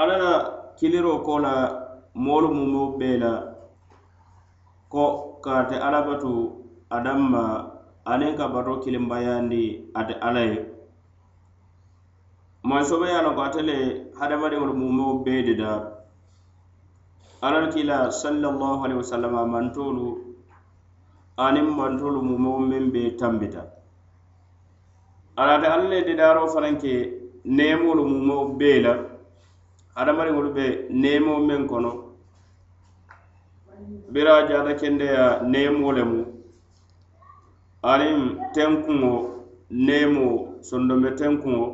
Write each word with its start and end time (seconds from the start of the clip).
alla 0.00 0.14
la 0.22 0.32
kiliro 0.78 1.12
ko 1.26 1.38
la 1.44 1.54
moolu 2.14 2.48
mumo 2.58 2.82
bee 2.98 3.16
la 3.22 3.32
ko 4.92 5.04
kaate 5.44 5.76
alla 5.86 6.00
batu 6.06 6.32
adamma 6.96 7.42
aniŋ 8.12 8.32
ka 8.38 8.46
bato 8.54 8.72
kilimbayandi 8.82 9.62
ate 9.98 10.14
alla 10.26 10.40
ye 10.50 10.58
mansobe 12.68 13.06
ye 13.10 13.16
a 13.18 13.22
loŋ 13.26 13.34
ko 13.36 13.42
ate 13.48 13.60
le 13.68 13.76
hadamadiŋolu 14.18 14.74
mumo 14.82 15.06
bee 15.24 15.42
de 15.46 15.54
da 15.62 15.70
alla 17.44 17.58
le 17.64 17.68
kila 17.74 17.98
sallallahu 18.22 18.80
alaihi 18.84 19.00
wasallam 19.02 19.34
a 19.40 19.44
mantoolu 19.54 20.06
aniŋ 21.44 21.66
mantoolu 21.78 22.18
mumo 22.28 22.50
meŋ 22.70 22.84
be 22.92 23.02
tambita. 23.20 23.62
Alate 25.36 25.66
alla 25.74 25.86
le 25.92 25.98
didaaroo 26.06 26.48
fanaŋ 26.54 26.74
ke 26.82 26.94
neemoolu 27.56 28.02
mumo 28.12 28.36
bee 28.58 28.78
la 28.84 29.13
hadamadiŋolu 29.96 30.50
be 30.56 30.64
neemoo 31.02 31.38
meŋ 31.48 31.62
kono. 31.70 31.90
Bira 34.12 34.34
jaata 34.48 34.72
kendeya 34.80 35.24
neemoo 35.52 35.92
lemu 35.96 36.20
aniŋ 37.92 38.18
tenkuŋo 38.54 39.12
neemoo 39.86 40.34
sondombe 40.68 41.10
tenkuŋo. 41.18 41.66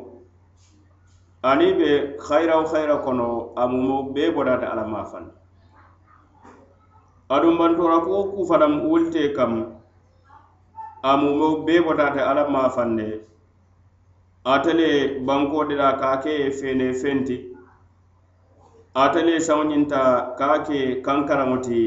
Aniŋ 1.49 1.71
be 1.79 1.89
hayirawo 2.27 2.63
hayira 2.71 2.97
kono 3.05 3.27
a 3.55 3.63
mumo 3.71 3.97
bee 4.13 4.29
bodaata 4.35 4.65
alla 4.71 4.85
maa 4.93 5.05
fani 5.11 5.31
aduŋ 7.33 7.53
bantora 7.59 7.97
kuwo 8.05 8.19
ku 8.31 8.39
fanaŋ 8.49 8.73
wolu 8.89 9.07
kam 9.37 9.53
a 11.09 11.11
mumo 11.21 11.47
bee 11.65 11.81
bodaata 11.85 12.21
alla 12.29 12.43
maa 12.53 12.69
fande 12.75 13.07
ate 14.53 14.71
le 14.79 14.89
banko 15.27 15.59
de 15.69 15.75
la 15.81 15.89
ka 15.99 16.07
a 16.13 16.17
ke 16.23 16.29
ye 16.39 16.51
feene 16.59 16.87
fenti. 17.01 17.50
ate 18.93 19.21
le 19.23 19.39
saŋo 19.39 19.63
ñinta 19.63 20.35
ka 20.37 20.45
a 20.53 20.59
ke 20.63 21.01
kankaraŋo 21.05 21.57
ti 21.65 21.77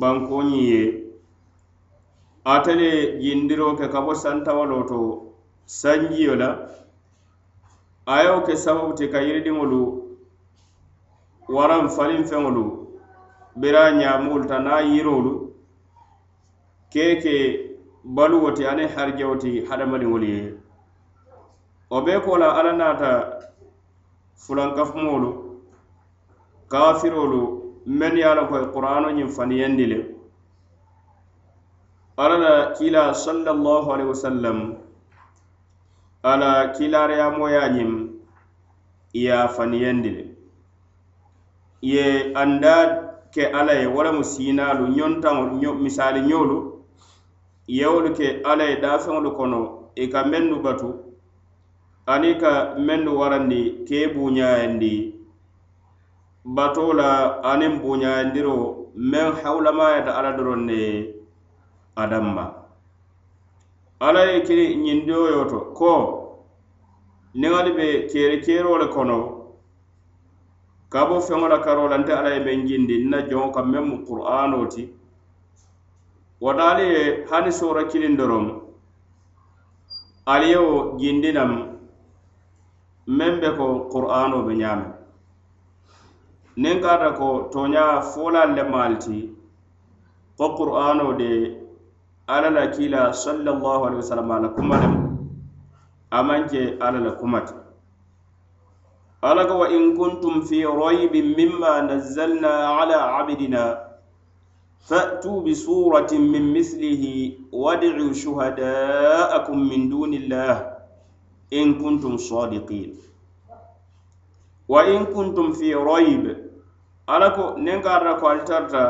bankoñiŋ 0.00 0.60
ye. 0.70 0.82
Ate 2.44 2.72
le 2.74 3.20
jindiro 3.20 3.76
ke 3.76 3.88
ka 3.92 4.00
bo 4.00 4.14
santawalo 4.14 4.82
to 4.88 4.98
sanjiyo 5.66 6.34
la. 6.36 6.48
A 8.06 8.22
ye 8.22 8.30
wo 8.30 8.40
ke 8.46 8.56
sababu 8.56 8.94
ti 8.94 9.08
ka 9.08 9.18
yiridiŋolu 9.20 9.80
waraŋ 11.48 11.88
faliŋ 11.88 12.24
feŋolu 12.24 12.64
bira 13.56 13.90
ñaamoolu 13.92 14.46
ta 14.48 14.58
naŋ 14.58 14.88
yirolu 14.92 15.52
ke 16.92 17.04
baluwo 18.04 18.52
ti 18.56 18.64
aniŋ 18.66 18.88
harijawo 18.88 19.36
ti 19.36 19.64
hadamadiŋolu 19.68 20.24
ye. 20.26 20.54
Wo 21.90 22.00
bee 22.00 22.20
ko 22.24 22.36
la 22.38 22.48
alla 22.58 22.72
naata 22.72 23.10
fulankafumoolu. 24.34 25.43
kafirolu 26.74 27.42
men 27.86 28.16
ye 28.16 28.24
a 28.24 28.34
la 28.34 28.44
koye 28.50 28.66
qur'ano 28.74 29.08
ñiŋ 29.16 29.28
faniyandi 29.36 29.86
le. 29.86 29.98
Alla 32.16 32.38
la 32.38 32.72
kila 32.78 33.14
sallallahu 33.14 33.92
alaihi 33.94 34.08
wasallam 34.10 34.58
a 36.22 36.36
la 36.36 36.52
kilariyamoya 36.74 37.68
ñiŋ 37.76 37.90
ye 39.12 39.30
a 39.32 39.46
faniyandi 39.48 40.10
le. 40.16 40.24
Ye 41.80 42.32
anda 42.34 42.74
ke 43.30 43.44
alla 43.58 43.74
ye 43.80 43.86
wo 43.86 44.02
lemu 44.02 44.24
siinalu 44.24 44.88
ñontaŋo 44.96 45.74
misali 45.82 46.20
ñolu 46.26 46.58
yewolu 47.68 48.10
ke 48.18 48.42
alla 48.44 48.64
ye 48.64 48.76
daafeŋolu 48.82 49.30
kono 49.36 49.60
i 49.94 50.08
ka 50.12 50.24
mennu 50.24 50.58
batu 50.62 50.90
aniŋ 52.06 52.34
ka 52.40 52.74
mennu 52.86 53.10
warandi 53.20 53.84
kee 53.86 54.06
buñayandi 54.14 55.13
batoo 56.44 56.92
la 56.92 57.40
aniŋ 57.50 57.72
buuñayandiroo 57.82 58.92
meŋ 59.10 59.28
hawulamayata 59.40 60.10
alla 60.18 60.32
doroŋ 60.36 60.60
ne 60.68 60.78
adamma. 61.96 62.44
Alla 64.00 64.22
ye 64.30 64.40
kiri 64.46 64.76
ñindiwo 64.76 65.26
yo 65.34 65.44
to 65.50 65.58
ko 65.78 65.92
niŋ 67.34 67.52
ali 67.60 67.72
be 67.72 67.86
keeri 68.10 68.38
keeroo 68.44 68.78
le 68.78 68.86
kono 68.94 69.18
ka 70.92 71.06
bo 71.08 71.16
feŋo 71.20 71.48
la 71.48 71.58
karoo 71.64 71.88
la 71.88 71.96
nte 71.98 72.12
alla 72.12 72.30
ye 72.34 72.40
meŋ 72.44 72.66
jindi 72.68 72.94
nna 73.04 73.18
joŋo 73.28 73.50
ka 73.54 73.62
meŋ 73.62 73.84
mu 73.88 73.96
qur'anoo 74.06 74.66
ti. 74.72 74.82
Woto 76.40 76.62
ali 76.62 76.84
ye 76.94 77.24
hani 77.30 77.52
soora 77.52 77.84
kiliŋ 77.90 78.16
doroŋ 78.18 78.44
ali 80.26 80.46
ye 80.52 80.58
wo 80.58 80.96
jindi 81.00 81.32
nam 81.32 81.50
meŋ 83.06 83.32
be 83.40 83.48
ko 83.56 83.88
qur'anoo 83.92 84.42
be 84.46 84.54
ñaamiŋ 84.60 84.93
niŋ 86.62 86.76
kaata 86.82 87.08
ko 87.18 87.28
tooña 87.52 87.84
foolaalu 88.10 88.54
le 88.54 88.62
maali 88.72 88.96
ti 89.04 89.18
ko 90.38 90.46
qur'ano 90.58 91.12
de 91.18 91.30
alla 92.26 92.50
la 92.50 92.64
kiila 92.74 93.12
sallallahu 93.12 93.82
alaihi 93.86 94.00
wasallam 94.02 94.30
a 94.30 94.38
la 94.40 94.48
kuma 94.48 94.76
lemu 94.80 95.00
a 96.10 96.22
maŋ 96.22 96.42
la 97.06 97.12
kuma 97.20 97.40
ti. 97.40 97.54
Ko 99.20 99.58
wa 99.58 99.66
in 99.68 99.96
kuntum 99.96 100.42
fi 100.46 100.62
raybin 100.64 101.34
mimma 101.36 101.82
nazzalna 101.88 102.52
ala 102.80 103.18
abdina 103.18 103.78
fa'tu 104.88 105.42
bi 105.44 105.54
suratin 105.54 106.30
min 106.30 106.52
mislihi 106.52 107.48
wad'u 107.50 108.14
shuhada'akum 108.14 109.68
min 109.68 109.88
dunillah 109.90 110.76
in 111.50 111.80
kuntum 111.80 112.18
sadiqin. 112.18 112.94
Wa 114.68 114.84
in 114.84 115.06
kuntum 115.06 115.52
fi 115.56 115.72
rayb 115.72 116.43
ala 117.06 117.30
ko 117.36 117.44
niŋ 117.58 117.82
ka 117.84 117.90
ata 118.00 118.12
ko 118.20 118.24
ali 118.28 118.42
tarta 118.44 118.82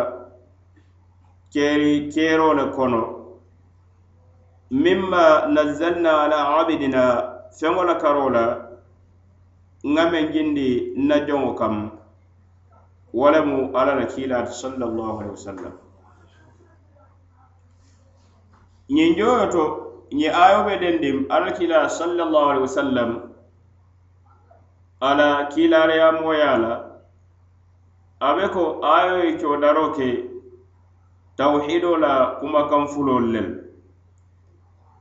keeri 1.52 2.08
keero 2.12 2.54
le 2.54 2.70
kono. 2.76 3.02
Mimma 4.70 5.46
nazzalna 5.54 6.10
ala 6.24 6.38
abidina 6.60 7.04
feŋo 7.58 7.82
la 7.84 7.94
karo 8.02 8.28
la 8.30 8.44
ŋa 9.84 10.04
meŋ 10.10 10.24
jindi 10.32 10.68
nna 10.96 11.16
joŋo 11.26 11.54
kam. 11.58 11.74
Wo 13.12 13.30
lemu 13.30 13.70
alla 13.78 13.94
la 13.94 14.06
kiilaati 14.06 14.52
sallallahu 14.52 15.18
alaihi 15.20 15.36
wasallam. 15.38 15.74
Ñiŋ 18.94 19.10
joyo 19.18 19.46
to 19.52 19.64
ñiŋ 20.12 20.32
ayo 20.44 20.64
be 20.66 20.74
dendim 20.78 21.26
alla 21.30 21.50
kiila 21.52 21.88
sallallahu 21.88 22.48
alaihi 22.50 22.66
wasallam 22.68 23.10
ala 25.00 25.48
kiilaariyamoya 25.52 26.58
la 26.58 26.72
a 28.20 28.34
be 28.36 28.48
ko 28.48 28.80
ayo 28.82 29.24
ye 29.24 29.38
codaro 29.38 29.92
ke 29.96 30.08
tawhido 31.36 31.96
la 31.96 32.38
kumakaŋ 32.40 32.86
fulolu 32.88 33.32
lel. 33.32 33.48
Lu 33.50 33.64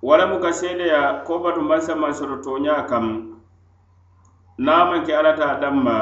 walamu 0.03 0.39
ka 0.43 0.51
seedeya 0.51 1.23
ko 1.23 1.39
batu 1.39 1.61
mansa 1.61 1.95
maŋ 1.95 2.11
soto 2.13 2.35
tooñaa 2.43 2.83
kam 2.91 3.39
niŋ 4.59 4.75
a 4.75 4.85
maŋ 4.89 4.99
ke 5.05 5.11
alla 5.15 5.31
ta 5.39 5.59
danma 5.61 5.97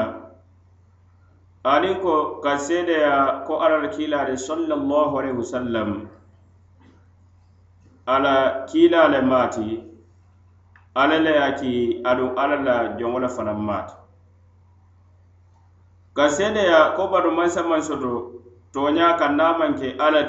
aniŋ 1.62 1.94
ko 2.02 2.42
ka 2.42 2.58
seedeya 2.58 3.46
ko 3.46 3.62
alla 3.62 3.78
la 3.86 3.88
kiilaale 3.94 4.34
sallallahu 4.34 5.18
alaihi 5.18 5.38
wasallam 5.38 6.10
ala 8.06 8.66
kiila 8.66 9.06
le 9.14 9.20
maati 9.22 9.68
alla 10.94 11.18
le 11.22 11.30
ye 11.30 11.42
a 11.48 11.50
ki 11.54 11.72
aduŋ 12.02 12.30
alla 12.42 12.56
la 12.66 12.76
joŋo 12.98 13.18
le 13.22 13.28
fanaŋ 13.28 13.58
maati 13.68 14.01
ka 16.16 16.28
seedeya 16.28 16.92
ko 16.96 17.08
bato 17.08 17.30
mansa 17.30 17.62
maŋ 17.62 17.80
soto 17.82 18.12
toña 18.72 19.16
kan 19.18 19.36
na 19.36 19.58
maŋ 19.58 19.72
ke 19.78 19.88
alla 19.98 20.22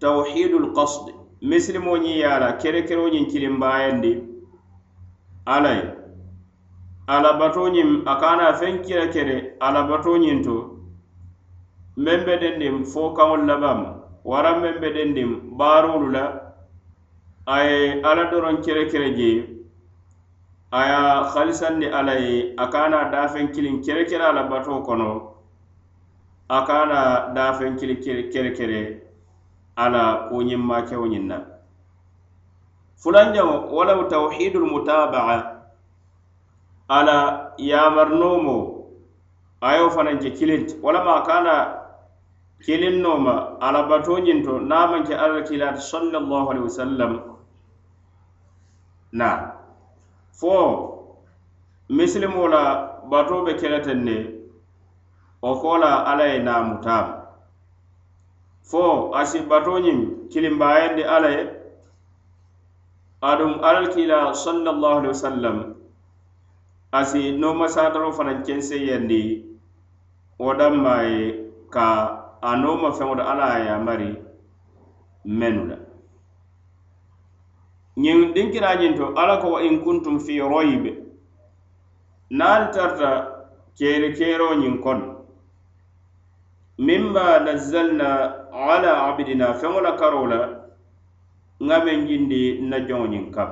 tawhidul 0.00 0.72
qasd 0.74 1.12
misilimo 1.42 1.96
ñiŋ 1.96 2.16
ye 2.20 2.24
a 2.24 2.38
la 2.40 2.52
kerekero 2.60 3.08
ñiŋ 3.12 3.26
kilimbayandi 3.30 4.12
alla 5.46 5.70
ye 5.78 5.84
alabato 7.06 7.68
ñiŋ 7.68 7.90
a 8.06 8.14
kana 8.20 8.52
feŋ 8.58 8.74
kira 8.84 9.06
kere 9.12 9.56
ala 9.60 9.82
bato 9.88 10.16
ñiŋ 10.16 10.42
to 10.44 10.56
meŋ 11.96 12.20
be 12.26 12.34
dendiŋ 12.42 12.84
fo 12.84 13.12
kaŋol 13.16 13.42
labama 13.46 13.88
waraŋ 14.24 14.56
meŋ 14.62 14.74
be 14.80 14.88
dendiŋ 14.96 15.30
baarolu 15.58 16.08
la 16.16 16.24
a 17.46 17.56
ye 17.68 18.00
alla 18.02 18.24
doroŋ 18.30 18.56
kere 18.64 18.84
kere 18.90 19.08
jee 19.18 19.59
a 20.72 20.80
ye 20.86 21.30
halisandi 21.34 21.86
alla 21.86 22.14
ye 22.14 22.54
a 22.56 22.68
kana 22.70 23.10
dafeŋ 23.10 23.52
kiliŋ 23.52 23.82
kere 23.82 24.04
kere 24.06 24.24
a 24.24 24.32
la 24.32 24.62
kono 24.86 25.34
a 26.48 26.64
kana 26.64 27.34
dafeŋ 27.34 27.76
kili 27.78 27.96
kere 28.30 28.52
kere 28.54 29.02
a 29.76 29.88
la 29.88 30.28
kuñiŋ 30.30 30.62
makewo 30.62 31.06
ñiŋ 31.06 31.26
na 31.26 31.44
fulanjaŋo 33.02 33.74
walawu 33.74 34.08
tawhidul 34.08 34.66
mutabaa 34.70 35.58
a 36.88 37.02
la 37.04 37.52
yamarinomo 37.58 38.86
a 39.60 39.74
ye 39.74 39.88
ke 40.22 40.30
kilinti 40.38 40.74
walama 40.82 41.14
a 41.14 41.22
kana 41.26 41.76
kiliŋ 42.62 43.02
noma 43.02 43.58
a 43.60 43.72
la 43.72 43.98
to 44.02 44.20
niŋ 44.20 44.46
a 44.70 45.02
ke 45.02 45.14
alla 45.14 45.42
la 45.42 45.74
sallallahu 45.74 46.50
alaihi 46.50 46.64
wasallam 46.64 47.12
na. 49.12 49.59
fo 50.40 50.56
misilimo 51.96 52.48
la 52.48 52.62
bato 53.10 53.44
be 53.44 53.52
keleteŋ 53.60 53.98
ne 54.08 54.16
wo 55.42 55.50
fo 55.60 55.70
la 55.82 55.90
alla 56.10 56.24
ye 56.32 56.38
naamutaa 56.46 57.04
fo 58.70 58.82
a 59.18 59.20
si 59.30 59.38
batoo 59.50 59.78
ñiŋ 59.84 59.98
kilimbaayandi 60.30 61.02
alla 61.14 61.28
ye 61.36 61.42
aduŋ 63.30 63.52
alal 63.68 63.86
kiila 63.92 64.18
sallallahu 64.44 64.98
alaihi 65.00 65.14
wasallam 65.16 65.56
a 66.98 67.00
si 67.10 67.20
nooma 67.40 67.66
saataro 67.74 68.08
fanaŋ 68.16 68.38
kenseyandi 68.46 69.22
wo 70.40 70.50
danmaa 70.58 71.02
ye 71.10 71.20
ka 71.74 71.86
a 72.48 72.56
nooma 72.62 72.88
feŋo 72.96 73.14
do 73.18 73.24
alla 73.32 73.48
ye 73.62 73.68
a 73.68 73.78
mari 73.86 74.10
menu 75.38 75.62
la. 75.70 75.79
ñiŋ 77.96 78.32
dinkiraajin 78.34 78.94
to 78.96 79.14
alla 79.16 79.36
ko 79.40 79.50
wa 79.50 79.60
in 79.62 79.82
kuntum 79.84 80.20
fi 80.20 80.38
royibe 80.40 80.90
naal 82.30 82.70
tarta 82.72 83.10
keeri 83.78 84.12
keeroo 84.14 84.54
ñiŋ 84.54 84.80
kono 84.82 85.06
mimma 86.78 87.38
nazzalna 87.44 88.08
ala 88.52 88.92
abidina 89.08 89.54
feŋo 89.54 89.80
la 89.80 89.92
karo 89.96 90.26
la 90.26 90.40
ŋa 91.60 91.84
meŋ 91.84 92.06
jindi 92.08 92.60
na 92.62 92.78
joŋo 92.86 93.06
ñiŋ 93.06 93.30
kam. 93.34 93.50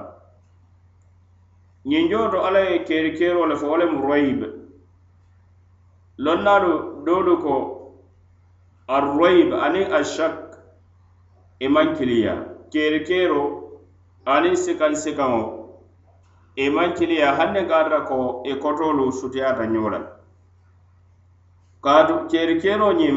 Ñiŋ 1.84 2.08
joo 2.10 2.28
to 2.30 2.38
alla 2.46 2.60
ye 2.60 2.84
keeri 2.84 3.12
keero 3.18 3.46
le 3.46 3.56
fo 3.56 3.66
wo 3.66 3.76
lemu 3.76 4.00
royibe 4.02 4.46
lonnaalu 6.18 6.72
doolu 7.04 7.34
ko 7.42 7.54
arroyibe 8.88 9.56
aniŋ 9.66 9.92
ashak 9.92 10.36
e 11.60 11.64
i 11.64 11.68
maŋ 11.68 11.96
kiliya 11.96 12.34
keeri 12.72 13.00
keero 13.04 13.42
aniŋ 14.34 14.54
sikaŋ 14.64 14.92
sikaŋo 15.02 15.42
i 16.56 16.64
e 16.66 16.70
maŋ 16.70 16.88
kiliya 16.96 17.28
hanne 17.38 17.62
ne 17.62 17.98
ko 18.08 18.42
e 18.44 18.52
i 18.52 18.60
kotoolu 18.62 19.12
sutiyaata 19.12 19.64
ñoo 19.72 19.88
la 19.94 20.00
kaatu 21.84 22.14
keeri 22.30 22.60
keeroo 22.62 22.92
ñiŋ 23.00 23.16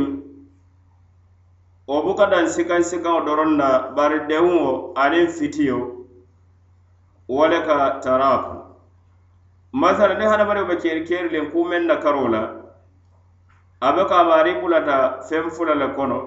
wo 1.87 1.97
buka 2.05 2.25
daŋ 2.31 2.45
sikaŋ 2.55 2.81
sikaŋo 2.89 3.25
doroŋ 3.25 3.51
na 3.59 3.67
bari 3.95 4.19
dewuŋo 4.29 4.93
aniŋ 5.03 5.27
fitiyo 5.27 5.77
wo 7.27 7.47
le 7.47 7.59
ka 7.67 7.99
tarapu. 8.03 8.55
Masala 9.73 10.13
niŋ 10.15 10.29
hadamadiŋo 10.31 10.67
be 10.67 10.75
keeri 10.83 11.03
keeri 11.07 11.29
liŋ 11.29 11.51
kuu 11.51 11.65
meŋ 11.69 11.83
na 11.87 11.95
karoo 12.03 12.27
la 12.27 12.43
a 13.81 13.91
be 13.95 14.03
ka 14.09 14.15
a 14.21 14.23
maari 14.29 14.53
bulata 14.61 14.97
feŋ 15.27 15.49
fula 15.55 15.75
le 15.75 15.87
kono. 15.95 16.19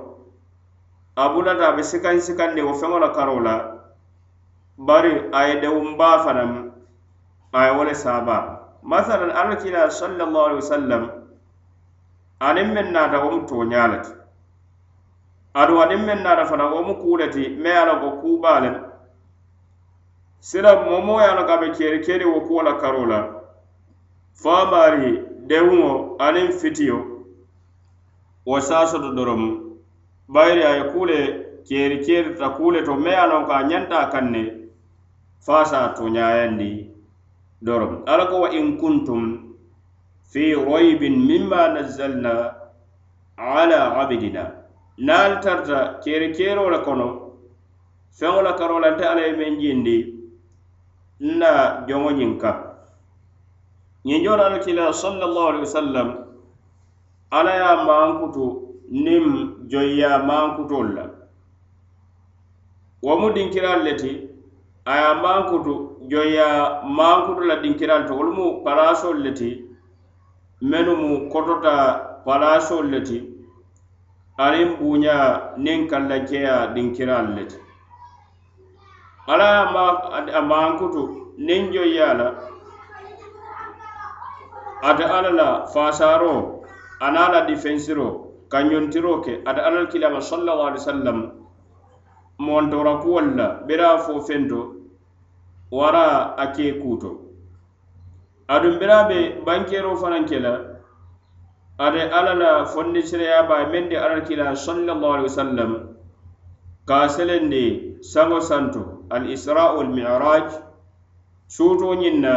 A 1.16 1.28
bulata 1.32 1.69
a 1.69 1.76
be 1.76 1.82
sikaŋ 1.82 2.20
sikandi 2.20 2.60
wo 2.62 2.72
feŋo 2.75 2.98
la 2.98 3.08
karoo 3.16 3.40
la 3.40 3.74
bari 4.79 5.31
a 5.32 5.47
ye 5.49 5.61
dewumbaa 5.61 6.19
fanaŋ 6.25 6.73
a 7.53 7.67
ye 7.67 7.76
wo 7.76 7.85
le 7.85 7.94
saaba 7.94 8.61
masalan 8.82 9.31
alla 9.31 9.56
kila 9.56 9.91
sallallahu 9.91 10.47
alaihi 10.47 10.62
wasallam 10.62 11.11
aniŋ 12.41 12.69
meŋ 12.75 12.91
naata 12.93 13.25
wo 13.25 13.31
mu 13.31 13.47
tooñaa 13.47 13.88
le 13.93 13.99
ti 14.03 14.12
aduŋ 15.55 15.79
aniŋ 15.82 16.00
meŋ 16.06 16.23
naata 16.23 16.44
fanaŋ 16.47 16.73
wo 16.75 16.82
mu 16.82 16.94
kuu 17.03 17.17
le 17.17 17.29
ti 17.31 17.49
me 17.49 17.71
ye 17.71 17.76
a 17.76 17.85
la 17.85 17.94
ko 18.00 18.11
kuubaa 18.21 18.61
le 18.61 18.71
sila 20.41 20.82
momoo 20.85 21.21
ye 21.21 21.26
a 21.26 21.35
la 21.35 21.44
ko 21.47 21.53
a 21.53 21.59
be 21.59 21.71
keeri 21.71 22.00
keeri 22.00 22.25
la 22.65 22.75
karo 22.76 23.06
la 23.06 23.21
fo 24.35 24.50
a 24.50 24.65
maari 24.71 26.53
fitiyo. 26.61 27.15
Wo 28.47 28.61
saasoto 28.61 29.15
doroŋ 29.15 29.61
bayiri 30.29 30.62
a 30.62 30.76
ye 30.76 30.85
kuu 30.93 31.06
le 31.06 31.19
keeri 31.65 32.05
keeri 32.05 32.35
ta 32.35 32.49
kuu 32.50 32.71
le 32.71 32.82
to 32.82 32.94
me 32.94 33.11
ye 33.11 33.17
a 33.17 33.26
loŋ 33.26 33.47
ko 33.47 34.21
ne 34.21 34.63
fasa 35.46 35.94
toñayandi 35.96 36.91
dorom. 37.62 38.02
Ala 38.06 38.26
ko 38.26 38.41
wa 38.41 38.49
in 38.50 38.79
kuntum 38.79 39.55
fi 40.31 40.55
raybin 40.55 41.26
mimma 41.29 41.69
nazzalna 41.75 42.55
ala 43.37 43.81
abidina. 44.00 44.64
Naal 44.99 45.41
tarta 45.43 46.00
kere 46.05 46.32
kero 46.32 46.70
le 46.70 46.79
kono 46.85 47.25
feŋo 48.19 48.43
la 48.43 48.52
karo 48.58 48.79
la 48.79 48.91
nte 48.94 49.05
ala 49.05 49.20
ye 49.26 49.32
meŋ 49.41 49.55
jindi 49.61 49.96
nna 51.20 51.50
joŋo 51.88 52.11
ñiŋ 52.19 52.32
kaŋ 52.43 52.58
ñiŋ 54.06 54.23
ala 54.32 54.58
kila 54.64 54.93
sallallahu 54.93 55.49
alaihi 55.50 55.67
wasallam 55.69 56.08
ala 57.38 57.52
ye 57.61 57.70
mankutu 57.88 58.44
niŋ 59.05 59.25
joyya 59.70 60.11
mankutol 60.29 60.88
la. 60.97 61.05
Wo 63.02 63.12
mu 63.20 63.29
dinkiralu 63.35 63.82
le 63.85 63.93
ti 64.00 64.12
a 64.86 64.92
ye 64.96 65.04
a 65.10 65.14
maankutu 65.14 65.75
joŋ 66.10 67.46
la 67.48 67.56
dinkiraŋ 67.62 68.06
to 68.06 68.12
wolu 68.19 68.32
mu 68.38 68.46
palasol 68.64 69.16
le 69.25 69.32
ti 69.32 69.50
mennu 70.70 70.92
mu 71.02 71.10
kotota 71.32 71.75
palasol 72.26 72.86
le 72.92 73.00
ti 73.08 73.18
aniŋ 74.44 74.68
buuñaa 74.78 75.56
niŋ 75.64 75.80
kallakeya 75.90 76.54
dinkiraŋolu 76.75 77.35
le 77.37 77.44
ti. 77.50 77.59
Ala 79.26 79.49
ye 80.26 80.32
a 80.38 80.40
mankutu 80.42 81.02
niŋ 81.47 81.73
joya 81.73 82.14
la 82.14 82.26
ate 84.85 85.04
alla 85.04 85.30
la 85.30 85.66
fasaro 85.73 86.61
ana 87.00 87.28
la 87.32 87.40
difensiro 87.49 88.09
ka 88.50 88.59
ñontiroo 88.62 89.20
ke 89.25 89.40
ate 89.49 89.61
alla 89.61 89.80
la 89.82 89.87
kilama 89.88 90.20
sallallahu 90.20 90.68
alaihi 90.68 90.82
wasallam 90.85 91.18
montora 92.38 92.97
kuwolu 93.00 93.32
la 93.37 93.47
bira 93.66 93.99
fo 93.99 94.20
fento 94.20 94.74
wara 95.75 96.37
a 96.38 96.47
ke 96.54 96.78
kuto. 96.83 97.11
Aduŋ 98.49 98.78
bira 98.78 99.09
be 99.09 99.19
bankero 99.47 99.97
fanaŋ 99.97 100.25
ke 100.28 100.38
la 100.38 100.54
ate 101.85 102.02
alla 102.19 102.35
la 102.43 102.64
fondisireya 102.73 103.49
ba 103.49 103.66
meŋ 103.73 103.88
di 103.90 103.97
alla 103.97 104.21
kila 104.28 104.54
sallallahu 104.54 105.14
alaihi 105.16 105.31
wasallam 105.33 105.71
ka 106.87 107.09
selendi 107.09 107.66
saŋo 108.12 108.40
santo 108.40 108.83
al 109.11 109.25
isra 109.35 109.75
wal 109.76 109.90
mi'raj 109.97 110.49
suuto 111.49 111.95
ñiŋ 112.02 112.16
na 112.21 112.35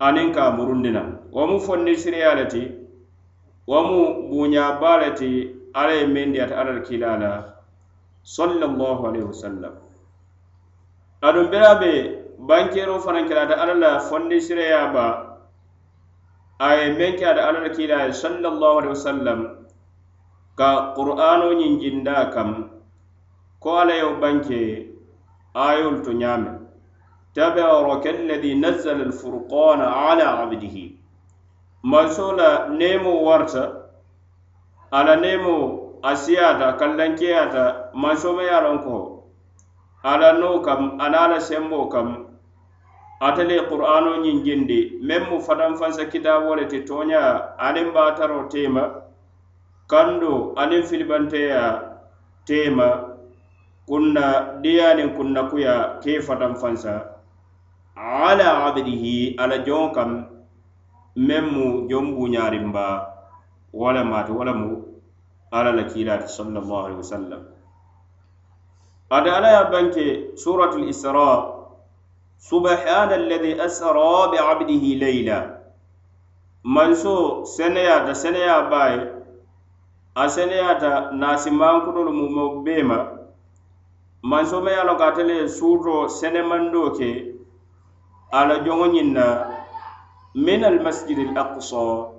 aniŋ 0.00 0.32
ka 0.32 0.50
murundina. 0.56 1.02
Wo 1.32 1.46
mu 1.46 1.58
fondisireya 1.60 2.34
le 2.38 2.46
ti 2.48 2.62
wo 3.66 3.78
mu 3.88 4.00
buuña 4.30 4.80
baa 4.80 4.96
le 5.02 5.10
ti 5.18 5.30
alla 5.74 5.92
ye 5.92 6.06
meŋ 6.06 6.28
la 6.34 7.32
sallallahu 8.22 9.02
alaihi 9.08 9.26
wasallam. 9.28 9.74
Aduŋ 11.20 11.46
bira 11.52 11.74
be 11.80 12.19
bankero 12.46 12.96
fanaŋ 13.04 13.28
kelata 13.28 13.54
alla 13.60 13.74
la 13.74 13.90
fondisireya 14.00 14.92
ba 14.92 15.06
a 16.58 16.74
ye 16.76 16.92
meŋ 16.96 17.16
ke 17.18 17.24
ata 17.24 17.42
alla 17.48 17.60
la 17.60 17.68
kiila 17.68 18.04
ye 18.06 18.12
sallallahu 18.12 18.78
alaihi 18.80 18.94
wasallam. 18.96 19.40
Ka 20.56 20.92
qur'ano 20.96 21.52
ñiŋ 21.56 21.80
jinda 21.80 22.30
kam. 22.32 22.70
Ko 23.60 23.76
alla 23.80 23.94
ye 23.94 24.08
banke 24.20 24.60
ayolu 25.54 26.02
to 26.04 26.12
ñaame 26.12 26.58
tabaraka 27.34 28.08
alladi 28.08 28.54
nazzala 28.54 29.04
alfurqana 29.04 29.84
ala 30.08 30.44
abdihi. 30.44 30.96
Manso 31.82 32.32
la 32.32 32.68
nemo 32.68 33.24
warta 33.24 33.88
ala 34.92 35.16
nemo 35.16 35.98
a 36.02 36.16
siyata 36.16 36.76
kallankeyata 36.76 37.92
manso 37.94 38.32
me 38.36 38.44
ye 38.44 38.60
lon 38.60 38.78
ko 38.84 39.24
ala 40.04 40.32
no 40.40 40.60
kam 40.60 41.00
ana 41.00 41.28
la 41.28 41.38
sembo 41.40 41.88
kam. 41.88 42.29
ate 43.20 43.44
le 43.44 43.56
qur'ano 43.68 44.16
ñiŋ 44.24 44.38
jindi 44.44 44.80
meŋ 45.08 45.22
mu 45.30 45.36
fatanfansa 45.46 46.04
kitaabo 46.12 46.56
le 46.56 46.64
ti 46.72 46.78
tooña 46.88 47.20
aniŋ 47.66 47.92
baataro 47.96 48.48
teema 48.52 48.84
kando 49.92 50.32
aniŋ 50.56 50.82
filibanteya 50.88 51.62
teema 52.48 52.88
kunna 53.88 54.26
diyaniŋ 54.62 55.08
kunna 55.16 55.42
kuya 55.50 56.00
ke 56.02 56.12
fatanfansa 56.26 56.94
ala 57.96 58.48
abdihi 58.66 59.36
ala 59.42 59.56
joŋo 59.66 59.92
kam 59.96 60.10
meŋ 61.28 61.44
mu 61.54 61.66
joŋ 61.90 62.06
buñarimba 62.16 62.86
wala 63.72 64.00
maati 64.04 64.32
wala 64.32 64.52
mu 64.56 64.70
ala 65.52 65.70
la 65.76 65.84
kiilaati 65.84 66.28
sallallahu 66.38 66.82
alaihi 66.86 67.00
wasallam. 67.04 67.42
Ate 69.10 69.28
ala 69.28 69.48
ye 69.56 69.62
banke 69.72 70.04
suratul 70.38 70.88
isra 70.88 71.59
subhana 72.40 73.14
alladi 73.20 73.52
asra 73.60 74.30
bi 74.32 74.38
abdihi 74.38 74.98
layla. 75.00 75.60
Manso 76.64 77.44
seneyata 77.44 78.14
seneya 78.14 78.70
baye 78.70 79.08
a 80.16 80.28
seneyata 80.28 81.10
naasimankutolu 81.12 82.12
mumo 82.12 82.62
beema 82.64 83.20
manso 84.22 84.60
ma 84.60 84.70
ye 84.70 84.76
a 84.76 84.84
loŋ 84.84 84.96
ko 84.98 85.04
ate 85.04 85.22
le 85.24 85.48
suuto 85.48 86.08
senemandoo 86.08 86.90
ke 86.98 87.10
a 88.32 88.44
la 88.48 88.58
joŋo 88.64 88.86
ñiŋ 88.92 89.12
na 89.12 89.24
min 90.34 90.64
almasjidi 90.64 91.28
alaqsa 91.28 92.12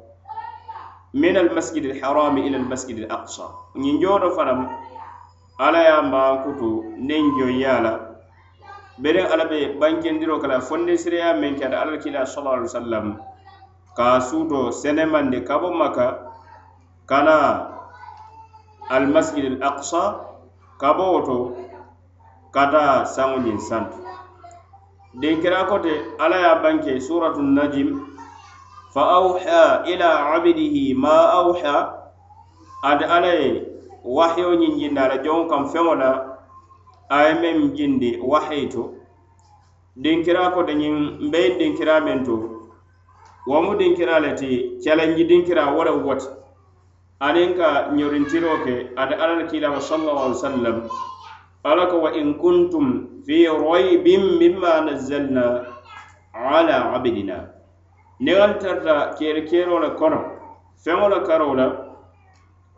min 1.13 1.37
almasjidi 1.37 1.91
alharami 1.91 2.47
ila 2.47 2.57
almasjidi 2.57 3.05
alaqsa 3.05 3.45
ñiŋ 3.75 4.01
joo 4.01 4.29
fanaŋ 4.35 4.59
ala 5.59 5.79
ye 5.83 5.91
a 5.91 6.01
maankutu 6.01 6.69
niŋ 6.97 7.23
joŋ 7.37 7.51
la 7.85 8.10
bereŋ 8.99 9.27
ala 9.31 9.45
be 9.47 9.77
bankendiro 9.79 10.39
kala 10.41 10.59
fondensireya 10.59 11.37
meŋ 11.39 11.55
ke 11.59 11.63
ada 11.65 11.87
alla 11.87 11.97
kila 11.97 12.25
sallallahu 12.27 12.57
alaihi 12.65 12.71
wasallam. 12.75 13.05
Ka 13.95 14.19
suuto 14.19 14.71
senemandi 14.71 15.43
ka 15.47 15.59
bo 15.59 15.71
maka 15.71 16.31
kana 17.07 17.67
almasjid 18.91 19.55
al 19.55 19.57
aqsa 19.71 20.03
ka 20.79 20.89
bo 20.95 21.05
woto 21.19 21.37
kata 22.51 23.07
saŋo 23.07 23.37
ñiŋ 23.43 23.59
santo 23.59 23.97
dinkira 25.19 25.67
kote 25.67 25.91
alla 26.19 26.37
ye 26.39 26.51
banke 26.63 26.99
suratu 26.99 27.43
najim 27.43 27.99
fa 28.93 29.03
awha 29.19 29.83
ila 29.87 30.09
abidihi 30.35 30.95
ma 30.95 31.35
awha 31.39 31.75
ate 32.83 33.05
alla 33.05 33.31
ye 33.35 33.67
wahiyo 34.03 34.55
ñiŋ 34.55 34.79
jinda 34.79 35.07
la 35.07 35.17
joŋo 35.23 35.47
kaŋ 35.51 35.63
feŋo 35.71 35.93
la 35.95 36.30
a 37.11 37.27
ye 37.27 37.33
meŋ 37.41 37.57
jindi 37.75 38.09
wahayi 38.23 38.67
to 38.71 38.83
dinkira 40.03 40.49
kote 40.55 40.73
ñiŋ 40.81 40.95
mbeyin 41.27 41.57
dinkira 41.59 41.95
meŋ 42.05 42.23
to 42.25 42.35
wo 43.49 43.57
mu 43.61 43.75
dinkira 43.79 44.19
le 44.23 44.31
ti 44.39 44.79
calanji 44.83 45.23
dinkira 45.27 45.63
wo 45.75 45.83
le 45.83 45.91
woti 45.91 46.27
aniŋ 47.19 47.49
ka 47.57 47.69
ñorintiro 47.97 48.63
ke 48.63 48.73
ate 48.95 49.13
alla 49.15 49.35
la 49.35 49.43
kiilama 49.49 49.81
sallallahu 49.81 50.25
alaihi 50.25 50.39
wasallam 50.39 50.77
alla 51.63 51.85
ko 51.91 51.97
wa 51.99 52.09
in 52.15 52.33
kuntum 52.39 52.87
fi 53.25 53.45
raybin 53.47 54.39
mimma 54.39 54.81
nazzalna 54.87 55.67
ala 56.33 56.95
abdina. 56.95 57.37
Niŋ 58.23 58.37
al 58.39 58.53
tarta 58.59 59.13
keri 59.19 59.43
kero 59.49 59.79
le 59.79 59.89
kono 59.99 60.19
karo 61.27 61.53
la 61.53 61.67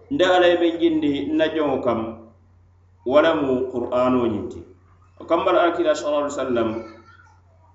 nde 0.10 0.26
alla 0.26 0.48
ye 0.48 0.58
meŋ 0.58 0.74
jindi 0.82 1.30
nna 1.32 1.46
joŋo 1.54 1.78
kam. 1.86 2.23
wala 3.06 3.32
mu 3.36 3.68
qur'ano 3.72 4.22
ñinti 4.28 4.60
o 5.20 5.26
kambala 5.26 5.60
alkila 5.70 5.96
sallallahu 5.96 6.24
alaihi 6.28 6.38
wasallam 6.40 6.70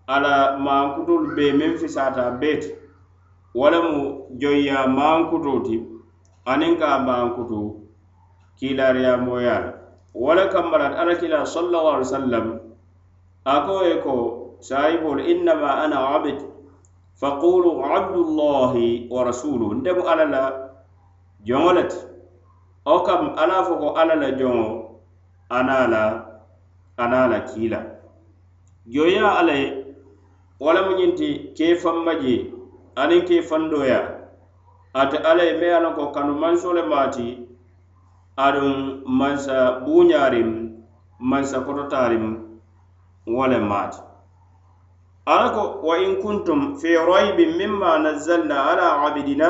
ala 0.09 0.57
mankutolu 0.59 1.37
be 1.37 1.53
meŋ 1.53 1.73
fisata 1.81 2.31
beeti 2.41 2.71
wala 3.55 3.79
mu 3.83 4.29
joyya 4.41 4.87
mankuto 4.89 5.61
ti 5.67 5.77
aniŋ 6.49 6.73
ka 6.81 6.99
mankutu 7.05 7.89
kiilariyamoya 8.59 9.57
la 9.65 9.73
wala 10.15 10.49
kambala 10.49 10.99
alakila 10.99 11.47
sallallahu 11.47 11.89
alaihi 12.01 12.09
wasallam 12.11 12.47
a 13.47 13.55
e 13.57 13.61
ko 13.67 13.75
ye 13.87 13.95
ko 14.03 14.15
sahibolu 14.61 15.23
innama 15.23 15.87
ana 15.87 16.19
abid 16.19 16.43
faqulu 17.21 17.83
abdullahi 17.85 19.07
wa 19.11 19.25
rasuluhu. 19.25 19.75
Ndemu 19.79 20.03
ala 20.09 20.25
la 20.25 20.43
joŋo 21.47 21.73
le 21.73 21.85
ti 21.87 21.99
wo 22.87 23.03
kam 23.07 23.37
ala 23.39 23.63
fo 23.65 23.77
ko 23.79 23.89
ala 23.95 24.15
la 24.17 24.31
joŋo 24.35 24.88
ana 25.49 25.87
la 25.89 26.03
ana 26.97 27.27
la 27.27 27.41
kiila 27.41 27.81
joya 28.87 29.39
ala 29.39 29.53
ye 29.53 29.85
walamu 30.61 30.97
ñiŋ 30.99 31.15
ti 31.19 31.29
kee 31.57 31.75
famma 31.83 32.13
je 32.23 32.35
aniŋ 32.97 33.21
kee 33.29 33.43
fandoya. 33.43 34.19
Ate 34.95 35.17
ala 35.31 35.43
ye 35.45 35.53
meŋ 35.61 35.71
ye 35.85 35.91
ko 35.97 36.05
kanu 36.15 36.35
manso 36.35 36.73
le 36.73 36.83
maati 36.83 37.47
aduŋ 38.37 39.05
mansa 39.19 39.57
buuñaariŋ 39.85 40.49
mansa 41.31 41.59
kototaariŋ 41.67 42.25
wo 43.35 43.45
le 43.47 43.59
maati. 43.71 44.01
Ala 45.27 45.51
ko 45.55 45.63
wa 45.87 45.95
in 45.99 46.17
kuntum 46.23 46.77
fi 46.81 46.97
raybin 46.97 47.57
mimma 47.59 47.99
nazzalna 47.99 48.57
ala 48.71 48.87
abidina 49.07 49.49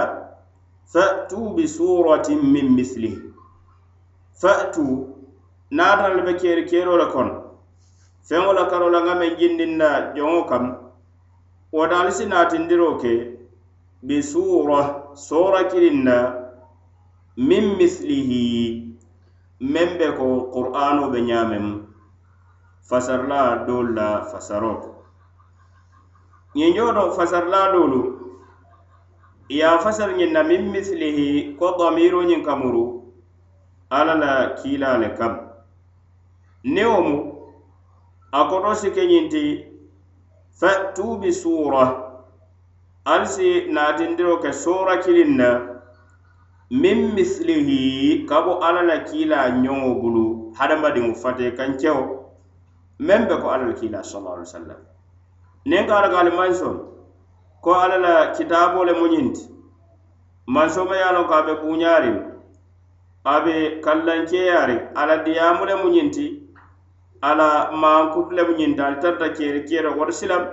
fa'tu 0.93 1.55
bi 1.57 1.64
suratin 1.69 2.40
min 2.52 2.67
mislihi. 2.76 3.19
Fa'tu 4.40 5.08
naatara 5.71 6.15
le 6.17 6.23
be 6.23 6.35
keeri 6.41 6.65
keero 6.65 6.97
le 6.97 7.07
kono 7.13 7.35
feŋo 8.29 8.53
la 8.53 8.65
karo 8.71 8.89
la 8.91 9.01
ŋa 9.07 9.15
meŋ 9.21 9.33
jindinda 9.39 10.13
joŋo 10.17 10.43
kam 10.51 10.65
wo 11.73 11.87
daali 11.91 12.13
si 12.13 12.25
naatindiroo 12.27 12.95
ke 13.03 13.13
bi 14.07 14.17
suura 14.23 14.81
soora 15.15 15.61
na 16.07 16.17
min 17.37 17.77
misilihi 17.79 18.45
meŋ 19.61 19.89
be 19.99 20.07
ko 20.19 20.27
qur'aanoo 20.55 21.11
be 21.13 21.21
ñaameŋ 21.29 21.65
fasarla 22.89 23.41
doolu 23.67 23.93
la 23.95 24.09
fasaroo 24.31 24.77
to 24.83 24.91
ñiŋ 26.57 26.71
jooto 26.77 27.03
fasarla 27.17 27.61
doolu 27.73 28.01
ye 29.49 29.63
a 29.65 29.79
fasari 29.85 30.15
ñiŋ 30.19 30.31
na 30.33 30.43
min 30.43 30.63
misilihi 30.73 31.57
ko 31.59 31.67
damiro 31.79 32.23
ñiŋ 32.25 32.43
kamuru 32.47 32.85
alla 33.91 34.15
la 34.15 34.33
kiilaa 34.59 34.97
le 34.99 35.09
kam. 35.19 35.48
niwo 36.75 36.99
mu 37.09 37.17
a 38.33 38.41
koto 38.51 38.75
si 38.81 38.89
ke 38.91 39.03
ñiŋ 39.11 39.25
ti 39.33 39.43
fatu 40.61 41.19
bi 41.21 41.31
suura 41.33 41.85
ali 43.13 43.27
si 43.27 43.49
naatindiro 43.75 44.37
ke 44.43 44.53
soora 44.53 44.97
kiliŋ 45.05 45.31
na 45.37 45.49
min 46.71 47.15
mislihi 47.15 48.27
ka 48.29 48.43
bo 48.45 48.59
alla 48.61 48.83
la 48.83 48.99
kiila 49.05 49.49
ñoŋo 49.65 49.91
bulu 50.01 50.25
hadamadiŋo 50.59 51.15
fate 51.23 51.47
kankewo 51.57 52.03
meŋ 53.07 53.21
be 53.29 53.35
ko 53.43 53.49
alla 53.49 53.67
la 53.67 53.73
kiila 53.73 54.03
sallallahu 54.05 54.35
alaihi 54.37 54.51
wasallam. 54.53 54.81
Niŋ 55.67 55.87
ka 55.89 55.95
ala 55.99 56.09
ka 56.13 56.19
ali 56.21 56.55
soŋ 56.55 56.77
ko 57.65 57.71
alla 57.73 57.97
la 57.99 58.15
kitaabo 58.37 58.85
le 58.85 58.93
mu 58.93 59.07
ñinti 59.09 59.43
manso 60.47 60.85
ma 60.85 60.97
ye 60.97 61.03
a 61.03 61.13
loŋ 61.13 61.27
ko 61.29 61.35
a 61.35 61.43
be 61.47 61.53
buuñaariŋ 61.63 62.17
a 63.25 63.41
be 63.45 63.81
kallankeyaariŋ 63.85 64.81
ala 64.95 65.17
diyaamu 65.25 65.65
le 65.65 65.75
mu 65.75 65.83
muñinti 65.85 66.38
ala 67.23 67.71
man 67.73 68.11
kutulemu 68.13 68.53
ñinta 68.59 68.87
ali 68.87 69.01
tarta 69.01 69.29
keri 69.33 69.65
keera 69.69 69.91
wara 69.97 70.13
silam. 70.13 70.45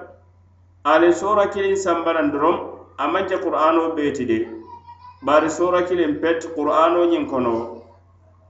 Ali 0.85 1.13
sora 1.13 1.47
kiliŋ 1.49 1.75
sambanan 1.75 2.31
dorom 2.31 2.57
a 2.97 3.07
maŋ 3.07 3.25
qur'ano 3.43 3.95
beeti 3.95 4.25
de. 4.25 4.39
Bari 5.25 5.49
sora 5.49 5.81
kiliŋ 5.87 6.21
pet 6.21 6.45
qur'ano 6.55 7.05
ñiŋ 7.11 7.25
kono. 7.29 7.81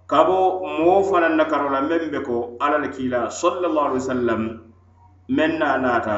Kabo 0.08 0.62
moo 0.78 1.04
fanaŋ 1.04 1.34
na 1.36 1.46
karo 1.46 1.70
meŋ 1.70 2.12
be 2.12 2.20
ko 2.22 2.58
alla 2.60 2.78
le 2.78 2.90
kiila 2.90 3.30
sallallahu 3.32 3.88
alaihi 3.90 4.04
wasallam 4.04 4.42
meŋ 5.30 5.52
na 5.60 5.78
naata 5.78 6.18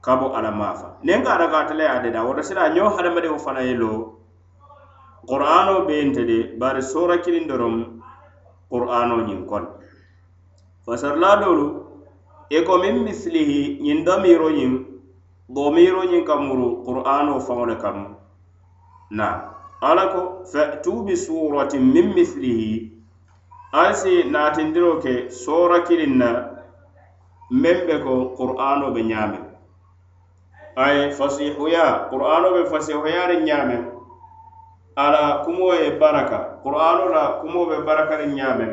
kabo 0.00 0.32
ala 0.36 0.50
maafa 0.50 0.96
niŋ 1.04 1.20
ka 1.24 1.30
arakaata 1.36 1.74
le 1.74 1.84
ye 1.84 1.90
a 1.90 1.98
deda 2.02 2.24
wota 2.24 2.42
sila 2.42 2.68
ñoo 2.74 2.88
hadamadiŋo 2.96 3.38
fana 3.38 3.60
ye 3.60 3.74
lo 3.74 4.16
qur'ano 5.28 5.84
beyinte 5.86 6.22
de 6.24 6.38
bari 6.60 6.82
sora 6.82 7.18
kiliŋ 7.18 7.48
dorom 7.48 8.00
qur'ano 8.70 9.16
ñiŋ 9.28 9.40
kono 9.50 9.68
fasarla 10.86 11.36
doolu 11.40 11.66
i 12.50 12.56
e 12.56 12.62
ko 12.66 12.78
min 12.78 12.96
misilihi 13.06 13.78
ñiŋ 13.84 13.98
domiro 14.06 14.48
ñiŋ 14.58 14.72
domiro 15.56 16.02
ñiŋ 16.10 16.22
ka 16.28 16.34
muru 16.36 16.68
qur'ano 16.84 17.34
faŋo 17.46 17.64
le 17.70 17.76
kamu 17.82 18.06
na 19.10 19.28
ala 19.88 20.04
ko 20.12 20.20
fatu 20.52 20.92
bi 21.06 21.14
suratin 21.16 21.84
min 21.94 22.06
misilihi 22.14 22.90
ali 23.72 23.94
si 23.94 24.12
naatindiro 24.32 24.98
ke 25.02 25.30
soora 25.30 25.78
kiliŋ 25.86 26.12
na 26.18 26.28
meŋ 27.50 27.78
be 27.86 27.94
ko 28.04 28.14
qur'ano 28.38 28.90
be 28.94 29.00
ñaameŋ 29.10 29.44
aye 30.84 31.10
fasihuya 31.18 32.08
qur'ano 32.10 32.48
be 32.54 32.62
fasihuyari 32.72 33.36
ñaameŋ 33.48 33.82
ala 34.96 35.42
kumo 35.44 35.74
ye 35.74 35.90
baraka 36.00 36.38
qur'ano 36.62 37.08
la 37.14 37.22
kumo 37.40 37.66
be 37.68 37.76
barakariŋ 37.86 38.32
ñaameŋ 38.34 38.70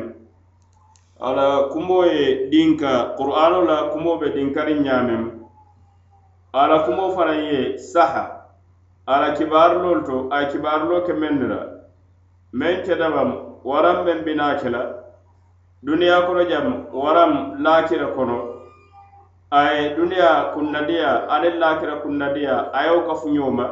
ala 1.20 1.68
kumo 1.72 2.04
ye 2.06 2.48
dinka 2.50 3.14
qur'ano 3.18 3.62
la 3.66 3.90
kumo 3.90 4.18
be 4.20 4.30
dinkari 4.30 4.74
ñaameŋ 4.80 5.22
ala 6.52 6.76
kumo 6.86 7.10
fanaŋ 7.10 7.40
ye 7.42 7.78
saha. 7.78 8.24
Ala 9.06 9.32
kibaarulolu 9.34 10.04
to 10.06 10.28
a 10.30 10.46
kibarulo 10.46 11.02
ke 11.06 11.12
meŋ 11.12 11.48
la 11.48 11.60
meŋ 12.52 12.82
ke 12.84 12.94
dabam 12.94 13.30
waraŋ 13.64 14.04
meŋ 14.04 14.18
binaa 14.24 14.54
ke 14.60 14.68
la 14.70 14.82
duniya 15.82 16.26
kono 16.26 16.44
jam 16.44 16.86
waraŋ 16.92 17.58
laakira 17.64 18.14
kono. 18.14 18.38
A 19.50 19.72
ye 19.72 19.94
duniya 19.96 20.52
kunnadiya 20.54 21.26
aniŋ 21.28 21.54
laakira 21.58 21.94
kunnadiya 22.02 22.70
a 22.72 22.84
ye 22.84 22.90
wo 22.94 23.00
kafu 23.08 23.28
ñoo 23.34 23.50
ma 23.50 23.66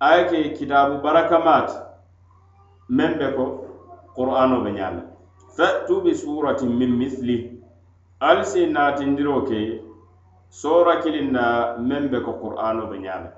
a 0.00 0.16
ye 0.16 0.24
ke 0.30 0.52
kitaabu 0.56 1.02
barakamaati 1.02 1.74
meŋ 2.88 3.18
be 3.18 3.26
ko 3.36 3.44
qur'ano 4.14 4.60
be 4.64 4.70
ñaame 4.70 5.11
fatu 5.56 6.00
bi 6.04 6.14
suratin 6.14 6.70
min 6.80 6.92
mithli 7.00 7.36
ali 8.20 8.44
si 8.44 8.66
naatindiroo 8.66 9.42
ke 9.48 9.60
soora 10.48 10.94
kiliŋ 11.02 11.28
na 11.32 11.44
meŋ 11.88 12.02
be 12.10 12.18
ko 12.26 12.32
qur'ano 12.42 12.86
be 12.90 12.96
ñaame 13.04 13.28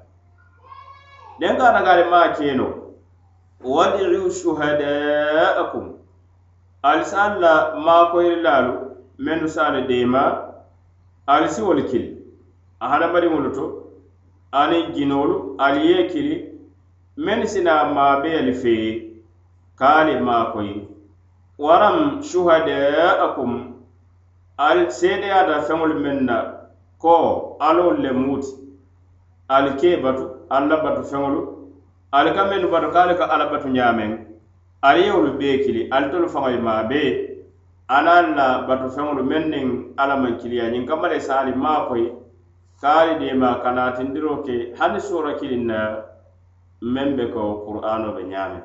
den 1.41 1.57
ka 1.59 1.73
nagaari 1.73 2.05
maa 2.11 2.29
keno 2.39 2.67
wadiu 3.65 4.31
shuhadaakum. 4.31 5.93
Ali 6.83 7.05
si 7.05 7.17
alla 7.17 7.75
maakoyirilaalu 7.85 8.73
mennu 9.19 9.49
se 9.49 9.61
ali 9.61 9.83
deema 9.89 10.23
ali 11.27 11.49
si 11.49 11.63
wolu 11.63 11.83
kili. 11.91 12.09
A 12.81 12.89
hadamadiŋolu 12.89 13.51
to 13.55 13.65
aniŋ 14.53 14.93
jinoolu 14.95 15.37
ali 15.59 15.81
ye 15.91 16.07
kili. 16.13 16.37
Mennu 17.17 17.47
si 17.47 17.61
naa 17.63 17.85
maabeyali 17.95 18.53
fee 18.63 19.17
ka 19.79 19.87
ali 20.01 20.21
maakoyi 20.21 20.89
waraŋ 21.59 22.23
shuhadaakum 22.23 23.51
ali 24.59 24.91
seedeyaata 24.91 25.63
feŋolu 25.67 25.95
meŋ 26.05 26.19
na 26.29 26.37
ko 26.99 27.15
alolu 27.61 28.03
le 28.03 28.11
muuti 28.13 28.51
ali 29.49 29.71
kee 29.81 29.97
batu 30.03 30.25
alla 30.51 30.77
batu 30.85 31.03
feŋolu 31.11 31.41
ali 32.13 32.31
ka 32.35 32.45
mennu 32.51 32.69
batu 32.69 32.91
ka 32.95 33.03
ali 33.03 33.15
ka 33.15 33.25
alla 33.31 33.47
batu 33.53 33.69
ñaameŋ 33.69 34.11
ali 34.83 35.01
ye 35.07 35.13
wolu 35.13 35.39
bee 35.39 35.59
kili 35.65 35.89
ali 35.91 36.11
tolu 36.11 36.29
faŋo 36.29 36.59
maa 36.63 36.83
bee 36.91 37.11
anaŋ 37.89 38.35
la 38.37 38.47
batu 38.69 38.89
feŋolu 38.91 39.23
meŋ 39.31 39.45
niŋ 39.55 39.67
alla 39.97 40.17
maŋ 40.17 40.33
kiliya 40.41 40.71
ñiŋ 40.73 40.87
kamma 40.89 41.09
le 41.09 41.21
sa 41.21 41.39
ali 41.41 41.53
maa 41.55 41.87
koyi 41.89 42.11
ka 42.81 42.89
ali 43.01 43.15
deema 43.21 43.61
ka 43.63 43.71
naatindiroo 43.71 44.43
ke 44.47 44.75
hani 44.79 45.01
soora 45.01 45.33
kiliŋ 45.39 45.63
na 45.71 45.79
meŋ 46.83 47.09
be 47.17 47.25
ko 47.35 47.43
qur'ano 47.67 48.09
be 48.17 48.23
ñaameŋ 48.33 48.63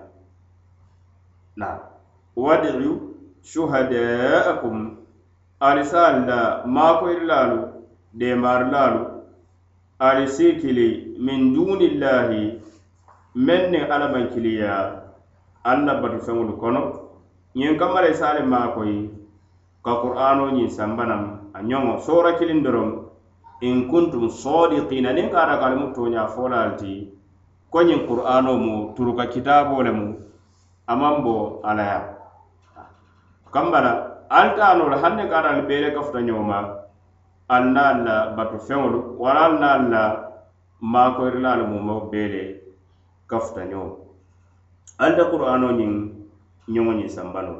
na 1.55 1.88
wadiu 2.36 3.15
shuhada'akum 3.43 4.98
alisaali 5.59 6.25
la 6.25 6.63
maakoyirilaalu 6.65 7.59
deemarilaalu 8.13 9.05
ali 10.00 10.27
siikili 10.27 11.15
min 11.19 11.53
dunillahi 11.53 12.62
meŋ 13.36 13.62
niŋ 13.71 13.83
alla 13.93 14.07
maŋ 14.13 14.25
kiliya 14.33 14.74
alla 15.63 15.93
batu 16.01 16.19
feŋolu 16.25 16.53
kono. 16.62 16.81
Ñiŋ 17.55 17.77
kamma 17.79 18.01
la 18.01 18.09
isaali 18.09 18.41
maakoyi 18.43 19.09
ka 19.86 19.93
qur'ano 20.01 20.50
ñiŋ 20.55 20.69
sambanam 20.69 21.24
a 21.53 21.59
ñoŋo 21.62 22.00
soora 22.05 22.31
kiliŋ 22.39 22.63
doroŋ 22.63 22.89
in 23.62 23.88
kuntum 23.89 24.29
sodiqina 24.29 25.12
niŋ 25.13 25.27
ka 25.31 25.38
ata 25.43 25.59
ka 25.59 25.65
alimu 25.67 25.88
tooña 25.95 26.27
fo 26.33 26.48
laalu 26.50 26.74
ti 26.81 26.93
ko 27.71 27.79
ñiŋ 27.83 28.07
qur'ano 28.07 28.51
mu 28.57 28.93
turuka 28.95 29.25
kitaabo 29.33 29.83
lemu 29.83 30.07
a 30.88 30.93
maŋ 30.95 31.15
bo 31.24 31.59
alaya. 31.63 32.18
La 33.53 33.91
ali 34.29 34.50
taanoo 34.58 34.89
la 34.89 34.98
hani 34.98 35.24
ne 35.24 35.29
ka 35.29 35.39
ata 35.39 35.50
ali 35.50 35.62
bee 35.68 35.82
le 35.82 35.91
kafuta 35.91 36.22
ñoo 36.22 36.44
ma 36.44 36.60
la 37.50 38.34
batu 38.36 38.60
feŋolu 38.60 39.15
wara 39.20 39.41
al 39.46 39.60
na 39.60 39.77
la 39.77 40.03
maakoyirilaalu 40.82 41.68
mumo 41.68 42.10
bee 42.12 42.62
kafuta 43.27 43.65
ñoo 43.65 43.98
alta 44.98 45.24
qur'ano 45.32 45.72
ñiŋ 45.72 45.94
ñoŋo 46.74 46.91
ñiŋ 46.94 47.10
sambano 47.10 47.53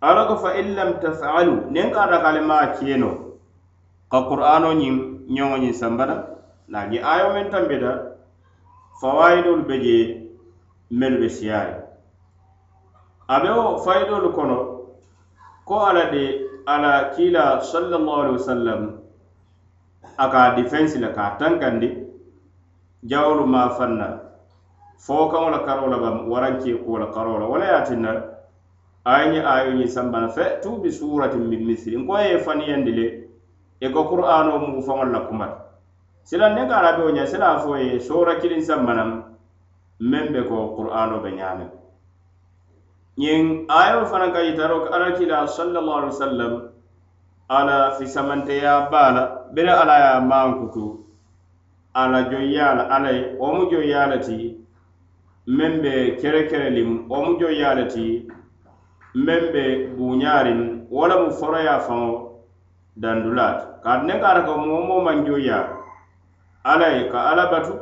ala 0.00 0.24
ko 0.28 0.36
fa 0.36 0.54
in 0.60 0.74
lam 0.74 1.00
tafalu 1.00 1.54
niŋ 1.70 1.90
ka 1.94 2.00
ata 2.04 2.40
maa 2.40 2.66
keno 2.78 3.10
ka 4.10 4.18
qur'ano 4.28 4.72
ñiŋ 4.72 4.94
ñoŋo 5.28 5.56
ñiŋ 5.62 5.72
sambana 5.74 6.14
naaji 6.68 6.98
ayo 7.12 7.26
meŋ 7.34 7.50
tambita 7.50 7.90
fawayidolu 9.00 9.62
be 9.68 9.76
je 9.84 9.96
melu 10.90 11.18
be 11.20 11.28
siyaari. 11.28 11.74
A 13.30 13.38
fayidolu 13.84 14.32
kono 14.34 14.56
ko 15.70 15.78
ala 15.86 16.10
de 16.10 16.24
ala 16.66 17.14
kiila 17.14 17.62
sallallahu 17.62 18.20
alaihi 18.26 18.38
wasallam 18.42 18.80
aka 20.18 20.42
defense 20.58 20.98
la 20.98 21.14
ka 21.14 21.38
tankandi 21.38 21.88
jawlu 23.06 23.46
ma 23.46 23.70
fanna 23.78 24.08
fo 24.98 25.30
kaŋo 25.30 25.50
la 25.54 25.60
karoo 25.62 25.86
la 25.94 25.98
bam 26.02 26.16
waranke 26.26 26.74
kuo 26.82 26.98
la 26.98 27.06
karoo 27.14 27.38
la 27.38 27.46
wala 27.46 27.64
ye 27.70 27.74
a 27.78 27.82
tinna 27.86 28.10
ayeñi 29.06 29.38
ayoñi 29.52 29.86
sambana 29.86 30.28
fe 30.28 30.58
tu 30.62 30.82
bi 30.82 30.90
suratin 30.90 31.46
min 31.46 31.62
misili 31.70 31.96
nko 32.02 32.18
ye 32.18 32.38
faniyandi 32.42 32.92
le 32.98 33.06
e 33.80 33.88
ko 33.94 34.04
qur'ano 34.10 34.58
mugu 34.58 34.82
faŋol 34.82 35.12
la 35.14 35.20
kumata 35.30 35.56
silanne 36.26 36.66
ka 36.66 36.74
arabeo 36.82 37.14
ña 37.14 37.26
sila 37.30 37.58
fo 37.62 37.76
ye 37.76 38.00
sora 38.00 38.34
kilin 38.42 38.62
sambanaŋ 38.62 39.22
meŋ 40.02 40.24
be 40.32 40.40
ko 40.50 40.74
qur'ano 40.74 41.22
be 41.22 41.30
ñaameŋ 41.30 41.70
ñiŋ 43.20 43.44
ayo 43.80 44.06
fana 44.10 44.32
ka 44.32 44.40
yitaro 44.46 44.88
ala 44.94 45.12
kila 45.18 45.46
sallallahu 45.56 45.98
alaihi 46.00 46.14
wasallam 46.16 46.52
ala 47.48 47.76
fisamanteya 47.98 48.88
bala 48.90 49.22
bere 49.54 49.70
ala 49.82 49.94
ya 50.04 50.20
mankutu 50.20 51.04
ala 51.94 52.22
joyyala 52.30 52.82
ala 52.90 53.10
ye 53.10 53.34
wo 53.38 53.48
mu 53.54 53.70
joyyala 53.70 54.18
ti 54.26 54.56
meŋ 55.46 55.72
be 55.82 55.92
kerekere 56.20 56.70
lim 56.70 57.08
wo 57.10 57.18
mu 57.24 57.32
joyyala 57.40 57.84
ti 57.92 58.28
meŋ 59.14 59.42
be 59.52 59.64
buñarin 59.96 60.86
wo 60.90 61.06
le 61.08 61.16
mu 61.22 61.30
foroya 61.38 61.78
faŋo 61.86 62.30
dandulat. 62.96 63.82
Kaatu 63.82 64.06
ne 64.06 64.14
kata 64.20 64.40
ko 64.46 64.52
moo 64.58 64.82
moo 64.88 65.00
maŋ 65.02 65.26
joyya 65.26 65.58
ala 66.64 66.86
ye 66.96 67.08
ka 67.10 67.18
ala 67.30 67.50
batu 67.50 67.72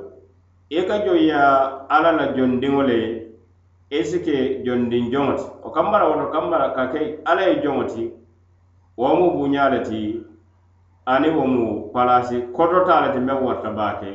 i 0.71 0.81
ka 0.89 1.05
joyya 1.05 1.41
ala 1.89 2.13
la 2.13 2.33
jondiŋo 2.37 2.83
le 2.89 2.97
i 2.97 3.18
si 3.91 4.21
ke 4.21 4.63
jondin 4.65 5.11
joŋo 5.11 5.35
wo 5.65 5.71
kambara 5.71 6.09
woto 6.09 6.31
kambara 6.31 6.75
ka 6.77 6.93
ke 6.93 7.21
ala 7.25 7.43
ye 7.43 7.63
joŋo 7.63 7.85
ti 7.85 8.13
wo 8.97 9.15
mu 9.17 9.31
buña 9.33 9.71
le 9.71 9.81
ti 9.83 10.21
ani 11.07 11.31
wo 11.31 11.47
mu 11.47 11.91
palasi 11.93 12.53
kotota 12.53 13.01
le 13.01 13.13
ti 13.13 13.19
meŋ 13.19 13.41
warta 13.43 13.71
baake 13.71 14.13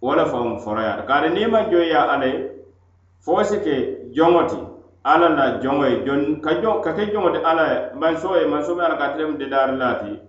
wo 0.00 0.14
le 0.14 0.24
faŋo 0.24 0.48
mu 0.48 0.58
foroyaata 0.60 1.02
kaari 1.02 1.28
niŋ 1.28 1.50
maŋ 1.50 1.70
joyya 1.70 2.00
alla 2.08 2.26
ye 2.26 2.50
fo 3.20 3.44
si 3.44 3.60
ke 3.60 3.74
joŋo 4.16 4.42
ti 4.48 4.58
alla 5.04 5.28
la 5.28 5.60
joŋo 5.60 5.84
jon 6.06 6.40
ka 6.40 6.60
jo 6.62 6.80
ka 6.80 6.92
ke 6.96 7.12
joŋo 7.12 7.30
ti 7.30 7.40
alla 7.44 7.64
ye 7.72 7.78
mansoo 8.00 8.36
ye 8.36 8.44
alla 8.84 8.96
ka 8.96 9.04
atelemu 9.04 9.36
dedaari 9.36 9.76
la 9.76 9.94
ti 10.00 10.20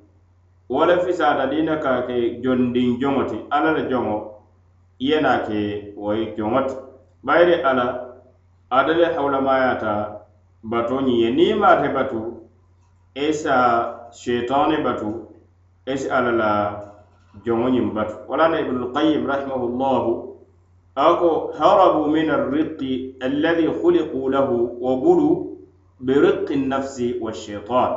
wo 0.69 0.85
le 0.85 0.99
fisaata 0.99 1.47
diina 1.47 1.79
ka 1.79 2.01
ke 2.07 2.41
jondin 2.43 2.99
joŋo 2.99 3.23
ti 3.23 3.37
alla 3.49 3.71
la 3.71 3.87
joŋo 3.87 4.15
i 4.99 5.11
ke 5.47 5.93
wo 5.95 6.13
ye 6.13 6.35
joŋo 6.35 6.61
ti. 6.67 6.75
Bayiri 7.23 7.61
alla 7.61 8.06
adale 8.69 8.97
le 8.97 9.13
hawlamayata 9.15 10.21
bato 10.63 10.95
ñiŋ 11.01 11.17
ye 11.21 11.29
niŋ 11.31 11.49
i 11.51 11.53
maate 11.61 11.87
batu 11.95 12.19
esa 13.15 13.55
se 14.11 14.45
batu 14.83 15.09
i 15.85 15.97
si 15.97 16.09
alla 16.09 16.31
la 16.31 16.51
joŋo 17.45 17.67
ñiŋ 17.69 17.93
batu 17.95 18.15
wala 18.27 18.47
na 18.49 18.59
ibnulqayim 18.59 19.25
rahimahullahu 19.27 20.11
a 20.95 21.15
ko 21.19 21.51
harabu 21.57 22.09
min 22.11 22.29
arriqi 22.29 23.15
alladi 23.21 23.67
khuliqu 23.81 24.29
lahu 24.29 24.77
wa 24.81 24.95
bulu 25.01 25.57
biriqi 26.05 26.55
nnafsi 26.55 27.19
washeitan 27.21 27.91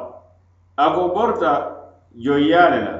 a 0.76 0.92
ko 0.94 1.08
borta 1.14 1.52
joyya 2.14 2.70
le 2.70 2.78
la 2.86 2.94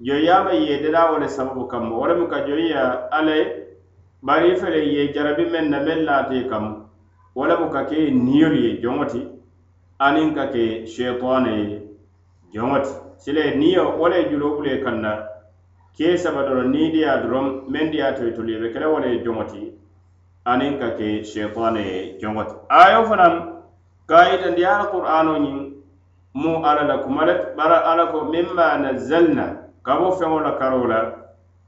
joyya 0.00 0.44
ma 0.44 0.52
ye 0.52 0.80
dada 0.82 1.18
le 1.18 1.28
sababu 1.28 1.68
kamma 1.68 1.92
wo 1.96 2.06
lemu 2.06 2.28
ka 2.28 2.46
joyya 2.46 3.08
alla 3.10 3.36
bari 4.22 4.52
i 4.52 4.56
fele 4.56 4.80
ye 4.88 5.12
jarabi 5.12 5.44
meŋ 5.52 5.68
na 5.68 5.78
meŋ 5.84 5.98
laate 6.08 6.48
kamma 6.48 6.83
wala 7.34 7.58
mu 7.60 7.68
ka 7.70 7.84
ke 7.84 8.10
niyolu 8.10 8.56
ye 8.56 8.70
joŋo 8.82 9.04
ti 9.10 9.20
aniŋ 9.98 10.34
ka 10.34 10.46
ke 10.54 10.86
sheitana 10.86 11.50
ye 11.50 11.82
joŋo 12.54 12.78
ti 12.78 12.92
sile 13.18 13.54
niyo 13.56 13.98
wala 13.98 14.16
le 14.16 14.30
julo 14.30 14.54
bulu 14.56 14.68
ye 14.70 14.78
kaŋ 14.84 15.00
na 15.00 15.12
kee 15.96 16.16
saba 16.16 16.46
doroŋ 16.46 16.70
niŋ 16.70 16.92
diya 16.92 17.22
doroŋ 17.22 17.46
meŋ 17.72 17.90
diya 17.90 18.14
to 18.14 18.30
tolu 18.30 18.50
ye 18.52 18.58
be 18.58 18.68
kele 18.72 18.86
wo 18.86 18.98
ye 19.02 19.72
aniŋ 20.44 20.78
ka 20.78 20.88
ke 20.98 21.24
sheitana 21.24 21.80
ye 21.80 22.18
joŋo 22.20 22.44
ti 22.44 22.54
ayo 22.68 23.04
fanaŋ 23.08 23.34
ka 24.06 24.30
yitandi 24.30 24.64
ala 24.64 24.86
qur'ano 24.92 25.34
ñiŋ 25.38 25.58
mu 26.34 26.62
ala 26.62 26.82
la 26.84 26.96
kuma 27.02 27.24
le 27.24 27.34
bara 27.56 27.82
ala 27.82 28.06
ko 28.12 28.24
mimma 28.30 28.76
nazzalna 28.78 29.46
ka 29.82 29.96
bo 29.98 30.12
feŋo 30.12 30.38
la 30.40 30.52
karo 30.58 30.86
la 30.86 31.00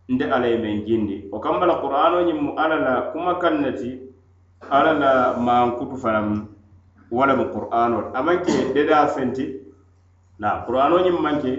nte 0.09 0.25
ala 0.31 0.47
ye 0.47 0.59
meŋ 0.63 0.85
jindi 0.87 1.27
wo 1.33 1.41
kamba 1.41 1.67
la 1.67 1.81
qur'ano 1.83 2.23
ñiŋ 2.23 2.39
mu 2.39 2.51
ala 2.55 2.77
la 2.79 2.95
kuma 3.11 3.35
kaŋ 3.43 3.55
ne 3.63 3.73
ti 3.73 4.06
ala 4.61 4.93
la 4.99 5.13
maankutu 5.37 5.97
fanaŋ 5.97 6.49
wo 7.11 7.23
lemu 7.27 7.45
qur'ano 7.53 8.11
a 8.15 8.23
maŋ 8.23 8.39
ke 8.45 8.73
dedaa 8.75 9.07
fenti. 9.15 9.45
Na 10.39 10.65
qur'ano 10.67 10.97
ñiŋ 11.05 11.17
maŋ 11.23 11.37
ke 11.43 11.53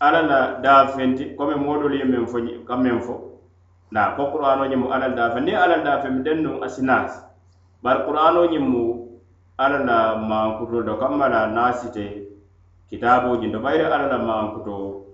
ala 0.00 0.20
la 0.22 0.38
daa 0.64 0.86
fenti 0.88 1.34
comme 1.36 1.54
moo 1.54 1.88
ye 1.88 2.04
meŋ 2.04 2.26
fo 2.26 2.38
ka 2.68 2.76
meŋ 2.76 3.00
fo. 3.06 3.14
Na 3.92 4.14
ko 4.16 4.30
qur'ano 4.32 4.64
ñiŋ 4.66 4.80
mu 4.82 4.88
ala 4.90 5.08
la 5.08 5.14
daa 5.14 5.40
niŋ 5.40 5.54
ala 5.54 5.76
la 5.76 5.84
daa 5.84 6.10
mi 6.10 6.22
den 6.22 6.42
nuŋ 6.42 6.62
asinaasi 6.64 7.20
bari 7.82 8.00
qur'ano 8.06 8.44
ñiŋ 8.50 8.64
mu 8.72 8.82
ala 9.58 9.78
la 9.84 9.98
maankuto 10.16 10.82
to 10.82 10.96
kamma 10.96 11.28
la 11.28 11.46
naasite 11.46 12.06
kitaaboo 12.88 13.36
jiŋ 13.40 13.52
to 13.52 13.58
bayiri 13.60 13.84
ala 13.84 14.06
la 14.08 14.18
maankuto 14.18 15.06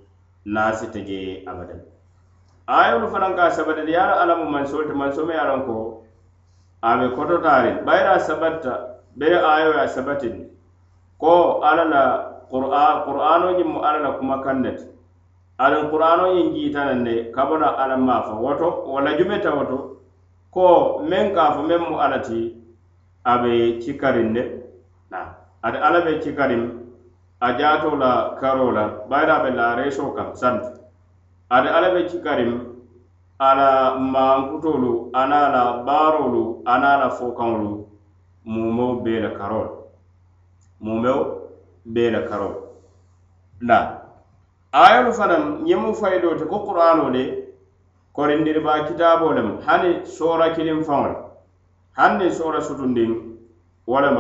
naasite 0.45 1.05
je 1.09 1.43
abadan. 1.47 1.81
Ayolu 2.67 3.07
fanaŋ 3.13 3.37
ka 3.37 3.51
sabadiliyaala 3.51 4.15
ala 4.23 4.35
mu 4.41 4.47
mansolu 4.51 4.89
ti 4.89 4.95
mansoo 4.95 5.27
me 5.27 5.35
ye 5.35 5.41
a 5.41 5.45
loŋ 5.45 5.61
ko 5.67 6.06
a 6.87 6.91
be 6.99 7.07
kototaariŋ 7.17 7.77
bayiri 7.87 8.09
a 8.17 8.19
sabatta 8.29 8.73
bere 9.19 9.39
ayo 9.55 9.73
ye 9.75 9.81
a 9.81 9.89
sabatindi 9.89 10.45
ko 11.21 11.61
alla 11.69 11.85
la 11.85 12.03
qur'ano 12.51 13.49
ñiŋ 13.59 13.69
mu 13.73 13.81
alla 13.81 13.99
la 14.07 14.11
kumakaŋ 14.19 14.57
ne 14.63 14.71
ti 14.79 14.87
aniŋ 15.59 15.83
qur'ano 15.91 16.25
ñiŋ 16.35 16.49
jiita 16.55 16.85
naŋ 16.85 17.01
ne 17.07 17.15
kabona 17.35 17.69
alla 17.83 17.97
maa 17.97 18.23
fo 18.27 18.35
woto 18.45 18.69
walla 18.93 19.17
jumeta 19.19 19.51
woto. 19.57 19.79
Ko 20.55 20.67
meŋ 21.11 21.35
ka 21.35 21.53
fo 21.55 21.61
meŋ 21.63 21.81
mu 21.89 21.97
alla 22.05 22.19
ti 22.21 22.55
a 23.25 23.33
be 23.43 23.81
cikariŋ 23.83 24.29
ne 24.37 24.43
ate 25.67 25.79
alla 25.87 26.01
be 26.05 26.21
cikariŋ 26.23 26.63
a 27.41 27.49
jaato 27.59 27.97
la 27.97 28.37
karo 28.41 28.71
la 28.71 28.85
bayiri 29.11 29.33
a 29.33 29.43
be 29.43 29.51
laareesoo 29.59 30.15
kaŋ 30.17 30.29
santi 30.41 30.69
ate 31.51 31.69
alla 31.77 31.91
be 31.95 32.01
cikariŋ 32.11 32.53
a 33.39 33.55
la 33.55 33.95
mankutolu 33.99 35.11
ana 35.13 35.49
la 35.49 35.83
baarolu 35.85 36.63
ana 36.65 36.97
la 36.97 37.11
fokaŋolu. 37.11 37.87
Mumeo 38.45 39.01
bee 39.03 39.21
le 39.21 39.31
karo 39.37 39.59
la 39.63 39.71
mumeo 40.81 41.51
bee 41.85 42.11
le 42.11 42.27
karo 42.29 42.49
la. 43.61 44.03
Ayolu 44.73 45.13
fanaŋ 45.13 45.65
ñemu 45.65 45.95
fayidoo 45.95 46.37
ti 46.39 46.45
ko 46.45 46.59
qur'ano 46.65 47.11
de 47.11 47.53
korindiriba 48.13 48.85
kitaaboo 48.87 49.33
lemu 49.33 49.59
hani 49.67 50.07
soora 50.07 50.51
kiliŋ 50.55 50.83
faŋo 50.85 51.07
le. 51.09 51.17
Hanniŋ 51.97 52.31
soora 52.31 52.61
sutundiŋ 52.61 53.11
wo 53.87 54.01
le 54.01 54.11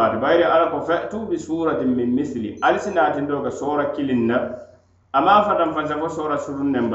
ko 0.70 0.80
fatu 0.80 1.26
bi 1.28 1.38
suratin 1.38 1.94
min 1.94 2.14
misli. 2.14 2.58
Ali 2.62 2.78
si 2.78 2.92
ka 2.92 3.50
soora 3.50 3.92
kiliŋ 3.92 4.26
na. 4.26 4.38
Ama 5.12 5.44
fataŋ 5.44 5.72
fansa 5.72 5.94
fo 5.98 6.08
soora 6.08 6.38
sutun 6.38 6.72
neŋ 6.72 6.90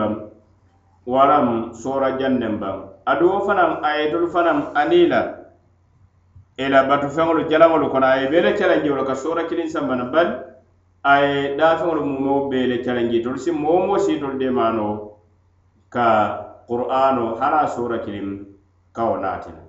waram 1.06 1.74
sora 1.74 2.18
jannen 2.20 2.60
baŋ 2.60 2.78
aduwo 3.06 3.42
fanaŋ 3.48 3.82
a 3.84 3.90
ye 3.98 4.12
tolu 4.12 4.28
fanaŋ 4.30 4.58
aniŋ 4.76 5.10
la 5.10 5.22
i 6.58 6.70
la 6.70 6.84
batu 6.84 7.08
feŋolu 7.10 7.50
jalaŋolu 7.50 7.90
kono 7.90 8.06
a 8.06 8.16
ye 8.22 8.30
bee 8.30 8.42
le 8.42 8.54
calanjio 8.54 8.96
la 8.96 9.04
ka 9.04 9.16
sora 9.16 9.44
kiliŋ 9.50 9.68
sambana 9.68 10.06
bari 10.14 10.34
a 11.04 11.14
ye 11.22 11.58
daafeŋolu 11.58 12.06
mumeo 12.06 12.50
bee 12.50 12.68
le 12.68 12.78
calanji 12.86 13.24
tolu 13.24 13.38
si 13.38 13.52
moo 13.52 13.86
moo 13.86 13.98
si 13.98 14.20
tolu 14.20 14.38
demaano 14.38 15.18
ka 15.90 16.08
qur'ano 16.70 17.36
hara 17.42 17.68
sora 17.68 17.98
kiliŋ 18.06 18.46
kawo 18.94 19.18
naatina 19.18 19.62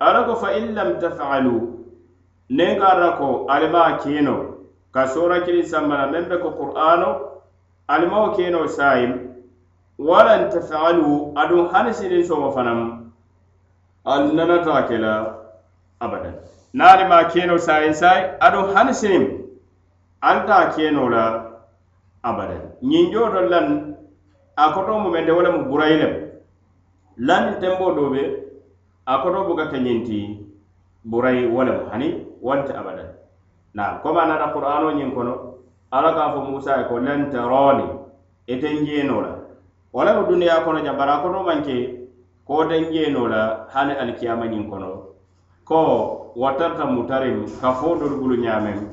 ala 0.00 0.24
ko 0.24 0.34
fa 0.36 0.52
in 0.52 0.74
lam 0.74 1.00
tafalu 1.00 1.56
niŋ 2.50 2.78
ka 2.78 2.86
ara 2.92 3.16
ko 3.16 3.46
alimaa 3.48 3.96
kiino 4.04 4.36
ka 4.92 5.06
sora 5.08 5.40
kiliŋ 5.40 5.64
sambana 5.64 6.12
meŋ 6.12 6.28
be 6.28 6.36
ko 6.44 6.50
qur'ano 6.52 7.40
alimawo 7.88 8.36
kiino 8.36 8.68
saayim 8.68 9.21
walan 10.08 10.50
tafalu 10.50 11.32
aduŋ 11.36 11.70
hani 11.72 11.92
sinin 11.94 12.24
soma 12.24 12.50
fanaŋ 12.50 12.78
al 14.04 14.22
nanata 14.34 14.82
ke 14.88 14.96
la 14.98 15.14
abadan. 16.00 16.34
Naani 16.74 17.04
ma 17.08 17.18
keno 17.32 17.56
sai 17.58 17.92
sayi 17.94 18.22
aduŋ 18.40 18.74
hani 18.74 18.92
an 20.22 20.46
ta 20.46 20.70
keno 20.74 21.08
la 21.08 21.24
abadan. 22.22 22.62
Ñiŋ 22.82 23.12
jo 23.12 23.28
do 23.32 23.40
lan 23.52 23.66
akoto 24.56 24.98
mu 24.98 25.10
mende 25.10 25.32
wala 25.32 25.50
mu 25.56 25.70
burayi 25.70 25.96
lan 27.18 27.60
tembo 27.60 27.94
do 27.94 28.10
be 28.10 28.22
a 29.06 29.18
koto 29.22 29.44
buka 29.48 29.70
ke 29.70 29.78
ñiŋ 29.78 29.98
ti 30.06 30.18
burayi 31.04 31.46
wo 31.46 31.62
lemu 31.64 31.86
hani 31.90 32.08
wonte 32.42 32.72
abadan. 32.74 33.10
Naam 33.74 34.00
koma 34.02 34.26
nata 34.26 34.52
qur'ano 34.52 34.90
nyin 34.96 35.14
kono 35.14 35.34
alaka 35.92 36.32
fo 36.34 36.40
musa 36.50 36.84
ko 36.88 36.98
lan 36.98 37.30
tarani 37.30 37.86
eten 38.48 38.82
njeno 38.82 39.41
wala 39.92 40.20
mu 40.20 40.26
duniya 40.28 40.64
kono 40.64 40.80
jabara 40.80 41.20
kono 41.22 41.42
manke 41.44 42.08
ko 42.46 42.64
den 42.64 42.92
jeno 42.92 43.28
la 43.28 43.66
hani 43.72 43.92
alkiyama 43.92 44.46
nyin 44.48 44.70
kono. 44.70 45.12
Ko 45.64 46.32
watarta 46.36 46.84
mutarim 46.86 47.44
ka 47.60 47.72
fo 47.74 47.94
dolu 47.94 48.16
bulu 48.20 48.36
ñamen 48.42 48.88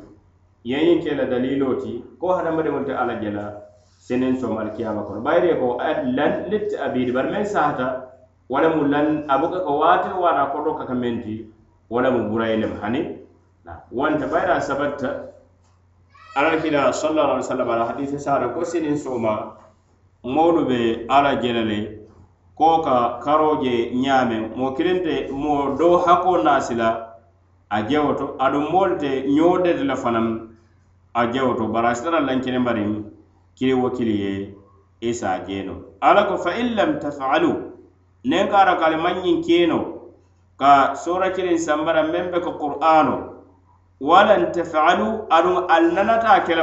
yeyin 0.63 1.01
ke 1.01 1.15
la 1.15 1.25
dalilo 1.25 1.79
ti 1.81 2.03
ko 2.19 2.35
hadamadiŋol 2.35 2.85
te 2.85 2.93
ala 2.93 3.15
jela 3.21 3.63
senen 3.99 4.37
som 4.39 4.57
alkiyama 4.57 5.03
kono. 5.07 5.21
Bayire 5.21 5.55
ko 5.59 5.77
lan 5.79 6.49
litti 6.51 6.75
abidi 6.75 7.11
bari 7.11 7.31
men 7.31 7.45
sahata 7.45 8.11
wala 8.49 8.69
mu 8.75 8.83
lan 8.87 9.23
abuka 9.29 9.63
ko 9.63 9.79
wate 9.79 10.09
wata 10.13 10.51
koto 10.51 10.73
kaka 10.77 10.93
menti 10.93 11.47
wala 11.89 12.11
mu 12.11 12.29
buraylem 12.29 12.75
hani? 12.81 13.17
Wonte 13.91 14.25
bayira 14.27 14.59
sabatta 14.61 15.29
alakila 16.35 16.93
sallallahu 16.93 17.29
alaihi 17.39 17.45
wasallam 17.47 17.69
ala 17.69 17.85
hadise 17.85 18.19
sara 18.19 18.49
ko 18.53 18.63
sinin 18.65 18.97
soma 18.97 19.57
moolu 20.23 20.65
be 20.67 21.05
ala 21.09 21.35
jela 21.41 21.63
le 21.63 21.99
ko 22.55 22.81
ka 22.83 23.19
karoo 23.23 23.63
je 23.63 23.91
ñaameŋ 24.03 24.43
moo 24.57 24.71
kiliŋ 24.75 24.97
te 25.03 25.13
moo 25.31 25.75
doo 25.79 25.97
hakoo 26.05 26.37
a 27.71 27.77
jewoto. 27.87 28.35
Aɗum 28.39 28.39
aduŋ 28.39 28.65
moolu 28.71 28.95
te 28.97 29.09
ñoo 29.35 29.57
le 29.63 29.95
fanaŋ 29.95 30.27
a 31.13 31.21
jewoto. 31.31 31.67
Bara 31.67 31.73
bari 31.73 31.87
a 31.91 31.95
si 31.95 32.05
lankene 32.27 32.59
bariŋ 32.65 33.03
kili 33.55 33.73
wo 33.73 33.89
kili 33.89 34.15
ye 34.21 34.55
isa 35.01 35.39
jeno 35.47 35.73
ala 36.01 36.23
ko 36.27 36.37
fa 36.37 36.51
in 36.59 36.75
lam 36.75 36.99
tafalu 36.99 37.51
nen 38.25 38.47
kara 38.49 38.75
kale 38.79 38.97
kali 38.97 39.41
keno 39.47 39.79
ka 40.59 40.95
sora 40.95 41.29
kiliŋ 41.31 41.57
sambara 41.57 42.03
men 42.11 42.31
be 42.31 42.39
ko 42.41 42.51
qur'ano 42.59 43.15
walan 44.01 44.51
tafalu 44.51 45.27
aɗum 45.29 45.65
ali 45.69 45.93
nanata 45.95 46.27
a 46.29 46.43
ke 46.43 46.53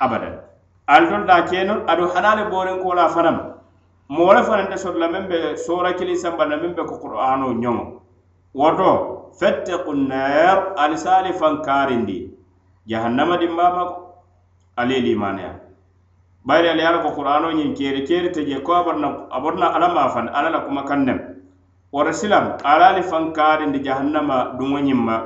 abadan. 0.00 0.33
ali 0.86 1.06
kenol 1.06 1.26
keno 1.50 1.74
aɗo 1.88 2.04
hanale 2.14 2.50
boren 2.50 2.82
kola 2.82 3.08
fanam 3.08 3.54
moole 4.08 4.42
fananta 4.44 4.76
sotola 4.76 5.08
meŋ 5.08 5.28
be 5.28 5.56
sora 5.56 5.92
kili 5.94 6.16
sambana 6.16 6.56
meŋ 6.56 6.74
be 6.76 6.82
ko 6.84 6.98
qur'ano 7.00 7.52
ñoŋo. 7.56 8.00
Woto 8.54 9.32
fettaku 9.40 9.94
nar 9.94 10.74
ali 10.76 10.96
sali 10.98 11.32
fankarindi 11.32 12.30
jahannama 12.86 13.36
dimbama 13.40 13.82
ko 13.88 13.96
ali 14.76 15.00
limaneya 15.00 15.58
bayri 16.44 16.68
ali 16.68 16.82
ala 16.82 16.98
ko 17.02 17.10
qur'ano 17.16 17.48
ñiŋ 17.52 17.74
keeri 17.74 18.04
keeri 18.06 18.30
te 18.32 18.44
je 18.44 18.60
ko 18.60 18.72
aborna 18.74 19.26
aborna 19.30 19.66
ala 19.74 19.88
ma 19.88 20.08
fan 20.08 20.28
ala 20.28 20.50
la 20.50 20.60
kuma 20.60 20.84
kan 20.84 21.04
nem 21.04 21.18
woto 21.92 22.12
silam 22.12 22.58
ala 22.62 22.92
ali 22.92 23.02
fankarindi 23.02 23.80
jahannama 23.82 24.52
duŋo 24.58 24.78
ñiŋ 24.84 25.00
ma 25.00 25.16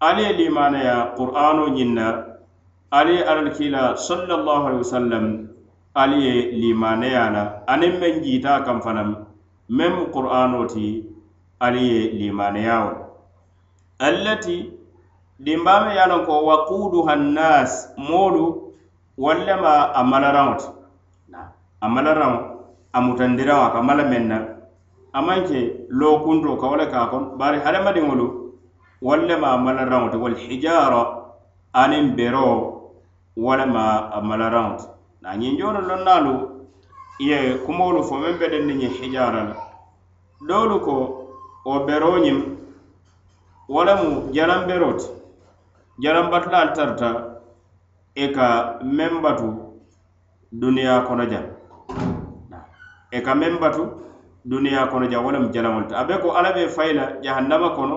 ali 0.00 0.22
ye 0.22 0.32
limaneya 0.32 1.14
qur'ano 1.16 1.68
ñiŋ 1.72 1.94
na 1.94 2.31
ali 2.92 3.16
ye 3.16 3.24
alal 3.24 3.48
kiila 3.56 3.96
sallallahu 3.96 4.66
alaihi 4.68 4.84
wasallam 4.84 5.24
ali 5.94 6.18
ye 6.26 6.34
limaneya 6.60 7.30
la 7.30 7.42
aniŋ 7.72 7.92
meŋ 8.00 8.14
jiita 8.24 8.60
kaŋ 8.66 8.78
fanaŋ 8.84 9.08
meŋ 9.68 10.12
qur'ano 10.12 10.66
ti 10.72 11.04
ali 11.60 11.82
ye 11.92 12.00
limaneyawo 12.20 12.90
la 12.92 13.04
allati 14.08 14.56
dimbaame 15.40 15.94
ye 15.96 16.00
a 16.04 16.10
loŋ 16.12 16.22
ko 16.28 16.34
waquduha 16.48 17.16
nnas 17.16 17.72
moolu 17.96 18.76
wallema 19.16 19.72
a 19.96 20.04
malaraŋo 20.04 20.54
ti 20.60 20.68
a 21.80 21.86
malaraŋo 21.88 22.38
a 22.92 22.98
mutandiraŋo 23.00 23.62
a 23.66 23.72
ka 23.72 23.80
mala 23.88 24.04
meŋ 24.04 24.24
na 24.28 24.38
a 25.16 25.20
maŋ 25.26 25.40
ke 25.48 25.60
lookunto 25.88 26.60
ka 26.60 26.66
wo 26.68 26.76
le 26.76 26.86
ka 26.92 27.08
kono 27.08 27.36
bari 27.40 27.58
hadamadiŋolu 27.64 28.26
wallema 29.00 29.48
a 29.56 29.58
malaraŋo 29.64 30.12
ti 30.12 30.16
walhijara 30.16 31.02
aniŋ 31.72 32.16
bero 32.16 32.71
walama 33.36 34.10
a 34.12 34.20
malaraŋo 34.20 34.76
na 35.22 35.36
ñiŋ 35.36 35.58
joolu 35.58 35.80
lonnaalu 35.88 36.34
ye 37.18 37.36
kumoolu 37.64 38.02
fo 38.08 38.14
meŋ 38.22 38.34
be 38.38 38.46
denni 38.52 38.74
ñiŋ 38.74 38.90
hijara 38.98 39.42
la. 39.48 39.54
Doolu 40.48 40.80
ko 40.80 40.94
wo 41.64 41.76
beroo 41.86 42.18
ñiŋ 42.18 42.38
wo 43.68 43.84
lemu 43.84 44.32
jalambero 44.34 44.92
ti 44.98 45.06
jalaŋ 46.02 46.26
tarta 46.74 47.08
i 48.14 48.26
ka 48.32 48.78
meŋ 48.82 49.22
batu 49.22 49.48
duniyaa 50.52 51.00
kono 51.06 51.24
jaŋ 51.32 51.44
i 53.12 53.16
e 53.16 53.20
ka 53.22 53.34
meŋ 53.34 53.54
batu 53.60 53.82
duniyaa 54.44 54.86
kono 54.90 55.06
jaŋ 55.12 55.24
wo 55.24 55.30
lemu 55.32 55.48
jalaŋolu 55.54 55.86
ti 55.88 55.94
a 55.94 56.04
be 56.04 56.14
ko 56.22 56.28
alla 56.36 56.52
be 56.52 56.68
fayi 56.68 56.92
la 56.94 57.04
jahannama 57.22 57.70
kono 57.76 57.96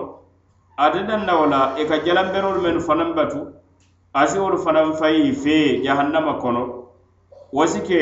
ate 0.76 1.02
danna 1.08 1.32
wo 1.38 1.46
la 1.46 1.60
i 1.76 1.82
e 1.82 1.86
ka 1.88 1.96
jalaŋ 2.06 2.32
beroolu 2.32 2.60
mennu 2.62 2.80
fanaŋ 2.80 3.14
batu 3.14 3.40
asiwolu 4.20 4.58
fanaŋ 4.64 4.88
fayi 4.98 5.32
fee 5.42 5.80
jahannama 5.84 6.34
kono 6.42 6.62
wasi 7.52 7.80
ke 7.88 8.00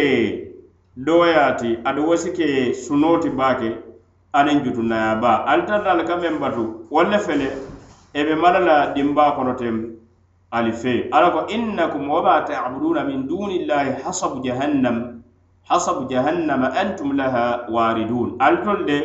doyaati 0.96 1.79
adu 1.85 2.09
wasi 2.11 2.31
ke 2.37 2.74
sunoo 2.74 3.18
ti 3.22 3.31
baake 3.31 3.70
aniŋ 4.38 4.59
jutunaya 4.64 5.14
baa 5.22 5.42
ali 5.50 5.62
tannaalu 5.68 6.05
ka 6.09 6.14
meŋ 6.22 6.35
batu 6.42 6.64
wolle 6.90 7.18
fele 7.27 7.48
e 8.14 8.20
be 8.27 8.35
mala 8.42 8.61
la 8.68 8.77
dimbaa 8.94 9.35
kono 9.37 9.53
teŋ 9.61 9.77
ali 10.55 10.72
fe. 10.72 10.94
Ala 11.12 11.31
ko 11.35 11.40
innakum 11.50 12.07
wama 12.09 12.46
tabuduna 12.46 13.03
min 13.05 13.27
dunillahi 13.29 13.98
hasabu 14.05 14.38
jahannam 14.46 15.22
hasabu 15.68 16.07
jahannama 16.11 16.70
antum 16.83 17.16
laha 17.18 17.66
waridun. 17.74 18.37
Ali 18.38 18.57
tolu 18.64 18.85
de 18.87 18.98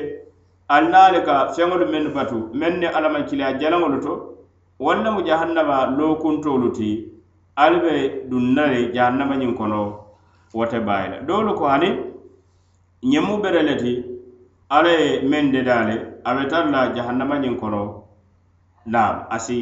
ali 0.69 0.88
naali 0.93 1.26
ka 1.26 1.50
feŋolu 1.56 1.86
mennu 1.89 2.13
batu 2.13 2.38
meŋ 2.54 2.74
ne 2.82 2.88
alamankiliya 2.88 3.58
jalaŋolu 3.62 3.98
to 4.06 4.13
wonna 4.79 5.11
mu 5.11 5.21
jahannama 5.27 5.77
lookuntolu 5.97 6.71
ti 6.77 6.89
ali 7.55 7.77
be 7.83 7.93
dunna 8.29 8.63
le 8.71 8.79
jahannama 8.95 9.35
ñiŋ 9.35 9.53
kono 9.59 9.81
wote 10.53 10.71
te 10.71 11.09
la 11.11 11.19
doolu 11.27 11.53
ko 11.59 11.67
hani 11.67 11.89
ñemu 13.03 13.41
bere 13.43 13.61
le 13.63 13.75
ti 13.75 13.91
ala 14.69 14.89
ye 14.89 15.21
meŋ 15.29 15.45
dedaa 15.53 15.83
le 15.89 15.95
a 16.23 16.35
be 16.35 16.43
tara 16.51 16.69
la 16.71 16.81
jahannama 16.95 17.35
ñiŋ 17.43 17.55
kono. 17.59 17.81
Naam 18.85 19.15
asi 19.29 19.57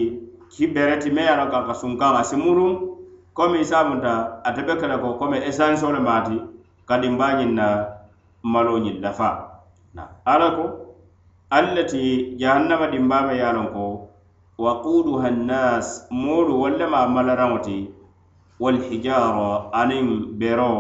ki 0.52 0.68
bere 0.74 0.96
ti 1.02 1.10
meŋ 1.10 1.26
ye 1.26 1.32
a 1.34 1.38
loŋ 1.40 1.50
kaŋ 1.52 1.64
ka 1.68 1.74
sunkaŋ 1.82 2.14
asi 2.22 2.36
muruŋ 2.36 2.74
komi 3.38 3.60
isamunta 3.66 4.14
ate 4.48 4.62
be 4.68 4.74
kele 4.80 4.98
ko 5.02 5.10
komi 5.20 5.38
e 5.38 5.48
esanso 5.50 5.92
le 5.96 6.00
maati 6.00 6.38
kadiŋ 6.90 7.14
baa 7.20 7.34
ñiŋ 7.40 7.52
na 7.60 7.68
maloo 8.54 8.80
ñiŋ 8.86 8.98
dafa 9.04 9.30
ala 10.32 10.48
ko 10.58 10.66
ali 11.50 11.70
le 11.76 11.84
ti 11.92 12.02
jahannama 12.40 12.86
dimbaa 12.94 13.22
dimbaame 13.26 13.34
ye 13.40 13.44
a 13.50 13.54
loŋ 13.58 13.68
ko 13.76 13.84
waquduha 14.58 15.32
nnas 15.32 16.08
moolu 16.10 16.60
wolu 16.62 16.78
lema 16.78 17.08
malaraŋo 17.08 17.60
ti 17.66 17.78
walhijaro 18.60 19.70
aniŋ 19.80 20.08
bero 20.40 20.74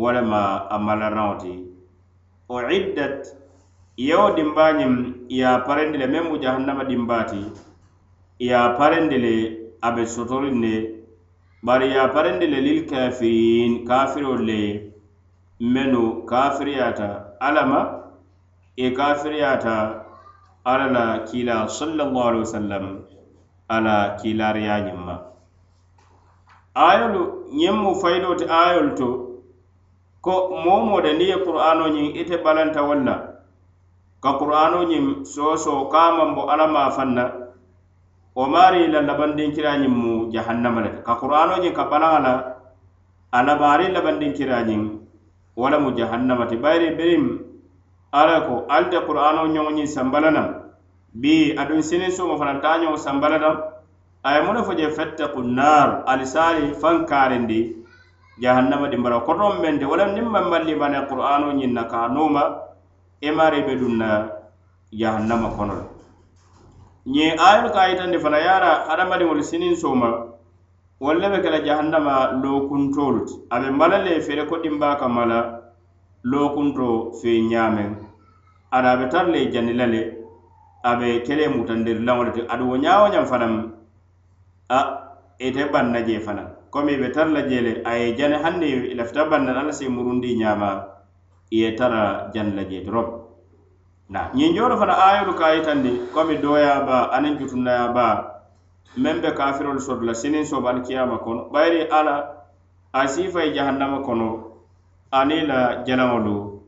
wo 0.00 0.08
lema 0.12 0.42
a 0.70 0.78
malaraŋo 0.78 1.34
ti 1.42 1.52
uiddat 2.48 3.26
yewo 3.96 4.26
dimbañiŋ 4.36 4.92
ye 5.28 5.44
a 5.44 5.58
parendi 5.66 5.98
le 5.98 6.06
meŋ 6.06 6.24
mu 6.30 6.36
jahannama 6.42 6.84
dimbaa 6.90 7.24
ti 7.30 7.42
ye 8.38 8.54
a 8.54 8.68
parendi 8.78 9.18
le 9.24 9.34
a 9.82 9.88
be 9.94 10.02
sotoriŋ 10.14 10.56
ne 10.64 10.74
bari 11.66 11.86
ye 11.92 11.98
a 11.98 12.08
parendi 12.14 12.46
le 12.46 12.60
lil 12.66 12.80
kafirin 12.90 13.84
kafirolu 13.88 14.44
le 14.46 14.60
mennu 15.60 16.22
kafiriyaata 16.30 17.08
alla 17.40 17.62
ma 17.66 17.80
i 18.76 18.86
e 18.86 18.90
kafiriyaata 18.98 20.05
ala 20.66 20.86
la 20.90 21.06
kiila 21.30 21.56
sallallahu 21.70 22.26
alaihi 22.28 22.44
wasallam 22.46 22.84
ala 23.70 24.18
kiilariyañiŋ 24.18 24.98
ma 25.06 25.14
ayolu 26.74 27.22
ñiŋ 27.58 27.74
mu 27.82 27.90
fayidoo 28.02 28.34
ti 28.40 28.44
ayolu 28.50 28.90
to 28.98 29.08
ko 30.24 30.34
moo 30.64 30.80
moo 30.86 31.00
de 31.04 31.12
niŋ 31.18 31.28
ye 31.30 31.36
qur'ano 31.46 31.84
ñiŋ 31.94 32.06
ite 32.20 32.36
balanta 32.44 32.82
walla 32.88 33.14
ka 34.22 34.30
qur'ano 34.42 34.78
ñiŋ 34.90 35.04
soosoo 35.32 35.86
ka 35.92 35.98
a 36.10 36.16
maŋ 36.18 36.30
bo 36.34 36.42
alla 36.52 36.66
maa 36.74 36.90
faŋ 36.96 37.10
na 37.14 37.24
wo 38.36 38.44
maari 38.50 38.90
la 38.92 39.00
labandinkiraa 39.08 39.78
mu 39.86 40.12
jahannama 40.34 40.80
le 40.84 40.90
ka 41.06 41.14
qur'ano 41.22 41.54
ñiŋ 41.62 41.74
ka 41.78 41.84
balaŋa 41.90 42.18
la 42.26 42.32
a 43.30 43.38
labaari 43.46 43.86
labandinkiraa 43.94 44.66
ñiŋ 44.68 44.82
wo 45.58 45.66
mu 45.82 45.90
jahannama 45.98 46.44
ti 46.50 46.56
bayiri 46.58 46.98
biriŋ 46.98 47.24
ala 48.12 48.40
ko 48.46 48.66
ali 48.68 48.90
te 48.90 48.98
qur'ano 49.06 49.46
ñoŋo 49.50 49.70
ñiŋ 49.70 49.86
sambala 49.86 50.30
naŋ 50.30 50.48
bi 51.14 51.54
aduŋ 51.56 51.82
sinin 51.82 52.10
somo 52.10 52.36
fanaŋ 52.38 52.60
taa 52.62 52.78
ñoŋo 52.78 52.96
sambala 52.96 53.38
naŋ 53.38 53.56
a 54.22 54.28
ye 54.34 54.40
mu 54.42 54.52
ne 54.52 54.62
fo 54.62 54.72
je 54.74 54.88
fettaku 54.90 55.42
nar 55.42 56.02
alisaali 56.06 56.74
faŋ 56.74 57.06
kaarindi 57.06 57.76
jahannama 58.42 58.88
dimbara 58.88 59.20
kotoŋ 59.20 59.60
meŋ 59.62 59.78
te 59.78 59.84
walaŋ 59.86 60.10
niŋ 60.14 60.26
maŋ 60.30 60.44
malli 60.50 60.74
bane 60.74 60.98
qur'ano 61.08 61.52
ñiŋ 61.52 61.72
na 61.72 61.84
ka 61.88 62.08
nooma 62.08 62.42
imari 63.20 63.58
e 63.60 63.66
be 63.66 63.74
duŋ 63.80 63.94
na 63.98 64.08
jahannama 64.92 65.48
kono 65.56 65.74
la. 65.74 65.84
Ñiŋ 67.06 67.38
ayolu 67.38 67.70
ka 67.74 67.88
yitandi 67.88 68.18
fana 68.18 68.38
ye 68.38 68.48
a 68.48 68.58
la 68.60 68.70
hadamadiŋolu 68.88 69.42
sinin 69.42 69.74
sooma 69.76 70.08
wolu 71.00 71.20
le 71.20 71.28
be 71.30 71.38
ke 71.42 71.50
la 71.50 71.60
jahannama 71.64 72.32
lookuntoolu 72.42 73.24
ti. 73.26 73.34
A 73.50 73.60
be 73.60 73.70
mala 73.70 73.98
le 73.98 74.20
fere 74.20 74.46
ko 74.46 74.58
dimbaa 74.58 74.96
kama 74.98 75.26
la 75.26 75.55
lookunto 76.30 77.12
fee 77.22 77.40
ñaameŋ 77.50 77.90
ada 78.76 78.90
a 78.92 78.96
be 78.98 79.04
e 79.04 79.08
tara 79.08 79.28
le 79.30 79.50
jani 79.52 79.72
la 79.72 79.86
le 79.86 80.00
a 80.82 80.96
be 80.98 81.22
kele 81.26 81.48
mutandiri 81.48 82.02
laŋo 82.04 82.22
le 82.26 82.30
ti 82.36 82.40
aduŋ 82.52 82.68
wo 82.70 82.76
ñaa 82.84 82.98
wo 83.02 83.08
ñaŋ 83.14 83.24
fanaŋ 83.30 83.52
a 84.68 84.78
ite 85.38 85.62
banna 85.72 86.00
jee 86.06 86.20
fanaŋ 86.26 86.46
komi 86.70 86.92
i 86.94 87.00
be 87.00 87.08
tara 87.14 87.30
la 87.30 87.42
jee 87.48 87.60
le 87.66 87.72
a 87.84 87.92
ye 87.98 88.16
jani 88.18 88.36
hanni 88.42 88.66
i 88.92 88.94
lafita 88.98 89.24
banna 89.30 89.52
la 89.54 89.60
alla 89.60 89.72
si 89.72 89.88
murundi 89.88 90.36
ñaama 90.36 90.70
i 91.50 91.56
ye 91.62 91.74
tara 91.78 92.30
jani 92.34 92.52
la 92.58 92.64
jee 92.70 92.82
doroŋ 92.86 93.06
na 94.10 94.30
ñiŋ 94.34 94.54
joolu 94.56 94.76
fana 94.78 94.94
ayolu 95.06 95.34
ka 95.38 95.54
yitandi 95.54 95.90
komi 96.14 96.38
dooya 96.42 96.80
baa 96.86 97.10
aniŋ 97.16 97.38
jutunnaya 97.38 97.88
baa 97.94 98.14
meŋ 98.96 99.20
be 99.22 99.30
kafirolu 99.38 99.80
soto 99.80 100.02
la 100.04 100.14
siniŋ 100.14 100.44
sobo 100.44 100.68
alikiyama 100.68 101.18
kono 101.18 101.50
bayiri 101.52 101.86
ala 101.90 102.14
a 102.92 103.06
siifa 103.06 103.44
ye 103.44 103.54
jahannama 103.54 104.00
kono 104.02 104.55
aniŋ 105.12 105.46
la 105.46 105.84
jalaŋolu 105.86 106.62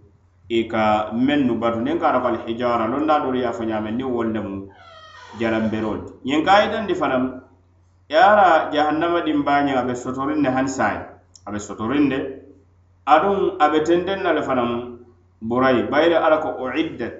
i 0.49 0.69
ka 0.69 1.11
mennu 1.13 1.59
batu. 1.59 1.81
Niŋ 1.81 1.99
ka 1.99 2.13
rabal 2.13 2.39
hijara 2.47 2.87
londa 2.87 3.21
doolu 3.21 3.39
ye 3.39 3.47
a 3.47 3.53
fo 3.53 3.65
ñaame 3.65 3.91
niŋ 3.91 4.09
wolu 4.09 4.33
lemu 4.33 4.69
jalamberolu 5.41 6.05
ti. 6.07 6.13
Ñiŋ 6.25 6.45
ka 6.45 6.63
yitandi 6.63 6.95
fanaŋ 6.95 7.43
yaara 8.09 8.71
jahannama 8.73 9.21
dimbaañiŋ 9.27 9.77
a 9.77 9.83
be 9.83 9.95
sotoriŋ 9.95 10.41
ne 10.41 10.49
hani 10.49 10.69
saayi 10.69 11.01
a 11.47 11.51
be 11.53 11.59
sotoriŋ 11.59 12.09
de. 12.09 12.19
Aduŋ 13.07 13.57
a 13.61 13.69
be 13.71 13.79
tenteŋ 13.83 14.23
na 14.23 14.33
le 14.33 14.43
fanaŋ 14.43 14.71
burayi 15.43 15.83
bayiri 15.91 16.15
ala 16.15 16.39
ko 16.39 16.57
uiddat 16.65 17.19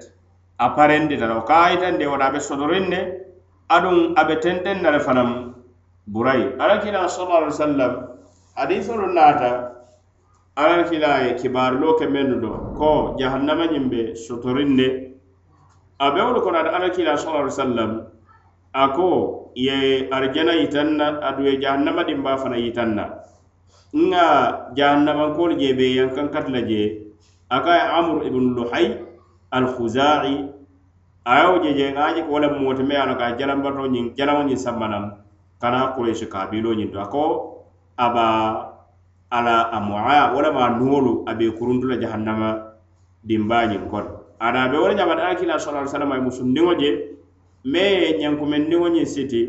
a 0.57 0.69
parendita 0.75 1.27
la 1.27 1.37
o 1.37 1.41
ka 1.41 1.71
yitandi 1.71 2.05
wota 2.05 2.25
a 2.25 2.31
be 2.31 2.39
sotoriŋ 2.39 2.89
de. 2.89 3.01
Aduŋ 3.69 4.13
a 4.17 4.23
be 4.25 4.35
tenteŋ 4.39 4.81
na 4.81 4.91
le 4.91 4.99
fanaŋ 4.99 5.53
burayi 6.09 6.57
ala 6.57 6.81
kila 6.81 7.05
sallallahu 7.05 7.41
alaihi 7.45 7.53
wasallam 7.57 7.93
hadisolu 8.57 9.13
naata 9.13 9.78
alal 10.55 10.89
kila 10.89 11.23
ye 11.25 11.33
kibaaruloo 11.35 11.97
ke 11.99 12.05
mennu 12.07 12.41
do. 12.41 12.51
Ko 12.77 13.15
jahannama 13.19 13.67
ñiŋ 13.67 13.89
be 13.89 14.15
sotorin 14.15 14.75
de 14.77 14.87
a 15.99 16.11
be 16.11 16.19
wolu 16.21 16.41
kono 16.41 16.57
ate 16.59 16.69
alal 16.73 16.91
kila 16.91 17.17
sala 17.17 17.39
ali 17.43 17.51
sallam 17.51 17.91
a 18.73 18.87
ko 18.93 19.51
ye 19.55 20.07
arijana 20.09 20.53
yitan 20.55 20.97
na 20.97 21.19
adu 21.21 21.43
ye 21.43 21.59
jahannama 21.59 22.03
dimba 22.07 22.37
fana 22.37 22.57
yitan 22.57 22.95
na 22.95 23.05
nŋa 23.93 24.25
jahannabankoolu 24.77 25.57
je 25.59 25.73
be 25.73 25.95
yankan 25.97 26.29
kati 26.31 26.51
la 26.51 26.61
je 26.61 27.09
a 27.49 27.57
ka 27.63 27.71
ye 27.73 27.81
amru 27.97 28.21
ibnu 28.27 28.53
luhay 28.55 29.01
alkhuzai 29.51 30.45
a 31.25 31.31
ye 31.41 31.45
wo 31.49 31.57
je 31.63 31.71
je 31.73 31.85
ŋa 31.97 32.13
je 32.15 32.21
ko 32.21 32.31
wo 32.31 32.39
le 32.39 32.47
moote 32.53 32.83
me 32.85 32.93
ye 32.93 33.01
a 33.01 33.05
la 33.09 33.15
ka 33.17 33.33
jalambato 33.37 33.87
ñiŋ 33.89 34.13
jalaŋo 34.17 34.43
ñiŋ 34.45 34.57
sammanam 34.57 35.05
kana 35.61 35.91
kurayisi 35.97 36.29
kabilo 36.29 36.73
ñiŋ 36.77 36.91
to 36.93 36.99
a 37.01 37.07
ko 37.09 37.23
aba 37.97 38.25
ala 39.31 39.69
a 39.71 39.79
moya 39.79 40.33
walama 40.33 40.69
nuŋolu 40.77 41.23
a 41.29 41.33
be 41.37 41.51
kuruntu 41.53 41.87
la 41.87 41.97
jahannama 42.01 42.73
dimbañiŋ 43.23 43.89
kono 43.89 44.25
ana 44.39 44.69
be 44.69 44.77
wo 44.77 44.87
le 44.87 44.95
ñamata 44.95 45.21
alakila 45.29 45.59
sala 45.59 45.87
salama 45.87 46.15
ye 46.15 46.21
musundiŋo 46.21 46.73
je 46.79 46.89
me 47.65 47.79
ye 47.79 48.17
ñankumendiŋo 48.17 48.87
ñiŋ 48.89 49.05
siti 49.05 49.41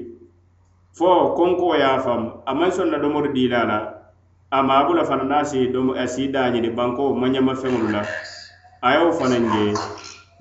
fo 0.92 1.32
konko 1.36 1.76
ye 1.76 1.82
a 1.84 1.98
famu 1.98 2.42
a 2.44 2.52
maŋ 2.54 2.70
soŋ 2.70 2.90
na 2.90 2.98
domori 2.98 3.32
diila 3.32 3.64
la 3.64 3.78
a 4.50 4.62
maabu 4.62 4.92
la 4.94 5.04
fana 5.04 5.24
naa 5.24 5.40
eh, 5.40 5.44
si 5.44 5.68
domo 5.72 5.94
a 5.96 6.06
si 6.06 6.28
daañini 6.28 6.70
banko 6.76 7.14
mañama 7.14 7.54
feŋolu 7.54 7.88
la 7.88 8.02
a 8.82 8.92
ye 8.92 8.98
wo 9.04 9.12
fanaŋ 9.12 9.44
je 9.52 9.64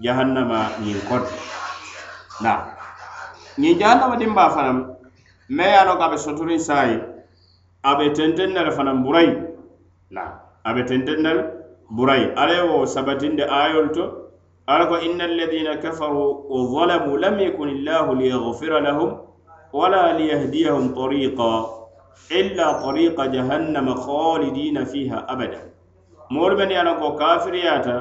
jahannama 0.04 0.60
ñiŋ 0.84 1.00
kono 1.08 1.28
na. 2.44 2.76
Ñiŋ 3.60 3.80
jahannama 3.80 4.16
dimba 4.20 4.50
fanaŋ 4.52 4.78
me 5.48 5.64
ye 5.64 5.76
a 5.80 5.86
loŋ 5.88 5.96
ko 5.98 6.04
a 6.04 6.10
be 6.12 6.18
soturiŋ 6.18 6.60
saayi. 6.60 7.19
A 7.84 7.96
be 7.96 8.12
tenteŋ 8.14 8.54
na 8.54 8.64
le 8.64 8.72
fanaŋ 8.72 9.04
burayi 9.04 9.34
na 10.12 10.24
a 10.64 10.74
be 10.74 10.84
tenteŋ 10.84 11.22
na 11.22 11.34
le 11.34 11.44
burayi 11.90 12.34
alla 12.36 12.54
ye 12.54 12.62
wo 12.62 12.86
sabatinde 12.86 13.44
ayolu 13.44 13.94
to? 13.94 14.06
Ala 14.68 14.86
ko 14.86 15.00
inna 15.02 15.24
alladina 15.26 15.82
kafaru 15.82 16.46
wazalamu 16.50 17.18
lam 17.18 17.40
yakun 17.40 17.70
illahu 17.70 18.16
liyaghfira 18.22 18.82
lahum 18.82 19.18
wala 19.74 20.14
liyahdiyahum 20.14 20.94
tariqa 20.94 21.66
illa 22.30 22.68
tariqa 22.84 23.32
jahannama 23.34 23.96
khalidina 23.96 24.86
fiha 24.86 25.26
abada 25.28 25.62
moolu 26.30 26.58
men 26.58 26.70
ye 26.70 26.84
ko 27.00 27.18
kafiriyata 27.18 27.96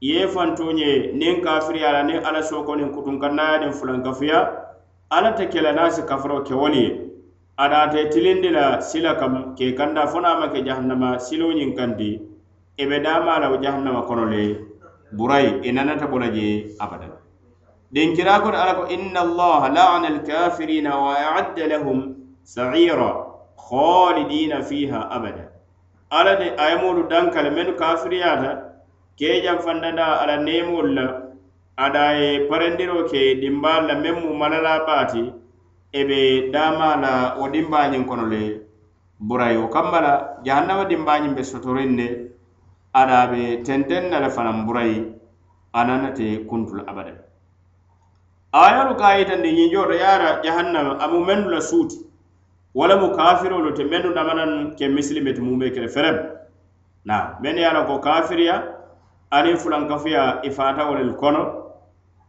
ye 0.00 0.26
fantoñe 0.28 1.12
nin 1.14 1.42
kafiriyala 1.42 2.06
nin 2.06 2.22
ala 2.24 2.42
soko 2.42 2.76
nin 2.76 2.92
kutunkannaya 2.94 3.58
nin 3.60 3.72
fulankafuya 3.72 4.38
ala 5.10 5.32
te 5.34 5.48
kela 5.48 5.72
nasi 5.72 6.02
kafaro 6.02 6.44
kewolu 6.44 6.74
ye. 6.76 7.08
adate 7.58 8.08
tilindi 8.12 8.50
la 8.54 8.80
sila 8.80 9.14
kam 9.18 9.54
ke 9.58 9.74
kanda 9.76 10.06
fona 10.06 10.38
ma 10.40 10.46
ke 10.48 10.62
jahannama 10.66 11.18
siloo 11.18 11.52
ñiŋ 11.58 11.74
kandi 11.76 12.10
e 12.78 12.84
be 12.86 12.98
daama 13.02 13.40
la 13.42 13.50
wo 13.50 13.56
jahannama 13.64 14.02
kono 14.06 14.24
le 14.30 14.42
burai 15.12 15.46
i 15.62 15.68
e 15.68 15.72
nanata 15.72 16.06
bo 16.06 16.18
la 16.18 16.28
je 16.30 16.76
abadan. 16.78 17.12
Dinkira 17.92 18.40
kono 18.42 18.56
ala 18.62 18.74
ko 18.78 18.84
inna 18.86 19.20
allah 19.26 19.60
laana 19.76 20.06
alkafirina 20.14 20.92
wa 21.04 21.14
aadda 21.18 21.66
lahum 21.72 22.14
saira 22.44 23.10
khalidina 23.68 24.62
fiha 24.62 25.00
abada. 25.10 25.44
Ala 26.10 26.36
de 26.40 26.54
ayamulu 26.64 27.08
dankal 27.10 27.50
men 27.56 27.74
kafiriyata 27.74 28.50
ke 29.18 29.42
jam 29.42 29.58
fandanda 29.58 30.22
ala 30.22 30.36
neemolu 30.46 30.94
la 30.94 31.06
ada 31.76 32.06
ye 32.20 32.46
parendiro 32.48 33.02
ke 33.10 33.40
dimbal 33.42 33.88
la 33.88 33.94
memmu 34.04 34.30
malala 34.42 34.86
bati 34.86 35.24
e 35.92 36.04
be 36.04 36.50
daama 36.52 36.96
la 36.96 37.34
wo 37.38 37.48
dimbañin 37.48 38.06
kono 38.06 38.26
le 38.26 38.60
burayo 39.20 39.68
kamma 39.68 40.00
la 40.00 40.12
jahannama 40.44 40.84
dimbañin 40.88 41.34
be 41.34 41.42
sotorin 41.42 41.94
ne 41.96 42.08
ada 42.94 43.26
be 43.30 43.62
tenten 43.62 44.10
na 44.10 44.20
le 44.20 44.30
fanan 44.30 44.66
burayi 44.66 45.12
ananate 45.74 46.46
kuntul 46.48 46.80
abada 46.86 47.12
ayalu 48.52 48.96
ka 48.96 49.16
yitandi 49.18 49.52
ñinjoto 49.52 49.94
yara 49.94 50.40
jahannama 50.42 50.98
amu 51.00 51.24
mendu 51.24 51.50
la 51.50 51.60
suuti 51.60 52.08
wala 52.74 52.96
mu 52.96 53.10
kafirolu 53.16 53.74
te 53.74 53.84
mendu 53.84 54.10
namanan 54.14 54.76
ke 54.76 54.88
misilimeti 54.88 55.40
mume 55.40 55.70
kele 55.70 55.88
ferem. 55.88 56.38
Na 57.04 57.36
men 57.40 57.56
ye 57.56 57.68
ko 57.86 57.98
kafiriya 57.98 58.62
ani 59.32 59.56
fulankafuya 59.56 60.40
ifata 60.44 60.84
wolel 60.86 61.14
kono 61.16 61.67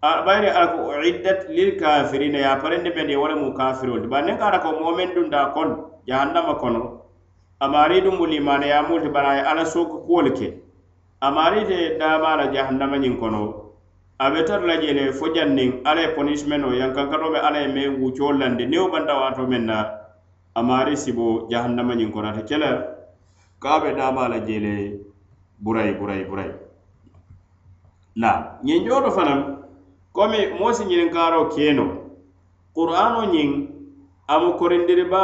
bayri 0.01 0.47
ala 0.47 0.67
ko 0.75 0.95
uiddat 0.95 1.49
lil 1.49 1.75
kafirina 1.79 2.39
ya 2.39 2.55
parende 2.61 2.95
men 2.95 3.09
ye 3.09 3.17
wala 3.17 3.35
mu 3.35 3.51
kafirol 3.53 4.07
ba 4.07 4.21
ne 4.21 4.37
kara 4.37 4.59
ko 4.59 4.71
momen 4.79 5.13
dun 5.13 5.29
da 5.29 5.51
kon 5.53 5.91
jahannama 6.07 6.55
kono. 6.59 7.01
Amari 7.61 8.01
dum 8.01 8.15
mul 8.17 8.31
imana 8.31 8.65
ya 8.65 8.81
mul 8.87 9.11
bara 9.11 9.43
ala 9.43 9.65
soko 9.65 10.07
kuwol 10.07 10.31
ke. 10.31 10.55
Amari 11.21 11.65
de 11.67 11.97
dama 11.99 12.37
la 12.37 12.47
jahannama 12.47 12.97
nyin 12.97 13.19
kono. 13.19 13.75
Abe 14.19 14.45
tar 14.47 14.61
la 14.65 14.79
jele 14.79 15.11
fo 15.11 15.33
jannin 15.35 15.81
ala 15.85 16.01
e 16.01 16.15
punishment 16.15 16.63
o 16.63 16.69
yankan 16.71 17.11
kato 17.11 17.31
be 17.31 17.37
ala 17.37 17.59
e 17.59 17.67
me 17.67 17.87
wucho 17.99 18.31
lande. 18.31 18.65
Ne 18.69 18.77
o 18.77 18.87
banda 18.89 19.13
wato 19.13 19.45
men 19.47 19.65
na 19.65 19.83
amari 20.55 20.95
sibo 20.95 21.49
jahannama 21.51 21.95
nyin 21.95 22.13
kono. 22.13 22.31
Ta 22.33 22.41
kela 22.47 22.87
ka 23.59 23.79
be 23.83 23.93
dama 23.95 24.29
la 24.29 24.39
jele 24.39 24.95
burai 25.61 25.91
burai 25.99 26.23
burai 26.23 26.53
na 28.15 28.55
nyin 28.63 28.87
jodo 28.87 29.11
fanam 29.11 29.58
komi 30.15 30.39
moosi 30.59 30.83
ñiniŋ 30.89 31.09
kaaro 31.15 31.41
keno. 31.53 31.85
Qur'ano 32.75 33.21
ñiŋ 33.33 33.49
amu 34.33 34.53
korindiri 34.59 35.05
ba 35.09 35.23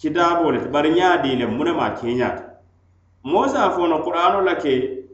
kitaabo 0.00 0.50
le 0.50 0.58
bari 0.72 0.90
ñaadi 0.98 1.36
le 1.38 1.46
mu 1.46 1.62
keñaata 1.98 2.42
moosi 3.24 3.56
a 3.56 3.70
fono 3.70 4.02
qur'ano 4.02 4.40
la 4.42 4.54
ke 4.56 5.06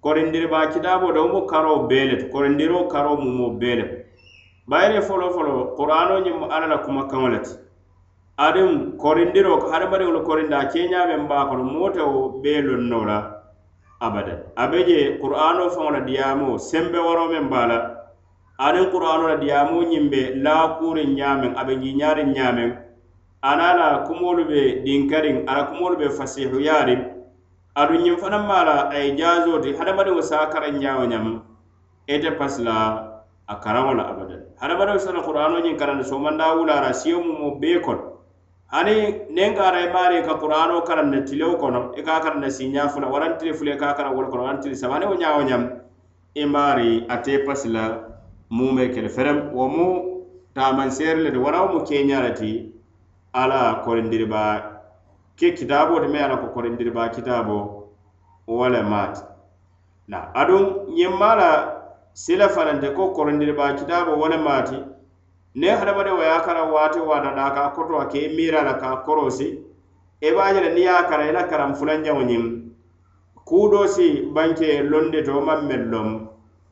korindiri 0.00 0.46
ba 0.46 0.66
kitaabo 0.72 1.12
de 1.12 1.18
wo 1.20 1.28
mu 1.28 1.46
karo 1.46 1.86
bee 1.88 2.04
le 2.06 2.28
korindiro 2.32 2.86
karo 2.88 3.16
mu 3.16 3.30
mo 3.38 3.48
bee 3.60 3.74
le 3.76 4.06
bayire 4.68 5.00
folo 5.02 5.30
folo 5.30 5.74
qur'ano 5.76 6.20
ñiŋ 6.24 6.36
mu 6.40 6.46
alla 6.46 6.66
la 6.66 6.78
kumakaŋo 6.78 7.28
le 7.28 7.38
ti 7.42 7.54
adiŋ 8.36 8.96
korindiro 9.02 9.52
hadamadiŋolu 9.70 10.20
korindi 10.28 10.54
a 10.54 10.64
keñaameŋ 10.72 11.26
baa 11.28 11.46
kono 11.48 11.64
moo 11.64 11.90
te 11.90 12.00
wo 12.02 12.38
bee 12.42 12.60
lonno 12.62 13.04
la 13.04 13.18
abada 14.00 14.34
a 14.56 14.64
be 14.70 14.78
je 14.88 15.18
qur'ano 15.20 15.70
faŋo 15.74 15.90
la 15.90 16.00
diyaamo 16.00 16.58
sembe 16.58 16.98
waro 16.98 17.24
meŋ 17.32 17.48
baa 17.50 17.66
la. 17.66 18.03
Aniŋ 18.58 18.90
qur'ano 18.90 19.28
la 19.28 19.36
diyaamu 19.36 19.82
ñiŋ 19.82 20.04
be 20.10 20.20
laakuriŋ 20.38 21.10
ñaameŋ 21.18 21.52
a 21.58 21.64
be 21.64 21.74
ñiñaariŋ 21.76 22.28
ñaameŋ 22.32 22.70
ana 23.42 23.74
la 23.74 23.88
kumoolu 24.06 24.44
be 24.46 24.82
dinkariŋ 24.84 25.42
a 25.46 25.52
la 25.54 25.62
kumoolu 25.66 25.96
be 25.96 26.08
fasihuyaariŋ 26.10 27.00
aduŋ 27.74 27.98
ñiŋ 28.04 28.16
fanaŋ 28.16 28.46
maa 28.46 28.64
la 28.64 28.76
a 28.90 28.98
ye 28.98 29.16
jaazoo 29.18 29.58
ti 29.58 29.74
hadamadiŋo 29.74 30.22
se 30.22 30.34
a 30.36 30.46
karaŋ 30.46 30.78
ñaawo 30.78 31.04
ñam 31.06 31.42
ite 32.06 32.30
pasi 32.38 32.62
la 32.62 33.10
a 33.46 33.54
karaŋo 33.60 33.94
la 33.94 34.04
abadan. 34.14 34.42
Hadamadiŋo 34.60 34.98
se 34.98 35.12
la 35.12 35.60
ñiŋ 35.60 35.76
karandi 35.76 36.04
somandaa 36.04 36.54
wulaara 36.54 36.92
siyo 36.94 37.20
mumo 37.20 37.58
bee 37.58 37.80
kono 37.80 38.14
hani 38.70 39.26
neŋ 39.34 39.54
ka 39.56 39.62
ara 39.66 39.80
i 39.82 39.90
maari 39.92 40.22
ka 40.22 40.38
qur'ano 40.38 40.82
karaŋ 40.86 41.24
tilewo 41.26 41.58
kono 41.58 41.90
i 41.98 42.02
ka 42.02 42.20
karaŋ 42.22 42.38
na 42.40 42.46
siiñaa 42.50 42.88
fula 42.88 43.10
waraŋ 43.10 43.36
tili 43.38 43.52
fula 43.52 43.74
i 43.74 43.78
ka 43.78 43.94
karaŋ 43.98 44.14
wolu 44.14 44.28
kono 44.30 44.42
waraŋ 44.46 44.62
tili 44.62 44.76
saba 44.76 44.94
hani 44.94 45.06
wo 45.06 45.14
ñaawo 45.14 45.42
ñam 45.42 45.62
i 46.34 46.44
maari 46.46 47.06
ate 47.08 47.42
pasi 47.46 47.68
la 47.68 48.13
mume 48.50 48.88
kele 48.88 49.08
ferem. 49.08 49.50
Wo 49.52 49.68
mu 49.68 49.86
tamanseeri 50.54 51.22
le 51.22 51.30
ti 51.30 51.38
warawo 51.38 51.72
mu 51.72 51.80
keña 51.84 52.20
le 52.22 52.32
ti 52.34 52.72
ala 53.32 53.82
korindiriba 53.84 54.80
ke 55.36 55.52
kitaaboo 55.54 56.00
ti 56.00 56.08
me 56.08 56.18
ala 56.22 56.36
ko 56.36 56.46
korindiriba 56.54 57.08
kitabo 57.10 57.88
wo 58.46 58.68
le 58.68 58.82
maati. 58.82 59.22
Na 60.08 60.30
aduŋ 60.34 60.94
ñiŋ 60.94 61.12
maa 61.18 61.34
la 61.36 61.50
sila 62.12 62.48
fanante 62.48 62.94
ko 62.94 63.10
korondiriba 63.12 63.74
kitabo 63.74 64.16
wo 64.20 64.28
le 64.28 64.36
maati. 64.36 64.76
Ne 65.54 65.68
hadamadiŋo 65.68 66.22
ye 66.22 66.30
a 66.30 66.40
kara 66.40 66.64
waati 66.64 66.98
waata 67.00 67.34
da 67.34 67.50
ka 67.54 67.70
koto 67.74 67.98
a 67.98 68.06
ke 68.06 68.28
miira 68.36 68.62
la 68.62 68.74
ka 68.78 69.02
korosi. 69.06 69.58
E 70.20 70.28
I 70.28 70.30
be 70.32 70.38
a 70.40 70.54
je 70.54 70.60
le 70.60 70.70
niŋ 70.74 70.78
ye 70.82 70.88
a 70.88 71.04
kara 71.08 71.24
i 71.28 71.32
la 71.32 71.48
karanfulanjaŋo 71.48 72.22
ñiŋ 72.22 72.44
kuudo 73.44 73.86
si 73.86 74.22
banke 74.34 74.82
londi 74.82 75.22
to 75.22 75.40
maŋ 75.40 75.60
meŋ 75.68 75.82
loŋ 75.92 76.08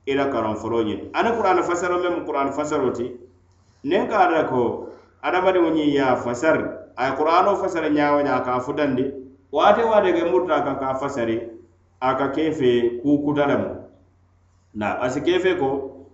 i 0.06 0.14
la 0.14 0.26
karan 0.30 0.56
folo 0.56 0.82
ñiŋ 0.82 1.00
ani 1.14 1.30
kurani 1.36 1.62
fasaro 1.62 1.98
meŋ 2.02 2.24
kurani 2.26 2.52
fasaro 2.52 2.90
ti. 2.90 3.06
Niŋ 3.84 4.08
ka 4.10 4.16
ada 4.28 4.44
ko 4.50 4.88
adamadiŋo 5.22 5.70
ñiŋ 5.70 5.88
ye 5.94 6.00
a 6.02 6.16
fasari 6.16 6.64
a 6.96 7.06
ye 7.06 7.12
kurano 7.16 7.56
fasari 7.56 7.90
ñawo 7.90 8.22
ña 8.22 8.42
ka 8.44 8.52
a 8.54 8.60
futandi. 8.60 9.04
Waati 9.52 9.82
waati 9.82 10.12
ke 10.12 10.24
murta 10.30 10.64
kaŋ 10.64 10.76
ka 10.80 10.94
fasari 10.94 11.36
a 12.00 12.14
ka 12.18 12.28
kefe 12.32 12.98
kuu 13.02 13.32
lemu. 13.34 13.68
Na 14.74 14.98
asi 15.00 15.20
kefe 15.20 15.54
ko 15.58 15.68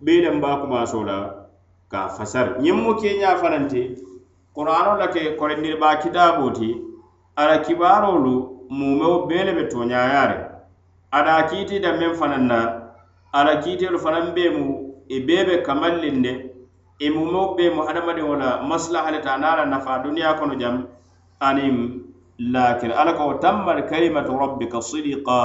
biileŋ 0.05 0.41
baa 0.41 0.61
kumaso 0.61 1.03
la 1.05 1.49
ka 1.89 2.09
a 2.13 2.61
ñiŋ 2.61 2.77
mu 2.77 2.95
keña 2.95 3.37
fanaŋ 3.37 3.69
ti 3.69 3.97
la 4.99 5.07
ke 5.09 5.37
korindiriba 5.39 5.97
kitabo 6.03 6.51
ti 6.51 6.77
ala 7.37 7.59
kibarolu 7.63 8.67
mumeo 8.69 9.27
bee 9.27 9.45
le 9.45 9.53
be 9.55 9.69
toñayari 9.69 10.45
ada 11.11 11.47
kiiti 11.49 11.81
da 11.81 11.93
meŋ 11.97 12.15
fanaŋ 12.15 12.43
na 12.47 12.78
ala 13.33 13.57
kiitelu 13.63 13.99
fanaŋ 13.99 14.35
bee 14.35 14.51
mu 14.51 14.67
i 15.09 15.21
bee 15.21 15.45
be 15.45 15.63
kamallinde 15.63 16.33
i 16.99 17.11
mumo 17.11 17.55
bee 17.57 17.71
mu 17.71 17.83
hadamadiŋo 17.87 18.35
la 18.37 18.63
maslaha 18.63 19.11
le 19.11 19.21
ta 19.21 19.35
anaŋ 19.37 19.57
la 19.59 19.65
nafa 19.67 20.03
duniyaa 20.05 20.35
kono 20.39 20.55
jam 20.55 20.87
aniŋ 21.41 21.75
lakira 22.53 22.95
alla 22.97 23.13
ko 23.13 23.35
tammat 23.43 23.89
kalimatu 23.91 24.33
rabbika 24.39 24.81
sidiqa 24.81 25.39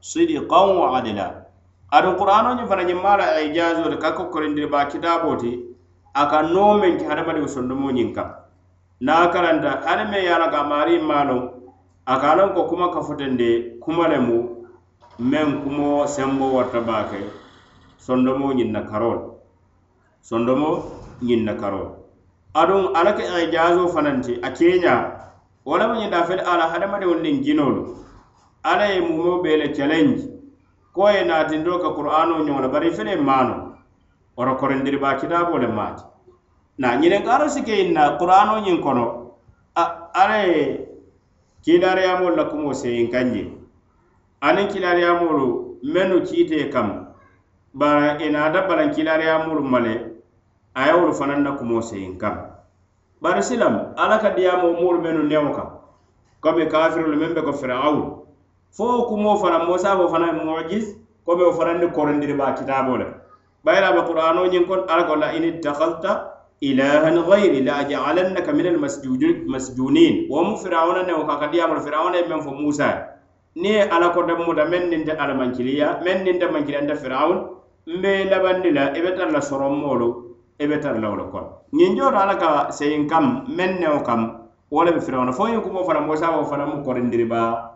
sidiqan 0.00 0.76
wa 0.76 0.98
adila. 0.98 1.26
Aduŋ 1.90 2.14
qur'ano 2.18 2.54
ñiŋ 2.54 2.66
fana 2.68 2.82
ñiŋ 2.84 3.00
maa 3.02 3.16
la 3.16 3.26
ijazo 3.42 3.88
le 3.90 3.96
ka 3.98 4.12
ko 4.12 4.24
korindiri 4.32 4.66
baa 4.66 4.86
kitaaboo 4.86 5.36
ti 5.36 5.50
a 6.14 6.26
ka 6.30 6.42
noo 6.42 6.78
meŋ 6.78 6.98
ke 6.98 7.04
hadamadiŋo 7.10 7.48
sondomo 7.48 7.90
ñiŋ 7.90 8.12
kaŋ 8.14 8.28
niŋ 9.00 9.14
a 9.14 9.26
karanta 9.32 9.70
hani 9.86 10.04
meŋ 10.10 10.22
ye 10.22 10.30
a 10.30 10.38
la 10.38 10.48
ka 10.54 10.62
maariŋ 10.62 11.02
maa 11.02 11.24
loŋ 11.24 11.42
a 12.06 12.14
ka 12.20 12.26
a 12.32 12.36
loŋ 12.38 12.54
ko 12.54 12.62
kuma 12.70 12.86
ka 12.94 13.00
fotende 13.02 13.78
kuma 13.82 14.08
le 14.08 14.18
mu 14.18 14.38
meŋ 15.18 15.62
kumo 15.62 16.06
sembo 16.06 16.54
warta 16.54 16.80
baake 16.80 17.22
sondomo 17.98 18.52
ñiŋ 18.52 18.70
na 18.72 18.82
sondomo 20.20 20.90
ñiŋ 21.22 21.44
na 21.44 21.54
karol. 21.54 21.88
Aduŋ 22.54 22.94
alla 22.94 23.12
ke 23.14 23.22
jazo 23.52 23.88
fananti 23.88 24.40
a 24.42 24.50
keña 24.50 25.14
wo 25.64 25.78
lemu 25.78 25.94
ñiŋ 25.94 26.10
dafele 26.10 26.42
ala 26.42 26.66
hadamadiŋolu 26.66 27.20
niŋ 27.22 27.42
jinolu 27.44 27.96
alla 28.64 28.86
ye 28.86 29.00
mumo 29.00 29.42
bee 29.42 29.56
le 29.56 29.72
challenge. 29.72 30.22
Ko 30.92 31.08
ye 31.08 31.24
naatindoo 31.24 31.78
ka 31.78 31.94
qur'ano 31.94 32.42
ñoŋo 32.44 32.60
la 32.60 32.68
bari 32.68 32.90
fele 32.90 33.16
maano 33.16 33.76
wara 34.36 34.54
korindiri 34.54 34.98
baa 34.98 35.14
kitaabo 35.14 35.58
le 35.58 35.68
maati 35.68 36.02
na 36.78 36.96
ñiniŋ 36.98 37.22
karo 37.24 37.48
si 37.48 37.62
ke 37.62 37.92
na 37.92 38.18
qur'ano 38.18 38.58
ñiŋ 38.66 38.82
kono. 38.82 39.30
A 39.76 40.10
alla 40.12 40.42
ye 40.42 40.90
amol 42.10 42.34
la 42.34 42.44
kumo 42.50 42.74
se 42.74 42.90
kaŋ 43.12 43.32
je 43.34 43.63
aniŋ 44.46 44.66
kilariyamolu 44.72 45.80
mennu 45.82 46.20
kiite 46.28 46.68
kam 46.72 46.88
bara 47.74 48.18
i 48.20 48.28
naata 48.30 48.68
balaŋ 48.68 48.90
kilariyamolu 48.94 49.62
male 49.72 49.94
a 50.74 50.86
ye 50.86 50.92
wolu 50.92 51.14
fanaŋ 51.20 51.40
na 51.42 51.52
kumo 51.56 51.80
seyin 51.80 52.18
kam 52.18 52.36
bari 53.22 53.42
silam 53.42 53.94
alla 53.96 54.18
ka 54.18 54.30
diyamo 54.36 54.72
moolu 54.80 55.00
mennu 55.00 55.22
newo 55.30 55.50
kam 55.56 55.68
komi 56.40 56.66
kafirolu 56.68 57.16
meŋ 57.16 57.32
be 57.34 57.42
ko 57.42 57.52
firawunu 57.52 58.04
fo 58.76 59.08
kumo 59.08 59.36
fanaŋ 59.42 59.62
mosa 59.68 59.96
fo 59.96 60.08
fanaŋ 60.12 60.44
mojis 60.44 60.86
komi 61.24 61.42
wo 61.48 61.52
fanaŋ 61.52 61.76
ni 61.80 61.86
korondiri 61.96 62.34
ba 62.36 62.52
kitabo 62.52 62.96
le 63.00 63.06
bayira 63.64 63.92
be 63.96 64.00
ñiŋ 64.52 64.66
kon 64.68 64.84
alla 64.88 65.04
ko 65.08 65.16
la 65.16 65.32
in 65.32 65.44
ittakhadta 65.44 66.12
ilahan 66.60 67.16
gayri 67.28 67.64
la 67.64 67.80
ajalannaka 67.80 68.52
min 68.52 68.66
almasjunin 68.66 70.28
wo 70.28 70.44
mu 70.44 70.56
firawuna 70.60 71.02
newo 71.08 71.24
ka 71.24 71.40
ka 71.40 71.46
diyamolu 71.48 71.80
firawuna 71.80 72.16
ye 72.20 72.28
meŋ 72.28 72.40
fo 72.44 72.50
musa 72.52 72.86
ye 72.92 73.13
ni 73.56 73.68
ye 73.68 73.82
ala 73.82 74.10
ko 74.10 74.22
dammuta 74.22 74.64
meŋ 74.66 74.82
niŋ 74.90 75.04
te 75.06 75.12
ala 75.12 75.34
meŋ 75.34 75.50
niŋ 76.24 76.38
te 76.40 76.46
mankiliyanta 76.46 76.94
firawun 76.94 77.38
mbe 77.86 78.24
labandi 78.30 78.70
la 78.72 78.92
e 78.94 78.98
i 78.98 79.02
be 79.02 79.14
tara 79.16 79.30
la 79.30 79.40
soronmoolu 79.40 80.08
i 80.58 80.64
e 80.64 80.66
be 80.66 80.78
tara 80.80 80.98
la 80.98 81.08
wo 81.10 81.16
le 81.16 81.24
kono 81.30 81.48
ñiŋ 81.72 81.96
jooto 81.96 82.16
ala 82.18 82.34
ka 82.36 82.70
seyin 82.72 83.06
kam 83.06 83.44
meŋ 83.56 83.78
newo 83.80 84.00
kam 84.02 84.20
wo 84.70 84.82
le 84.82 84.92
be 84.92 85.00
firawuna. 85.00 85.32
Fo 85.32 85.46
ñiŋ 85.46 85.62
kumo 85.62 85.84
fana 85.84 86.00
moosa 86.00 86.30
wo 86.36 86.44
fana 86.44 86.66
mu 86.66 86.82
korindiriba 86.82 87.70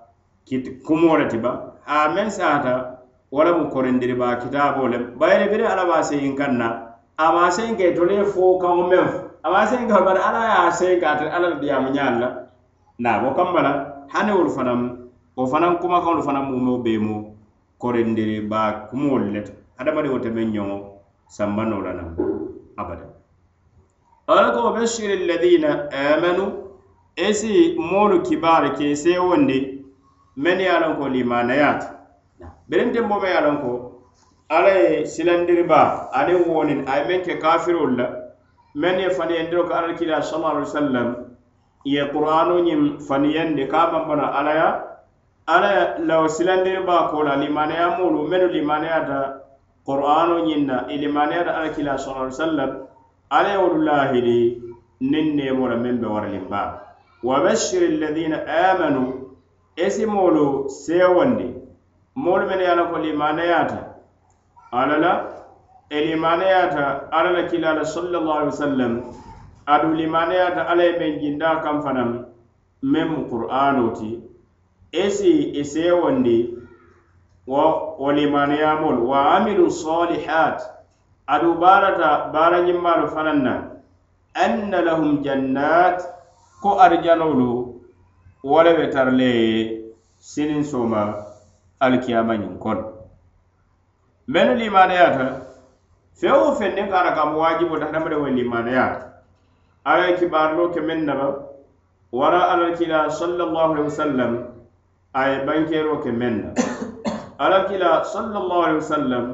kumo 0.87 1.17
le 1.17 1.27
ti 1.29 1.39
ba. 1.39 1.75
A 1.87 2.09
meŋ 2.15 2.31
saata 2.31 2.99
wo 3.31 3.45
le 3.45 3.53
mu 3.53 3.69
korindiriba 3.71 4.37
kitaabo 4.43 4.89
le 4.89 4.99
bayiri 5.19 5.49
biri 5.51 5.65
ala 5.65 5.85
be 5.85 5.93
a 5.93 6.03
seyin 6.03 6.35
kaŋ 6.37 6.53
na 6.59 6.97
a 7.19 7.33
maŋ 7.33 7.51
seyin 7.51 7.77
ke 7.77 7.95
tolu 7.95 8.13
ye 8.15 8.25
fo 8.25 8.59
kaŋo 8.59 8.89
meŋ 8.89 9.07
a 9.45 9.51
maŋ 9.51 9.67
seyin 9.67 9.89
ka 9.89 10.01
bari 10.03 10.19
ala 10.19 10.41
ye 10.43 10.55
a 10.67 10.71
seyin 10.73 11.01
ka 11.01 11.09
ate 11.13 11.31
ala 11.31 11.49
le 11.49 11.61
diyaamu 11.61 11.91
ñaalu 11.95 12.19
la. 12.21 12.29
Naabo 12.99 13.31
kamma 13.37 13.63
la 13.63 13.73
hani 14.09 14.33
wolu 14.33 14.51
fanaŋ 14.51 15.08
wo 15.39 15.47
fanaŋ 15.47 15.79
kumakaŋolu 15.81 16.23
fanaŋ 16.27 16.45
mumeo 16.51 16.79
bee 16.85 16.99
mu 16.99 17.17
korendiri 17.79 18.41
baa 18.51 18.91
kumoolu 18.91 19.27
le 19.35 19.41
to 19.47 19.53
hadamadiŋo 19.79 20.19
te 20.19 20.31
meŋ 20.37 20.49
ñoŋo 20.55 20.77
sambanoo 21.37 21.83
la 21.87 21.93
naŋ 21.99 22.09
abada. 22.81 23.07
Ala 24.27 24.51
ko 24.51 24.75
bashiri 24.75 25.15
alladina 25.23 25.71
amanu 25.91 26.45
esi 27.15 27.79
moolu 27.79 28.17
kibaari 28.27 28.71
ke 28.79 28.97
seewondi 29.03 29.59
men 30.37 30.59
ye 30.61 30.69
a 30.69 30.81
loŋ 30.83 30.93
ko 30.99 31.05
limanayaati 31.15 31.87
berinte 32.69 32.99
bo 33.09 33.21
me 33.23 33.29
ye 33.31 33.37
a 33.39 33.47
loŋ 33.47 33.57
ko 33.63 33.71
ala 34.51 34.71
ye 34.75 35.07
silandiri 35.07 35.63
baa 35.63 36.11
aniŋ 36.19 36.41
woonin 36.51 36.81
a 36.91 36.99
ye 36.99 37.05
meŋ 37.09 37.21
ke 37.23 37.39
kafirolu 37.39 37.97
la. 37.97 38.07
Meŋ 38.75 38.99
ye 38.99 39.11
faniyandiro 39.11 39.69
ko 39.69 39.73
alla 39.75 39.95
kila 39.95 40.19
sallallahu 40.23 40.51
alaihi 40.57 40.71
wasallam 40.71 41.09
ye 41.85 42.03
qur'anu 42.11 42.55
ñiŋ 42.67 42.83
faniyandi 43.07 43.69
ka 43.71 43.87
bambana 43.93 44.35
alaya 44.35 44.88
ala 45.49 45.97
law 46.05 46.29
silandiriba 46.29 47.09
ko 47.11 47.23
la 47.25 47.37
limanaya 47.41 47.97
moolu 47.97 48.29
mennu 48.29 48.49
limanayata 48.53 49.41
qur'ano 49.89 50.45
ñiŋ 50.45 50.63
na 50.69 50.77
i 50.93 50.99
limanayata 51.01 51.57
ala 51.57 51.69
kila 51.73 51.97
sallallahu 51.97 52.29
alaihi 52.29 52.37
wasallam 52.37 52.71
ala 53.37 53.49
ye 53.49 53.57
wolu 53.57 53.79
lahidi 53.89 54.41
niŋ 55.01 55.27
nemo 55.41 55.69
la 55.69 55.77
meŋ 55.77 55.97
be 56.01 56.07
waraliŋ 56.07 56.45
baa 56.53 56.69
wa 57.25 57.41
bashir 57.41 57.83
alladhina 57.89 58.45
amanu 58.45 59.03
esi 59.77 60.05
moolu 60.07 60.69
sewondi 60.69 61.49
moolu 62.15 62.45
men 62.47 62.61
ye 62.61 62.67
a 62.69 62.77
la 62.77 62.85
ko 62.93 62.97
limanayata 63.01 63.81
ala 64.73 64.97
la 65.05 65.13
e 65.89 65.99
limanayata 66.13 67.09
ala 67.11 67.31
la 67.33 67.43
kila 67.49 67.73
la 67.75 67.85
sallallahu 67.89 68.39
alaihi 68.41 68.53
wasallam 68.57 68.93
adu 69.67 69.95
limanayata 69.97 70.69
ala 70.69 70.83
ye 70.85 70.93
men 71.01 71.21
jinda 71.25 71.57
kam 71.65 71.81
fanam 71.81 72.11
meŋ 72.85 73.09
mu 73.17 73.23
qur'ano 73.33 73.97
ti 73.97 74.29
esi 74.93 75.53
i 75.61 75.65
sewondi 75.65 76.55
wo 77.47 77.97
wo 77.99 78.13
limaniyamolu 78.13 79.09
wa 79.11 79.37
amilu 79.37 79.71
salihat 79.71 80.61
adu 81.27 81.55
barata 81.55 82.31
baarañimmaalu 82.33 83.09
fanaŋ 83.09 83.39
na. 83.43 83.55
Anna 84.39 84.83
lahum 84.87 85.23
jannat 85.25 85.99
ko 86.63 86.79
arjanolu 86.79 87.81
wo 88.45 88.63
le 88.63 88.73
be 88.77 88.87
tara 88.93 89.11
le 89.11 89.25
ye 89.25 89.83
sinin 90.19 90.63
soma 90.65 91.25
alikiyama 91.81 92.35
ñiŋ 92.39 92.59
kono 92.63 92.85
mennu 94.29 94.55
limaniyata 94.55 95.27
feŋ 96.19 96.33
wo 96.43 96.55
feŋ 96.59 96.71
niŋ 96.75 96.87
ka 96.91 97.15
ka 97.17 97.23
mu 97.31 97.39
waajibota 97.43 97.87
hadamadiŋ 97.87 98.21
wo 98.23 98.29
limaniyata 98.29 99.07
ala 99.85 100.07
ye 100.07 100.17
kibaaruloo 100.19 100.71
ke 100.75 100.81
meŋ 100.81 101.01
naba 101.07 101.27
wara 102.13 102.41
alal 102.53 102.77
kila 102.79 103.11
sallallahu 103.11 103.73
alaihi 103.75 103.89
wasallam 103.91 104.33
a 105.15 105.29
ye 105.31 105.45
bankeero 105.47 106.03
ke 106.03 106.11
meŋ 106.13 106.35
na 106.43 106.51
alla 107.39 108.05
sallallahu 108.05 108.63
alaihi 108.63 108.81
wasallam 108.85 109.25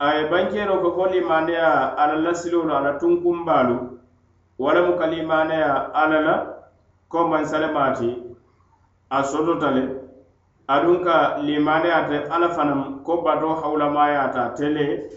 a 0.00 0.14
ye 0.16 0.28
bankeero 0.30 0.82
ke 0.82 0.90
ko 0.96 1.06
limaneya 1.06 1.94
alla 1.96 2.16
lasilolu 2.18 2.72
alla 2.74 2.98
tunkumbaalu 2.98 3.98
wala 4.58 4.82
mu 4.82 4.98
kalimaneya 4.98 5.94
alla 5.94 6.20
la 6.20 6.36
ko 7.08 7.28
mansalemaati 7.28 8.10
a 9.10 9.22
sotota 9.22 9.70
le 9.70 9.82
aduŋ 10.68 11.04
ka 11.04 11.38
limaneya 11.46 12.08
te 12.08 12.16
alla 12.30 12.48
fanaŋ 12.50 13.04
ko 13.04 13.22
bato 13.22 13.54
hawulamayata 13.62 14.54
tele 14.58 15.10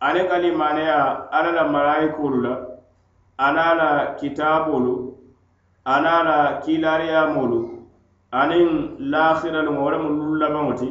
aniŋ 0.00 0.26
ka 0.28 0.36
limaneya 0.38 1.30
alla 1.30 1.52
la 1.52 1.64
malayikolu 1.70 2.42
la 2.42 2.54
ana 3.38 3.74
la 3.74 3.90
kitaabolu 4.18 5.14
ana 5.84 6.22
la 6.22 6.38
kiilariyamolu 6.60 7.81
aniŋ 8.40 8.68
laahiralu 9.12 9.70
ŋo 9.74 9.80
wo 9.84 9.90
lemu 9.92 10.08
lulu 10.18 10.74
ti 10.80 10.88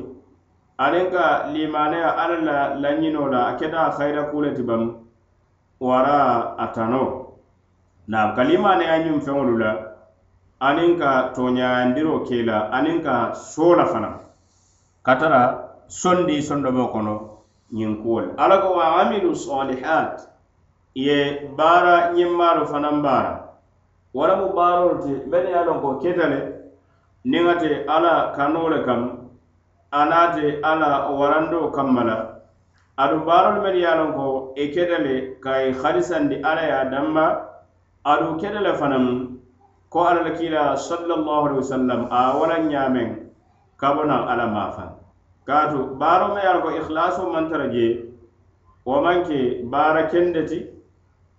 aniŋ 0.77 1.05
ka 1.13 1.25
limaneya 1.53 2.09
alla 2.21 2.37
la 2.47 2.57
lañinoo 2.81 3.29
la 3.33 3.39
a 3.49 3.55
keta 3.59 3.91
hayira 3.97 4.23
kuu 4.29 4.41
le 4.41 4.53
ti 4.53 4.63
baŋ 4.63 4.81
wara 5.79 6.55
a 6.57 6.65
tanoo. 6.75 7.37
Naam 8.07 8.35
ka 8.35 8.43
limaneya 8.43 9.03
ñiŋ 9.05 9.17
feŋolu 9.25 9.57
la 9.57 9.71
aniŋ 10.67 10.97
ka 11.01 11.11
tooñayandiroo 11.35 12.25
ke 12.27 12.43
la 12.49 12.69
aniŋ 12.77 13.01
ka 13.05 13.33
soo 13.33 13.75
la 13.75 13.85
fanaŋ 13.85 14.15
ka 15.05 15.13
tara 15.19 15.41
sondi 15.87 16.41
sondomo 16.41 16.87
kono 16.93 17.15
ñiŋ 17.73 18.01
kuwol. 18.01 18.25
Alla 18.37 18.57
ko 18.61 18.69
wa 18.77 19.01
amilu 19.01 19.35
solihat 19.35 20.29
ye 20.95 21.17
baara 21.57 22.13
ñimmaalu 22.13 22.65
fanaŋ 22.71 23.01
baara 23.01 23.33
wo 24.13 24.27
lemu 24.27 24.53
baarolu 24.57 24.95
ti 25.03 25.11
mennu 25.29 25.49
ye 25.49 25.57
a 25.57 25.65
loŋ 25.65 25.77
ko 25.81 25.89
keta 26.01 26.25
le 26.27 26.39
niŋ 27.25 27.45
ate 27.53 27.85
ala 27.87 28.33
kanoo 28.35 28.69
le 28.69 28.79
kam 28.85 29.01
anaate 29.91 30.59
ala 30.63 31.11
warando 31.19 31.69
kamma 31.71 32.03
la 32.03 32.17
adu 32.97 33.25
baarolu 33.27 33.61
mene 33.61 33.77
ye 33.79 33.85
a 33.85 33.95
loŋ 33.99 34.11
ko 34.17 34.53
i 34.57 34.65
keta 34.73 34.97
le 35.05 35.37
ka 35.43 35.51
i 35.61 35.71
halisandi 35.81 36.41
ala 36.43 36.61
ye 36.61 36.71
a 36.71 36.85
damma 36.91 37.25
aɗu 38.11 38.37
kede 38.41 38.59
le 38.65 38.73
fanaŋ 38.73 39.05
ko 39.89 39.99
alla 40.09 40.21
la 40.23 40.31
kiila 40.37 40.63
sallallahu 40.77 41.45
alaihi 41.45 41.61
wasallam 41.63 42.07
a 42.09 42.21
wala 42.39 42.57
ñaameŋ 42.71 43.09
kabona 43.77 44.25
alla 44.31 44.47
maafaŋ 44.47 44.89
kaatu 45.45 45.79
baaro 46.01 46.33
me 46.33 46.41
ye 46.41 46.47
a 46.47 46.53
la 46.55 46.61
ko 46.61 46.69
ikhlaso 46.79 47.29
maŋ 47.33 47.49
tara 47.51 47.67
je 47.73 47.85
wo 48.85 49.01
maŋ 49.01 49.17
ke 49.29 49.39
baara 49.71 50.09
kende 50.09 50.41
ti 50.49 50.59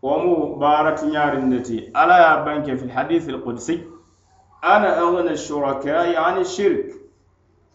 wo 0.03 0.15
mu 0.23 0.35
baara 0.63 0.95
tiñaariŋ 0.95 1.63
ti 1.67 1.91
alla 1.95 2.17
ye 2.23 2.27
a 2.35 2.45
banke 2.45 2.71
fi 2.79 2.87
lhadith 2.87 3.29
alqudsi 3.29 3.92
ana 4.63 4.97
aghna 4.97 5.37
shurakai 5.37 6.15
yani 6.15 6.45
shirk 6.45 6.93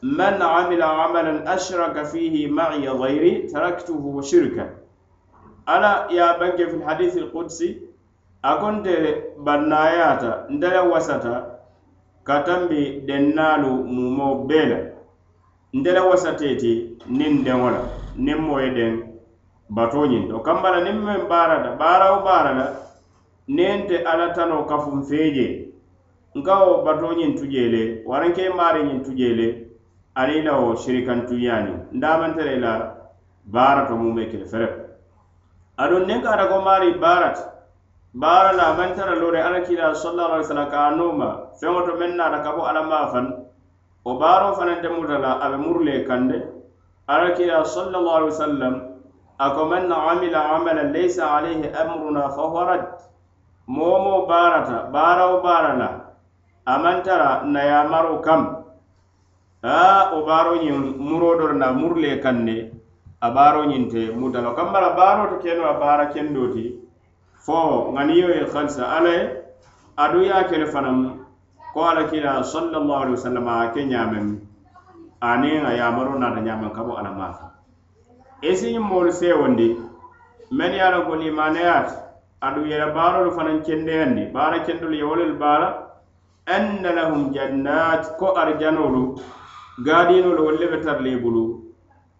man 0.01 0.41
amila 0.41 0.87
amalan 1.05 1.47
ashraka 1.47 2.05
fihi 2.05 2.47
ma'i 2.47 2.81
ghairi 2.81 3.51
taraktuhu 3.53 4.15
wa 4.15 4.23
shirka 4.23 4.69
ala 5.65 6.07
ya 6.11 6.37
banke 6.39 6.67
fi 6.67 6.77
hadith 6.85 7.17
alqudsi 7.17 7.81
a 8.43 8.55
konte 8.59 8.93
bannayata 9.43 10.45
ntele 10.49 10.79
wasata 10.79 11.57
katambi 12.23 13.01
dennaalu 13.07 13.69
mumo 13.83 14.45
bela 14.47 14.97
ndala 15.73 16.03
wasateti 16.03 16.97
niŋ 17.17 17.43
deŋo 17.45 17.69
la 17.75 17.81
niŋ 18.25 18.39
bato 19.75 20.01
ñiŋ 20.11 20.23
to 20.29 20.37
kambala 20.45 20.79
niŋ 20.85 20.97
meŋ 21.05 21.21
baarata 21.29 21.69
baara 21.79 22.05
wo 22.13 22.19
baara 22.27 22.51
la 22.59 22.65
niŋ 23.47 23.87
te 23.87 23.95
tano 24.35 24.57
kafun 24.69 25.03
feeje 25.09 25.66
nka 26.37 26.55
wo 26.65 26.73
bato 26.85 27.07
ñiŋ 27.17 27.31
tuje 27.39 27.63
le 27.73 27.81
waraŋ 28.09 28.31
ke 28.35 28.43
maari 28.57 28.81
ñiŋ 28.87 28.99
tuje 29.05 29.29
le 29.39 29.47
ani 30.19 30.41
la 30.45 30.53
wo 30.61 30.75
sirikantuyaani 30.75 31.73
ndamantele 31.97 32.55
la 32.59 32.73
baara 33.53 33.87
to 33.87 33.95
mume 33.95 34.23
kele 34.31 34.45
fere 34.51 34.67
aduŋ 35.77 36.03
niŋ 36.07 36.19
ka 36.23 36.29
ata 36.33 36.45
ko 36.51 36.57
maari 36.67 36.89
baarata 37.03 37.43
baara 38.13 38.51
la 38.59 38.73
man 38.77 38.95
tara 38.95 39.15
lore 39.15 39.39
ala 39.41 39.59
sallallahu 39.63 40.31
alaihi 40.33 40.45
wasallam 40.47 40.69
ka 40.71 40.89
noma 40.97 41.29
feŋo 41.59 41.79
to 41.87 41.93
meŋ 41.99 42.11
naata 42.17 42.43
ka 42.43 42.51
bo 42.55 42.61
ala 42.69 42.81
maa 42.83 43.07
fan 43.13 43.27
o 44.05 44.17
baaro 44.19 44.55
fanante 44.55 44.87
muta 44.89 45.17
la 45.19 45.31
a 45.43 45.49
be 45.51 45.57
murule 45.57 46.05
kande 46.07 46.37
ala 47.07 47.35
kila 47.35 47.65
sallallahu 47.65 48.17
alaihi 48.19 48.33
wasallam 48.35 48.73
a 49.39 49.47
ko 49.55 49.65
man 49.65 49.91
amila 49.91 50.39
amalan 50.55 50.93
laysa 50.95 51.23
alayhi 51.37 51.67
amruna 51.81 52.29
fa 52.35 52.41
huwa 52.51 52.63
rad 52.69 52.83
moo 53.67 53.99
moo 54.05 54.25
baarata 54.27 54.77
baara 54.93 55.23
wo 55.31 55.41
baara 55.43 55.71
la 55.81 55.89
amantara 56.67 57.43
nayamaro 57.47 58.19
kam 58.21 58.41
a 59.63 60.11
o 60.13 60.25
baaro 60.27 60.59
ñiŋ 60.59 60.99
muro 60.99 61.37
dor 61.39 61.53
na 61.55 61.71
muru 61.71 61.95
le 61.95 62.19
a 63.21 63.31
baaro 63.31 63.65
ñiŋ 63.65 63.89
te 63.89 64.11
muta 64.11 64.41
lo 64.41 64.51
kaŋ 64.53 64.71
bara 64.73 64.89
baaro 64.95 65.29
to 65.31 65.37
keno 65.39 65.63
a 65.63 65.79
baara 65.79 66.11
kendo 66.13 66.51
ti 66.53 66.75
fo 67.39 67.91
ŋaniyo 67.95 68.27
ye 68.35 68.43
halisa 68.53 68.83
alla 68.83 69.09
ye 69.09 69.23
adu 69.95 70.19
ye 70.21 70.43
kele 70.49 70.65
fanaŋ 70.67 71.23
ko 71.73 71.79
ala 71.87 72.03
kila 72.11 72.43
sallallahu 72.43 73.01
alaihi 73.01 73.15
wasallam 73.17 73.47
a 73.47 73.71
ke 73.73 73.81
ñameŋ 73.87 74.25
aniŋ 75.21 75.65
a 75.65 75.71
yamaro 75.73 76.19
naata 76.19 76.41
ñameŋ 76.43 76.71
kabo 76.75 76.99
alla 76.99 77.11
maafa 77.15 77.47
isiñiŋ 78.43 78.83
e 78.83 78.87
moolu 78.89 79.11
sewondi 79.11 79.69
men 80.51 80.73
ye 80.75 80.81
a 80.83 80.91
loŋ 80.91 81.03
ko 81.07 81.15
limaneyaati 81.15 81.95
adu 82.43 82.67
yela 82.67 82.91
baarolu 82.91 83.31
fanaŋ 83.31 83.63
kendeyandi 83.63 84.29
baara 84.35 84.59
kendolu 84.67 84.95
ye 84.99 85.03
wolelu 85.03 85.39
baara 85.39 85.86
anna 86.47 86.91
lahum 86.95 87.33
jannat 87.35 88.15
ko 88.19 88.31
arjanolu 88.41 89.19
gaadinolu 89.85 90.41
wolu 90.45 90.57
le 90.59 90.67
be 90.71 90.77
tarla 90.85 91.09
i 91.09 91.17
bulu 91.23 91.43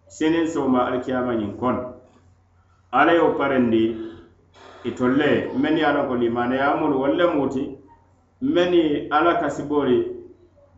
senin 0.06 0.46
soma 0.46 0.84
alikiyama 0.88 1.32
ñiŋ 1.40 1.52
kono 1.60 1.82
alla 2.92 3.12
yo 3.14 3.32
parendi 3.38 3.96
itolle 4.84 5.48
men 5.56 5.76
ye 5.78 5.84
ala 5.84 6.04
ko 6.08 6.14
limanayamolu 6.14 7.00
wolu 7.00 7.26
muti 7.36 7.62
men 8.42 8.72
ala 9.10 9.40
kasibori 9.40 9.98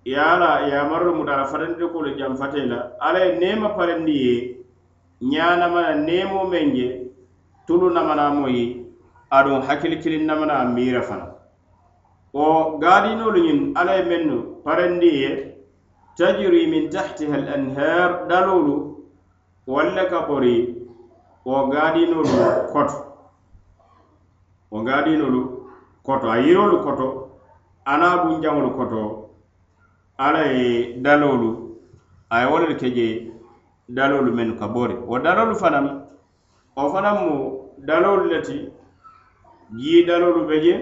ye 0.05 0.17
ala 0.17 0.69
yamarolu 0.71 1.17
muta 1.19 1.33
ala 1.35 1.45
fatandi 1.51 1.85
kolu 1.93 2.15
janfate 2.19 2.63
la 2.71 2.79
ala 3.01 3.19
ye 3.25 3.39
nema 3.41 3.69
parendi 3.75 4.15
ye 4.27 4.35
ñanamana 5.23 5.95
nemo 6.07 6.47
men 6.47 6.71
je 6.75 6.89
tulu 7.67 7.91
namana 7.91 8.31
moyi 8.31 8.87
aduŋ 9.31 9.63
hakkili 9.67 9.99
kilin 10.03 10.25
namana 10.27 10.65
mira 10.65 11.03
fana. 11.03 11.40
o 12.35 12.79
gaadinolu 12.79 13.41
ñin 13.47 13.61
alla 13.79 13.97
ye 13.99 14.05
mennu 14.05 14.37
parendi 14.65 15.09
ye 15.23 15.31
tajiri 16.17 16.67
min 16.73 16.91
tahtiha 16.91 17.35
al 17.35 17.47
anhar 17.57 18.29
dalolu 18.29 18.75
walle 19.67 20.03
ka 20.11 20.21
bori 20.29 20.57
o 21.45 21.69
gaadinolu 21.73 22.29
koto. 22.73 23.11
Wo 24.71 24.83
gaadinolu 24.85 25.41
koto 26.07 26.31
a 26.31 26.39
yirolu 26.39 26.77
koto 26.85 27.07
ana 27.85 28.23
bunjaŋolu 28.23 28.71
koto 28.79 29.03
alla 30.19 30.43
ye 30.47 30.95
dalolu 31.03 31.51
a 32.31 32.41
ye 32.43 32.47
wolelu 32.51 32.77
ke 32.81 32.89
je 32.97 33.07
dalolu 33.89 34.31
mennu 34.33 34.55
ka 34.61 34.67
bori 34.69 34.95
wo 35.09 35.19
dalolu 35.19 35.55
fanaŋ 35.63 35.87
wo 36.77 36.85
fanaŋ 36.93 37.17
mu 37.25 37.35
dalolu 37.89 38.25
le 38.31 38.39
ti 38.47 38.57
jii 39.81 40.07
dalolu 40.09 40.41
be 40.49 40.57
je 40.65 40.75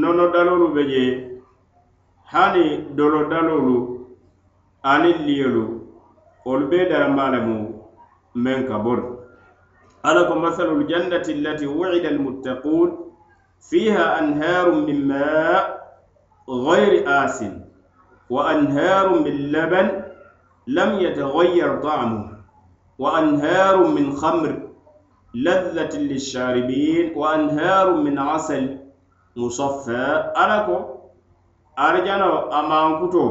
nono 0.00 0.24
dalolu 0.34 0.66
be 0.74 0.82
je 0.92 1.04
hani 2.32 2.64
dolo 2.96 3.20
dalolu 3.30 3.76
ani 4.82 5.12
liyolu 5.26 5.64
wolu 6.46 6.66
bee 6.70 6.88
darama 6.90 7.24
men 7.30 7.74
meŋ 8.44 8.60
ka 8.68 8.76
bori 8.84 9.02
ala 10.02 10.20
ko 10.28 10.34
masalul 10.44 10.82
jannati 10.90 11.32
allati 11.36 11.66
wuida 11.66 12.08
almuttaqun 12.08 12.90
fiha 13.68 14.04
anharu 14.20 14.74
min 14.86 14.98
ma 15.08 15.82
غير 16.48 17.04
آسن 17.06 17.60
وأنهار 18.30 19.06
من 19.22 19.30
لبن 19.54 20.02
لم 20.66 20.90
يتغير 21.00 21.76
طعمه 21.82 22.28
وأنهار 22.98 23.86
من 23.86 24.12
خمر 24.16 24.68
لذة 25.34 25.98
للشاربين 25.98 27.12
وأنهار 27.16 27.94
من 27.96 28.18
عسل 28.18 28.78
musaffe 29.36 29.96
ala 30.34 30.64
ko 30.66 30.76
arijano 31.76 32.50
a 32.52 32.62
mankuto 32.62 33.24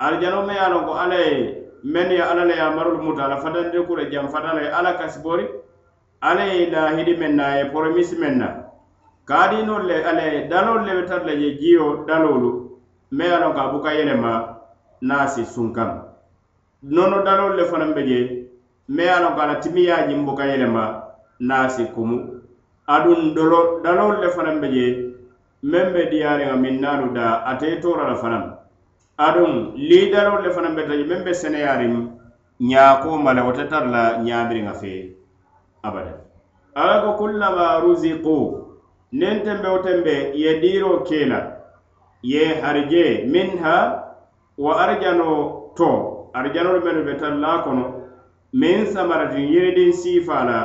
arijano 0.00 0.46
me 0.46 0.54
ye 0.54 0.60
a 0.60 0.84
ko 0.86 0.92
alla 0.92 1.16
ye 1.16 1.64
mennu 1.84 2.12
ye 2.12 2.22
alla 2.22 2.44
le 2.44 2.54
yamarolu 2.56 3.02
muta 3.02 3.24
ala 3.24 3.36
fatandi 3.42 3.86
kura 3.86 4.10
janfatala 4.10 4.62
ye 4.62 4.70
alla 4.70 4.98
kasibori 4.98 5.46
alla 6.20 6.44
ye 6.44 6.70
lahidi 6.70 7.16
men 7.16 7.36
na 7.36 7.56
ye 7.56 7.64
poromisi 7.70 8.16
men 8.18 8.38
na. 8.38 8.68
Kaadinolu 9.28 9.86
le 9.86 10.04
alla 10.04 10.22
ye 10.22 10.48
dalolu 10.48 10.86
le 10.86 11.02
be 11.02 11.26
la 11.26 11.34
je 11.36 11.58
jiyo 11.60 12.04
dalolu 12.06 12.78
me 13.12 13.24
yalon 13.24 13.50
a 13.50 13.54
ko 13.54 13.60
a 13.60 13.72
buka 13.72 13.92
yelema 13.92 14.56
naasi 15.02 15.44
sunkaŋ 15.44 15.90
nono 16.84 17.22
dalol 17.24 17.56
le 17.56 17.64
fanan 17.64 17.92
be 17.92 18.06
je 18.08 18.48
me 18.88 19.04
yalon 19.04 19.26
a 19.26 19.28
loŋ 19.28 19.34
ko 19.34 19.40
ala 19.40 19.54
timiyaa 19.60 20.24
buka 20.24 20.46
yelema 20.46 21.02
naasi 21.40 21.92
kumu. 21.94 22.40
Aduŋ 22.88 23.34
dolo 23.34 23.80
dalolu 23.84 24.22
le 24.22 24.28
fanaŋ 24.30 24.60
be 24.60 24.68
je 24.72 25.07
meŋ 25.62 25.92
be 25.92 26.02
diyaariŋa 26.10 26.56
miŋ 26.56 26.80
naalu 26.80 27.14
da 27.14 27.42
ate 27.50 27.66
ye 27.66 27.80
toora 27.82 28.08
le 28.10 28.16
fanaŋ 28.22 28.44
aduŋ 29.26 29.52
liidaroo 29.88 30.42
le 30.42 30.50
fanaŋ 30.54 30.74
beta 30.76 30.94
je 30.98 31.04
meŋ 31.10 31.24
be 31.24 31.32
seneyaariŋ 31.34 31.94
ñaakoo 32.60 33.18
ma 33.18 33.32
le 33.34 33.42
wote 33.42 33.64
tara 33.70 33.86
la 33.94 34.02
ñaamiriŋa 34.26 34.74
fee 34.80 35.10
abada 35.82 36.12
alla 36.74 37.02
ko 37.02 37.10
kullama 37.18 37.80
ruziku 37.82 38.36
niŋ 39.12 39.42
tembe 39.44 39.68
wo 39.74 39.78
tembe 39.86 40.14
ye 40.42 40.60
diiroo 40.62 41.02
kee 41.08 41.26
la 41.26 41.40
ye 42.22 42.42
harije 42.62 43.26
minha 43.26 43.76
wo 44.58 44.70
arijanoo 44.82 45.74
to 45.76 45.90
arijanolu 46.34 46.84
mennu 46.86 47.02
be 47.04 47.14
tara 47.18 47.34
laa 47.44 47.62
kono 47.66 47.84
miŋ 48.54 48.86
samaratin 48.94 49.50
yiridiŋ 49.52 49.90
siifaa 49.92 50.44
la 50.50 50.58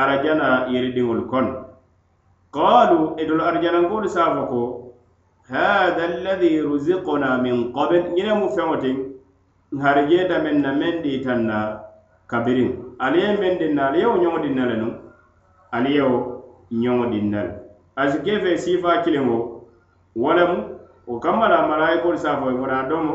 arajana 0.00 0.48
yiridiŋolu 0.72 1.28
kono 1.28 1.52
qalu 2.52 3.16
idol 3.22 3.40
arjanankoolu 3.40 4.08
saafa 4.08 4.42
ko 4.50 4.60
hada 5.50 6.02
alladi 6.10 6.60
ruziqna 6.62 7.38
min 7.44 7.72
qabl 7.72 7.94
ñine 8.16 8.32
mu 8.40 8.48
feŋo 8.56 8.76
ti 8.82 8.90
harjeeta 9.84 10.38
meŋ 10.44 10.56
na 10.64 10.70
meŋ 10.80 10.94
diitan 11.04 11.40
na 11.48 11.58
kabiriŋ 12.30 12.70
ali 13.04 13.18
ye 13.24 13.30
meŋ 13.40 13.52
dinna 13.60 13.82
ali 13.88 13.98
yewo 14.00 14.16
ñoŋo 14.22 14.38
dinna 14.44 14.64
le 14.70 14.76
nu 14.82 14.88
ali 15.76 15.90
yewo 15.96 16.18
ñoŋo 16.82 17.04
dinna 17.12 17.40
le 17.46 17.52
asi 18.00 18.18
kefe 18.24 18.56
siifaa 18.64 19.02
kiliŋo 19.04 19.36
wo 20.16 20.30
lemu 20.38 20.58
wo 21.08 21.20
kamma 21.20 21.48
la 21.48 21.66
malayikolu 21.68 22.18
saafo 22.18 22.50
ye 22.50 22.56
fota 22.60 22.88
domo 22.88 23.14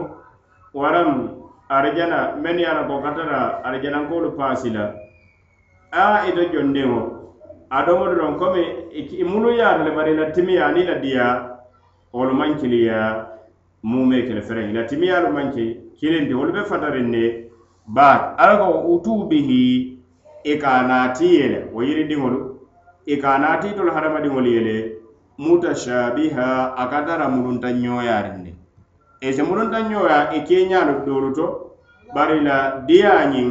waram 0.73 1.09
arjana 1.69 2.19
meŋ 2.43 2.57
ye 2.59 2.65
a 2.65 2.73
la 2.77 2.83
ko 2.87 3.01
katara 3.01 3.39
arjanankolu 3.65 4.37
paasi 4.37 4.69
la 4.69 4.93
a 5.91 6.27
ito 6.29 6.43
jondiŋo 6.53 7.22
adomodo 7.77 8.15
don 8.15 8.37
komi 8.37 8.63
imuluyaato 9.23 9.83
le 9.83 9.91
bari 9.97 10.11
i 10.13 10.15
la 10.15 10.25
timiya 10.31 10.71
niŋ 10.71 10.81
i 10.81 10.85
la 10.89 10.95
diya 11.03 11.25
wolu 12.13 12.33
maŋ 12.39 12.51
kiliya 12.61 12.99
mume 13.83 14.21
kele 14.27 14.41
fereŋ 14.47 14.69
i 14.69 14.73
la 14.73 14.83
timiyaalu 14.89 15.29
maŋ 15.33 15.47
ke 15.55 15.63
kilinti 15.97 16.33
wolu 16.33 16.51
be 16.53 16.61
fatariŋ 16.69 17.07
ne 17.09 17.23
baake 17.95 18.25
alla 18.41 18.55
ko 18.61 18.67
utuu 18.93 19.25
bihi 19.29 19.61
i 20.43 20.53
ka 20.61 20.71
naati 20.89 21.25
ye 21.35 21.45
le 21.53 21.59
wo 21.73 21.81
yiridiŋolu 21.81 22.39
i 23.05 23.15
ka 23.17 23.37
naati 23.41 23.67
itolu 23.73 23.91
hadamadiŋolu 23.95 24.49
ye 24.55 24.61
le 24.67 24.75
mutashabiha 25.37 26.75
a 26.77 26.83
ka 26.91 26.99
tara 27.07 27.25
mulunta 27.27 27.67
ñooyaariŋ 27.73 28.37
ne. 28.45 28.51
E 29.19 29.41
mulunta 29.41 29.79
ñoya 29.89 30.29
i 30.37 30.39
keeñaalu 30.47 31.05
doolu 31.05 31.33
to 31.33 31.45
bari 32.13 32.39
la 32.43 32.85
diyañiŋ 32.87 33.33
ñiŋ 33.33 33.49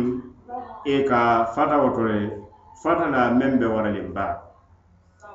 i 0.85 1.05
ka 1.09 1.45
fatawo 1.55 1.91
to 1.97 2.03
le 2.07 2.42
fatala 2.83 3.31
meŋ 3.39 3.53
be 3.61 3.67
waraliŋ 3.75 4.09
baa 4.17 4.35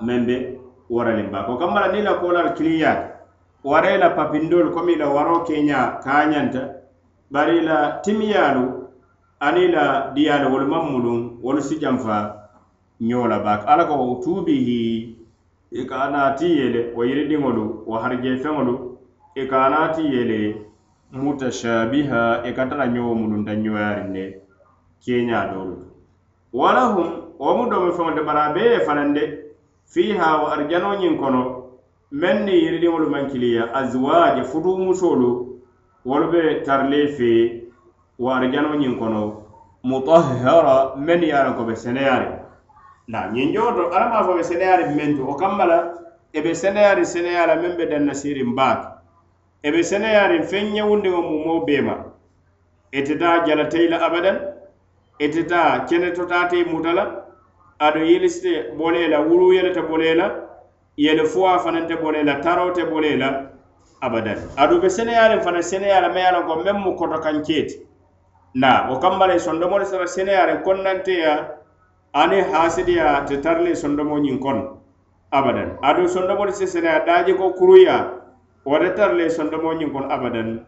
meŋ 0.05 0.19
be 0.27 0.35
waraliŋ 0.95 1.27
baa 1.33 1.45
ko 1.47 1.53
kambala 1.61 1.87
niŋ 1.93 2.03
la 2.07 2.13
koolal 2.21 2.49
kiliyaata 2.57 3.07
wara 3.63 3.89
i 3.95 3.97
la 3.97 4.09
papindoolu 4.09 4.71
komi 4.75 4.93
i 4.93 4.99
la 5.01 5.07
waroo 5.15 5.43
keña 5.47 5.99
kaa 6.03 6.25
ñanta 6.31 6.61
bari 7.31 7.57
i 7.57 7.61
la 7.69 7.77
timiyaalu 8.03 8.63
aniŋ 9.39 9.63
i 9.63 9.71
la 9.75 9.85
diyaalu 10.15 10.47
wolu 10.53 10.67
maŋ 10.73 10.83
muluŋ 10.91 11.19
wolu 11.43 11.61
si 11.61 11.75
janfa 11.79 12.17
ñoo 13.01 13.27
la 13.27 13.39
baake 13.39 13.65
alla 13.71 13.85
ko 13.85 14.19
tuubihi 14.23 14.79
e 15.71 15.81
i 15.81 15.85
ka 15.85 16.09
naati 16.09 16.47
ye 16.57 16.65
le 16.69 16.81
wo 16.95 17.03
yiridiŋolu 17.05 17.83
wo 17.87 17.95
harijee 18.03 18.37
feŋolu 18.43 18.75
i 19.35 19.41
e 19.41 19.47
ka 19.51 19.69
naati 19.69 20.01
ye 20.13 20.21
le 20.31 20.39
mutashabiha 21.11 22.21
e 22.45 22.49
i 22.49 22.53
ka 22.55 22.65
tara 22.69 22.85
ñoo 22.87 23.15
mulunta 23.15 23.53
ñoyaariŋ 23.55 24.07
ne 24.15 24.23
keña 25.03 25.39
doolu 25.53 25.75
walahum 26.53 27.26
wo 27.39 27.55
mu 27.57 27.69
domo 27.69 27.91
feŋo 27.91 28.11
te 28.15 28.21
bari 28.21 28.39
a 28.39 28.53
bee 28.53 28.71
ye 28.73 28.79
fanaŋ 28.85 29.13
de 29.13 29.23
fiiha 29.85 30.29
wo 30.41 30.45
arijanoo 30.53 30.95
ñiŋ 31.01 31.17
kono. 31.21 31.41
Meŋ 32.11 32.37
ni 32.45 32.51
yiridiŋolu 32.63 33.09
maŋ 33.09 33.27
kiliya 33.31 33.63
aziwaaje 33.73 34.43
futumusoolu 34.43 35.29
wolu 36.05 36.27
be 36.31 36.41
tarile 36.65 37.07
fee 37.17 37.63
wo 38.19 38.29
arijanoo 38.31 38.75
ñiŋ 38.75 38.97
kono. 38.99 39.43
Mutahhara 39.83 40.95
meŋ 40.97 41.21
ye 41.23 41.33
a 41.33 41.43
loŋ 41.45 41.55
ko 41.57 41.63
be 41.63 41.75
seneyaari 41.75 42.27
na 43.07 43.19
ñiŋ 43.33 43.53
joo 43.53 43.71
to 43.71 43.83
alla 43.95 44.09
maŋ 44.09 44.23
fo 44.25 44.33
be 44.37 44.43
seneyaari 44.43 44.85
meŋ 44.95 45.17
to 45.17 45.23
wo 45.23 45.35
kamma 45.35 45.65
la 45.65 45.79
e 46.33 46.41
be 46.41 46.53
seneyaari 46.55 47.05
seneya 47.05 47.45
la 47.47 47.55
meŋ 47.55 47.77
be 47.77 47.85
danna 47.85 48.13
siiriŋ 48.13 48.55
baake 48.55 48.87
e 49.63 49.71
be 49.71 49.83
seneyaariŋ 49.83 50.43
feŋ 50.43 50.65
ñewundiŋo 50.73 51.21
mumoo 51.21 51.65
bee 51.65 51.81
ma 51.81 51.95
ite 52.91 53.17
taa 53.19 53.45
jalateyi 53.45 53.87
la 53.89 53.97
abadan. 54.05 54.57
Ite 55.19 55.43
taa 55.43 55.85
kene 55.89 56.11
totaatee 56.11 56.63
muta 56.63 56.93
la 56.93 57.26
ado 57.79 57.99
yilisite 57.99 58.75
bole 58.77 59.07
la 59.07 59.19
wuru 59.21 59.53
yelete 59.53 59.81
bole 59.81 60.15
la 60.15 60.31
yele 60.97 61.25
fuwa 61.25 61.59
fanante 61.59 61.95
bole 61.95 62.23
la 62.23 62.35
taro 62.41 62.73
bole 62.73 63.17
la 63.17 63.51
abadan. 64.01 64.37
Ado 64.57 64.79
be 64.79 64.89
seneyale 64.89 65.41
fana 65.41 65.61
seneyala 65.61 66.09
ma 66.13 66.19
yala 66.19 66.41
ko 66.45 66.55
meŋ 66.63 66.77
mu 66.83 66.95
koto 66.95 67.19
kaŋ 67.19 67.43
keeti. 67.45 67.81
Na 68.55 68.89
o 68.89 68.99
kambale 68.99 69.39
sondomo 69.39 69.77
sondomole 69.79 69.85
sara 69.85 70.07
seneyalin 70.07 70.63
konnanteya 70.63 71.49
ani 72.13 72.41
hasidiya 72.41 73.25
te 73.27 73.37
tarle 73.41 73.75
sondomo 73.75 74.17
nyin 74.19 74.39
kon 74.39 74.79
abadan. 75.31 75.77
Aɗu 75.81 76.07
sondomole 76.09 76.51
si 76.53 76.67
seneya 76.67 77.05
daji 77.05 77.33
ko 77.37 77.53
kuruya 77.53 78.11
wote 78.65 78.95
tarle 78.95 79.29
sondomo 79.29 79.73
nyin 79.73 79.91
kon 79.91 80.09
abadan. 80.09 80.65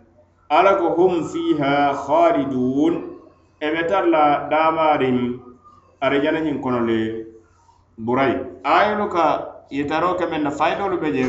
Ala 0.49 0.77
ko 0.77 0.89
hum 0.95 1.23
fiha 1.23 1.93
khalidun 1.93 3.17
e 3.61 3.83
tarla 3.87 4.49
daamarin 4.49 5.48
arejana 6.01 6.39
ñiŋ 6.45 6.57
kono 6.63 6.79
le 6.89 6.97
burayi. 7.97 8.35
Ayolu 8.63 9.05
ka 9.09 9.25
yitaro 9.69 10.15
ke 10.17 10.25
meŋ 10.31 10.41
na 10.43 10.51
fayidolu 10.51 10.97
be 11.01 11.09
je 11.15 11.23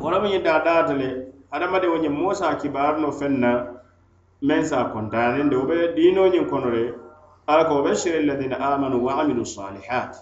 wo 0.00 0.08
lemu 0.12 0.26
ñiŋ 0.32 0.42
daadaata 0.46 0.92
le 1.00 1.08
hadamadiŋo 1.52 1.96
ñiŋ 2.02 2.12
moo 2.18 2.34
se 2.38 2.44
a 2.44 2.52
no 3.00 3.10
feŋ 3.18 3.32
na 3.42 3.50
meŋ 4.46 4.62
sa 4.64 4.76
a 4.80 4.84
kontaanindi 4.92 5.54
wo 5.56 5.64
be 5.70 5.76
diinoo 5.96 6.28
ñiŋ 6.32 6.44
kono 6.50 6.68
le 6.76 6.84
ala 7.50 7.64
ko 7.68 7.72
wo 7.82 7.88
alladina 7.88 8.56
amanu 8.60 8.96
wa 9.04 9.12
amilu 9.20 9.44
salihat. 9.54 10.12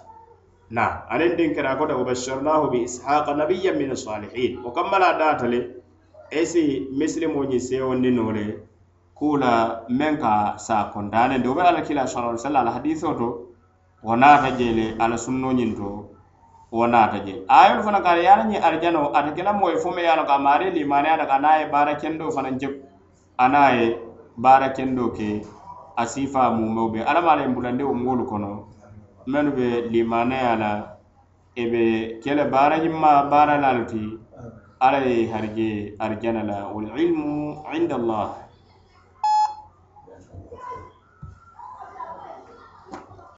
Na 0.69 1.03
aniŋ 1.11 1.31
diŋ 1.37 1.49
kera 1.55 1.75
kota 1.75 1.95
wabashirnahu 1.99 2.71
bi 2.71 2.79
ishaqa 2.87 3.31
nabiyan 3.35 3.75
min 3.77 3.95
salihin 3.95 4.63
wo 4.63 4.71
kammala 4.71 5.17
daata 5.19 5.47
le 5.47 5.59
esi 6.31 6.87
misilimoo 6.97 7.43
ñiŋ 7.49 7.59
seewondinoo 7.59 8.31
le 8.31 8.70
kula 9.21 9.85
meŋ 9.97 10.13
ka 10.23 10.33
saa 10.57 10.89
kontaane 10.93 11.37
ndi 11.37 11.47
wo 11.49 11.53
be 11.57 11.61
alla 11.69 11.81
kila 11.87 12.07
sallallahu 12.09 12.33
alaihi 12.33 12.45
wasallam 12.45 12.67
hadisoo 12.77 13.13
to 13.19 13.27
wana 14.07 14.25
naata 14.25 14.49
je 14.57 14.67
ala 15.03 15.15
sunno 15.25 15.49
ñiŋ 15.57 15.71
to 15.77 15.89
wo 16.77 16.85
naata 16.93 17.17
je 17.25 17.33
ayolu 17.57 17.81
fana 17.85 17.99
kaata 18.05 18.21
ye 18.23 18.29
ala 18.33 18.43
arjano 18.43 18.65
arijanoo 18.67 19.07
ate 19.17 19.31
ke 19.37 19.41
la 19.45 19.53
moo 19.53 19.69
ye 19.69 19.77
fo 19.83 19.89
me 19.95 20.01
ye 20.01 20.09
a 20.09 20.25
ka 20.25 20.37
naŋ 21.43 21.59
ye 21.61 21.65
baara 21.73 21.93
kendoo 22.01 22.31
je 22.61 22.67
a 23.37 23.45
naŋ 23.53 23.69
ye 23.77 23.87
ke 25.17 25.29
asifa 26.01 26.49
mu 26.57 26.65
mobe 26.75 26.99
ala 27.09 27.21
mare 27.21 27.45
mbulande 27.47 27.83
o 27.83 27.93
ngolu 27.93 28.23
kono 28.25 28.49
mennu 29.31 29.51
be 29.57 29.67
li 29.93 30.01
mane 30.03 30.37
ala 30.53 30.97
ebe 31.55 32.17
kele 32.23 32.43
le 32.43 32.49
baara 32.49 32.75
ñimma 32.83 33.29
baara 33.31 33.55
la 33.61 33.69
le 33.77 33.83
ti 33.85 34.01
alla 34.79 34.97
ye 35.05 35.29
harije 35.29 35.93
inda 37.77 37.95
allah. 38.01 38.49